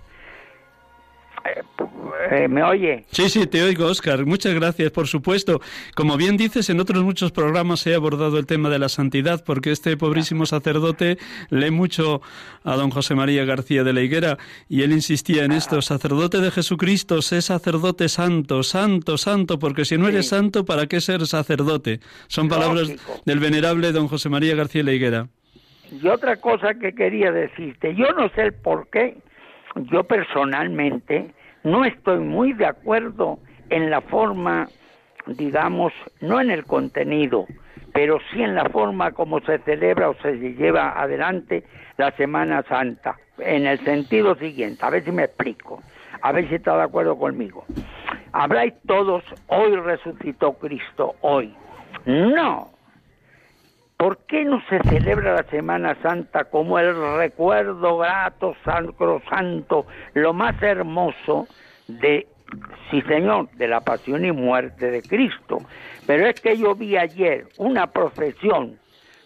Eh, 2.31 2.49
¿Me 2.49 2.63
oye? 2.63 3.05
Sí, 3.11 3.29
sí, 3.29 3.47
te 3.47 3.63
oigo, 3.63 3.87
Oscar. 3.87 4.27
Muchas 4.27 4.55
gracias, 4.55 4.91
por 4.91 5.07
supuesto. 5.07 5.61
Como 5.95 6.17
bien 6.17 6.37
dices, 6.37 6.69
en 6.69 6.81
otros 6.81 7.03
muchos 7.05 7.33
programas 7.33 7.87
he 7.87 7.95
abordado 7.95 8.39
el 8.39 8.47
tema 8.47 8.69
de 8.69 8.79
la 8.79 8.89
santidad, 8.89 9.43
porque 9.45 9.71
este 9.71 9.97
pobrísimo 9.97 10.47
sacerdote 10.47 11.19
lee 11.51 11.71
mucho 11.71 12.21
a 12.65 12.77
don 12.77 12.91
José 12.91 13.15
María 13.15 13.45
García 13.45 13.85
de 13.85 13.93
la 13.93 14.03
Higuera, 14.03 14.39
y 14.69 14.83
él 14.83 14.93
insistía 14.93 15.45
en 15.45 15.53
esto, 15.53 15.81
sacerdote 15.81 16.41
de 16.41 16.51
Jesucristo, 16.51 17.23
sé 17.23 17.41
sacerdote 17.41 18.09
santo, 18.09 18.63
santo, 18.63 19.17
santo, 19.17 19.59
porque 19.59 19.85
si 19.85 19.97
no 19.97 20.09
eres 20.09 20.29
santo, 20.29 20.65
¿para 20.65 20.87
qué 20.87 21.01
ser 21.01 21.27
sacerdote? 21.27 22.01
Son 22.27 22.49
palabras 22.49 22.93
del 23.25 23.39
venerable 23.39 23.93
don 23.93 24.09
José 24.09 24.29
María 24.29 24.55
García 24.55 24.81
de 24.83 24.85
la 24.85 24.93
Higuera. 24.93 25.29
Y 25.91 26.07
otra 26.09 26.37
cosa 26.37 26.75
que 26.75 26.93
quería 26.95 27.33
decirte, 27.33 27.95
yo 27.95 28.13
no 28.13 28.29
sé 28.31 28.43
el 28.43 28.53
por 28.53 28.89
qué, 28.91 29.17
yo 29.85 30.05
personalmente 30.05 31.33
no 31.65 31.85
estoy 31.85 32.19
muy 32.19 32.53
de 32.53 32.67
acuerdo 32.67 33.39
en 33.71 33.91
la 33.91 34.01
forma, 34.01 34.69
digamos, 35.27 35.93
no 36.21 36.41
en 36.41 36.51
el 36.51 36.65
contenido, 36.65 37.47
pero 37.93 38.19
sí 38.31 38.43
en 38.43 38.55
la 38.55 38.65
forma 38.67 39.13
como 39.13 39.41
se 39.41 39.59
celebra 39.59 40.11
o 40.11 40.15
se 40.15 40.37
lleva 40.37 41.01
adelante 41.01 41.65
la 41.97 42.11
Semana 42.13 42.63
Santa, 42.69 43.17
en 43.39 43.67
el 43.67 43.79
sentido 43.81 44.35
siguiente, 44.37 44.85
a 44.85 44.91
ver 44.91 45.05
si 45.05 45.11
me 45.11 45.25
explico, 45.25 45.83
a 46.23 46.33
ver 46.33 46.49
si 46.49 46.57
está 46.57 46.77
de 46.77 46.83
acuerdo 46.85 47.19
conmigo. 47.19 47.65
Habláis 48.33 48.75
todos, 48.87 49.25
hoy 49.49 49.75
resucitó 49.77 50.53
Cristo, 50.55 51.17
hoy. 51.23 51.55
No, 52.07 52.71
¿Por 53.99 54.19
qué 54.27 54.45
no 54.45 54.63
se 54.69 54.79
celebra 54.85 55.35
la 55.35 55.43
Semana 55.43 55.97
Santa 56.01 56.45
como 56.45 56.79
el 56.79 56.95
recuerdo 57.17 57.99
grato, 57.99 58.55
santo, 58.65 59.87
lo 60.15 60.33
más 60.33 60.63
hermoso 60.63 61.49
de, 61.89 62.29
sí 62.89 63.03
señor, 63.03 63.51
de 63.55 63.67
la 63.67 63.81
pasión 63.81 64.25
y 64.25 64.31
muerte 64.31 64.93
de 64.93 65.03
Cristo? 65.03 65.59
Pero 66.07 66.29
es 66.29 66.41
que 66.41 66.57
yo 66.57 66.77
vi 66.77 66.97
ayer 66.97 67.49
una 67.57 67.89
procesión 67.89 68.79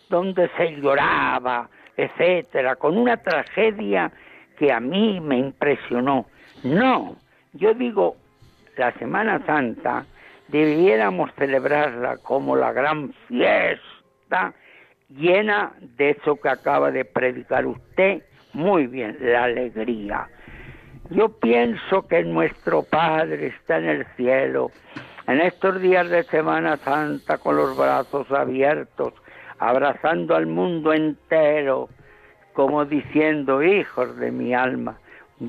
donde 0.08 0.48
se 0.56 0.80
lloraba, 0.80 1.68
etcétera, 1.94 2.76
con 2.76 2.96
una 2.96 3.18
tragedia 3.18 4.10
que 4.56 4.72
a 4.72 4.80
mí 4.80 5.20
me 5.20 5.36
impresionó. 5.36 6.24
No, 6.64 7.16
yo 7.52 7.74
digo, 7.74 8.16
la 8.78 8.90
Semana 8.92 9.44
Santa 9.44 10.06
debiéramos 10.48 11.30
celebrarla 11.34 12.16
como 12.22 12.56
la 12.56 12.72
gran 12.72 13.12
fiesta 13.28 14.54
llena 15.16 15.72
de 15.96 16.10
eso 16.10 16.36
que 16.36 16.48
acaba 16.48 16.90
de 16.90 17.04
predicar 17.04 17.66
usted. 17.66 18.22
Muy 18.52 18.86
bien, 18.86 19.16
la 19.20 19.44
alegría. 19.44 20.28
Yo 21.10 21.28
pienso 21.28 22.06
que 22.06 22.22
nuestro 22.24 22.82
Padre 22.82 23.48
está 23.48 23.78
en 23.78 23.86
el 23.86 24.06
cielo, 24.16 24.70
en 25.26 25.40
estos 25.40 25.80
días 25.80 26.08
de 26.08 26.22
Semana 26.24 26.76
Santa 26.78 27.38
con 27.38 27.56
los 27.56 27.76
brazos 27.76 28.30
abiertos, 28.30 29.12
abrazando 29.58 30.34
al 30.34 30.46
mundo 30.46 30.92
entero, 30.92 31.88
como 32.52 32.84
diciendo, 32.84 33.62
hijos 33.62 34.16
de 34.16 34.30
mi 34.30 34.54
alma, 34.54 34.98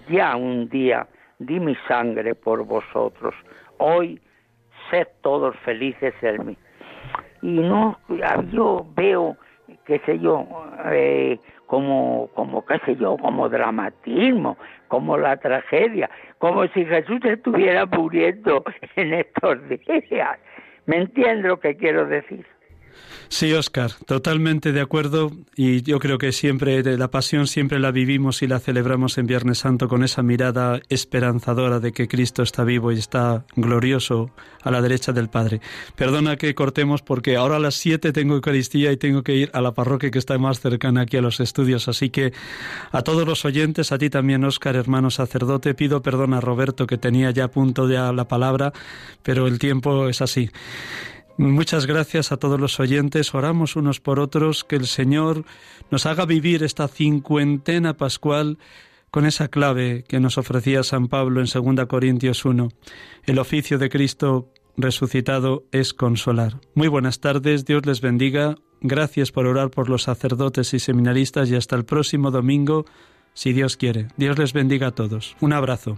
ya 0.09 0.35
un 0.35 0.69
día 0.69 1.07
di 1.39 1.59
mi 1.59 1.75
sangre 1.87 2.35
por 2.35 2.63
vosotros, 2.65 3.33
hoy 3.77 4.21
sed 4.89 5.07
todos 5.21 5.55
felices 5.57 6.13
en 6.21 6.45
mí. 6.45 6.57
Y 7.41 7.59
no, 7.59 7.99
yo 8.51 8.85
veo, 8.95 9.37
qué 9.85 9.99
sé 10.05 10.19
yo, 10.19 10.47
eh, 10.91 11.39
como, 11.65 12.29
como, 12.33 12.65
qué 12.65 12.79
sé 12.85 12.95
yo, 12.95 13.17
como 13.17 13.49
dramatismo, 13.49 14.57
como 14.87 15.17
la 15.17 15.37
tragedia, 15.37 16.09
como 16.37 16.67
si 16.67 16.85
Jesús 16.85 17.19
estuviera 17.23 17.85
muriendo 17.85 18.63
en 18.95 19.13
estos 19.13 19.57
días. 19.69 20.37
¿Me 20.85 20.97
entiendes 20.97 21.45
lo 21.45 21.59
que 21.59 21.75
quiero 21.75 22.05
decir? 22.05 22.45
Sí, 23.29 23.51
Oscar, 23.53 23.91
totalmente 24.05 24.71
de 24.71 24.81
acuerdo 24.81 25.31
y 25.55 25.81
yo 25.81 25.99
creo 25.99 26.17
que 26.17 26.31
siempre 26.31 26.83
la 26.97 27.09
pasión 27.09 27.47
siempre 27.47 27.79
la 27.79 27.91
vivimos 27.91 28.43
y 28.43 28.47
la 28.47 28.59
celebramos 28.59 29.17
en 29.17 29.25
Viernes 29.25 29.59
Santo 29.59 29.87
con 29.87 30.03
esa 30.03 30.21
mirada 30.21 30.79
esperanzadora 30.89 31.79
de 31.79 31.93
que 31.93 32.07
Cristo 32.07 32.43
está 32.43 32.63
vivo 32.63 32.91
y 32.91 32.99
está 32.99 33.45
glorioso 33.55 34.29
a 34.61 34.71
la 34.71 34.81
derecha 34.81 35.13
del 35.13 35.29
Padre. 35.29 35.61
Perdona 35.95 36.35
que 36.35 36.53
cortemos 36.53 37.01
porque 37.01 37.35
ahora 37.35 37.55
a 37.55 37.59
las 37.59 37.75
7 37.75 38.13
tengo 38.13 38.35
Eucaristía 38.35 38.91
y 38.91 38.97
tengo 38.97 39.23
que 39.23 39.35
ir 39.35 39.49
a 39.53 39.61
la 39.61 39.73
parroquia 39.73 40.11
que 40.11 40.19
está 40.19 40.37
más 40.37 40.59
cercana 40.59 41.01
aquí 41.01 41.17
a 41.17 41.21
los 41.21 41.39
estudios, 41.39 41.87
así 41.87 42.09
que 42.09 42.33
a 42.91 43.01
todos 43.01 43.27
los 43.27 43.45
oyentes, 43.45 43.91
a 43.91 43.97
ti 43.97 44.09
también 44.09 44.43
Oscar, 44.43 44.75
hermano 44.75 45.09
sacerdote, 45.09 45.73
pido 45.73 46.01
perdón 46.01 46.33
a 46.33 46.41
Roberto 46.41 46.85
que 46.85 46.97
tenía 46.97 47.31
ya 47.31 47.45
a 47.45 47.51
punto 47.51 47.87
de 47.87 47.97
la 47.97 48.27
palabra, 48.27 48.73
pero 49.23 49.47
el 49.47 49.59
tiempo 49.59 50.07
es 50.07 50.21
así. 50.21 50.51
Muchas 51.37 51.87
gracias 51.87 52.31
a 52.31 52.37
todos 52.37 52.59
los 52.59 52.79
oyentes. 52.79 53.33
Oramos 53.33 53.75
unos 53.75 53.99
por 53.99 54.19
otros 54.19 54.63
que 54.63 54.75
el 54.75 54.85
Señor 54.85 55.45
nos 55.89 56.05
haga 56.05 56.25
vivir 56.25 56.63
esta 56.63 56.87
cincuentena 56.87 57.97
pascual 57.97 58.59
con 59.09 59.25
esa 59.25 59.47
clave 59.47 60.03
que 60.07 60.19
nos 60.19 60.37
ofrecía 60.37 60.83
San 60.83 61.07
Pablo 61.07 61.41
en 61.41 61.47
2 61.47 61.85
Corintios 61.87 62.45
1. 62.45 62.69
El 63.25 63.39
oficio 63.39 63.79
de 63.79 63.89
Cristo 63.89 64.51
resucitado 64.77 65.65
es 65.71 65.93
consolar. 65.93 66.59
Muy 66.75 66.87
buenas 66.87 67.19
tardes, 67.19 67.65
Dios 67.65 67.85
les 67.85 68.01
bendiga. 68.01 68.55
Gracias 68.81 69.31
por 69.31 69.47
orar 69.47 69.71
por 69.71 69.89
los 69.89 70.03
sacerdotes 70.03 70.73
y 70.73 70.79
seminaristas 70.79 71.49
y 71.49 71.55
hasta 71.55 71.75
el 71.75 71.85
próximo 71.85 72.31
domingo, 72.31 72.85
si 73.33 73.53
Dios 73.53 73.77
quiere. 73.77 74.07
Dios 74.17 74.37
les 74.37 74.53
bendiga 74.53 74.87
a 74.87 74.91
todos. 74.91 75.35
Un 75.41 75.53
abrazo. 75.53 75.97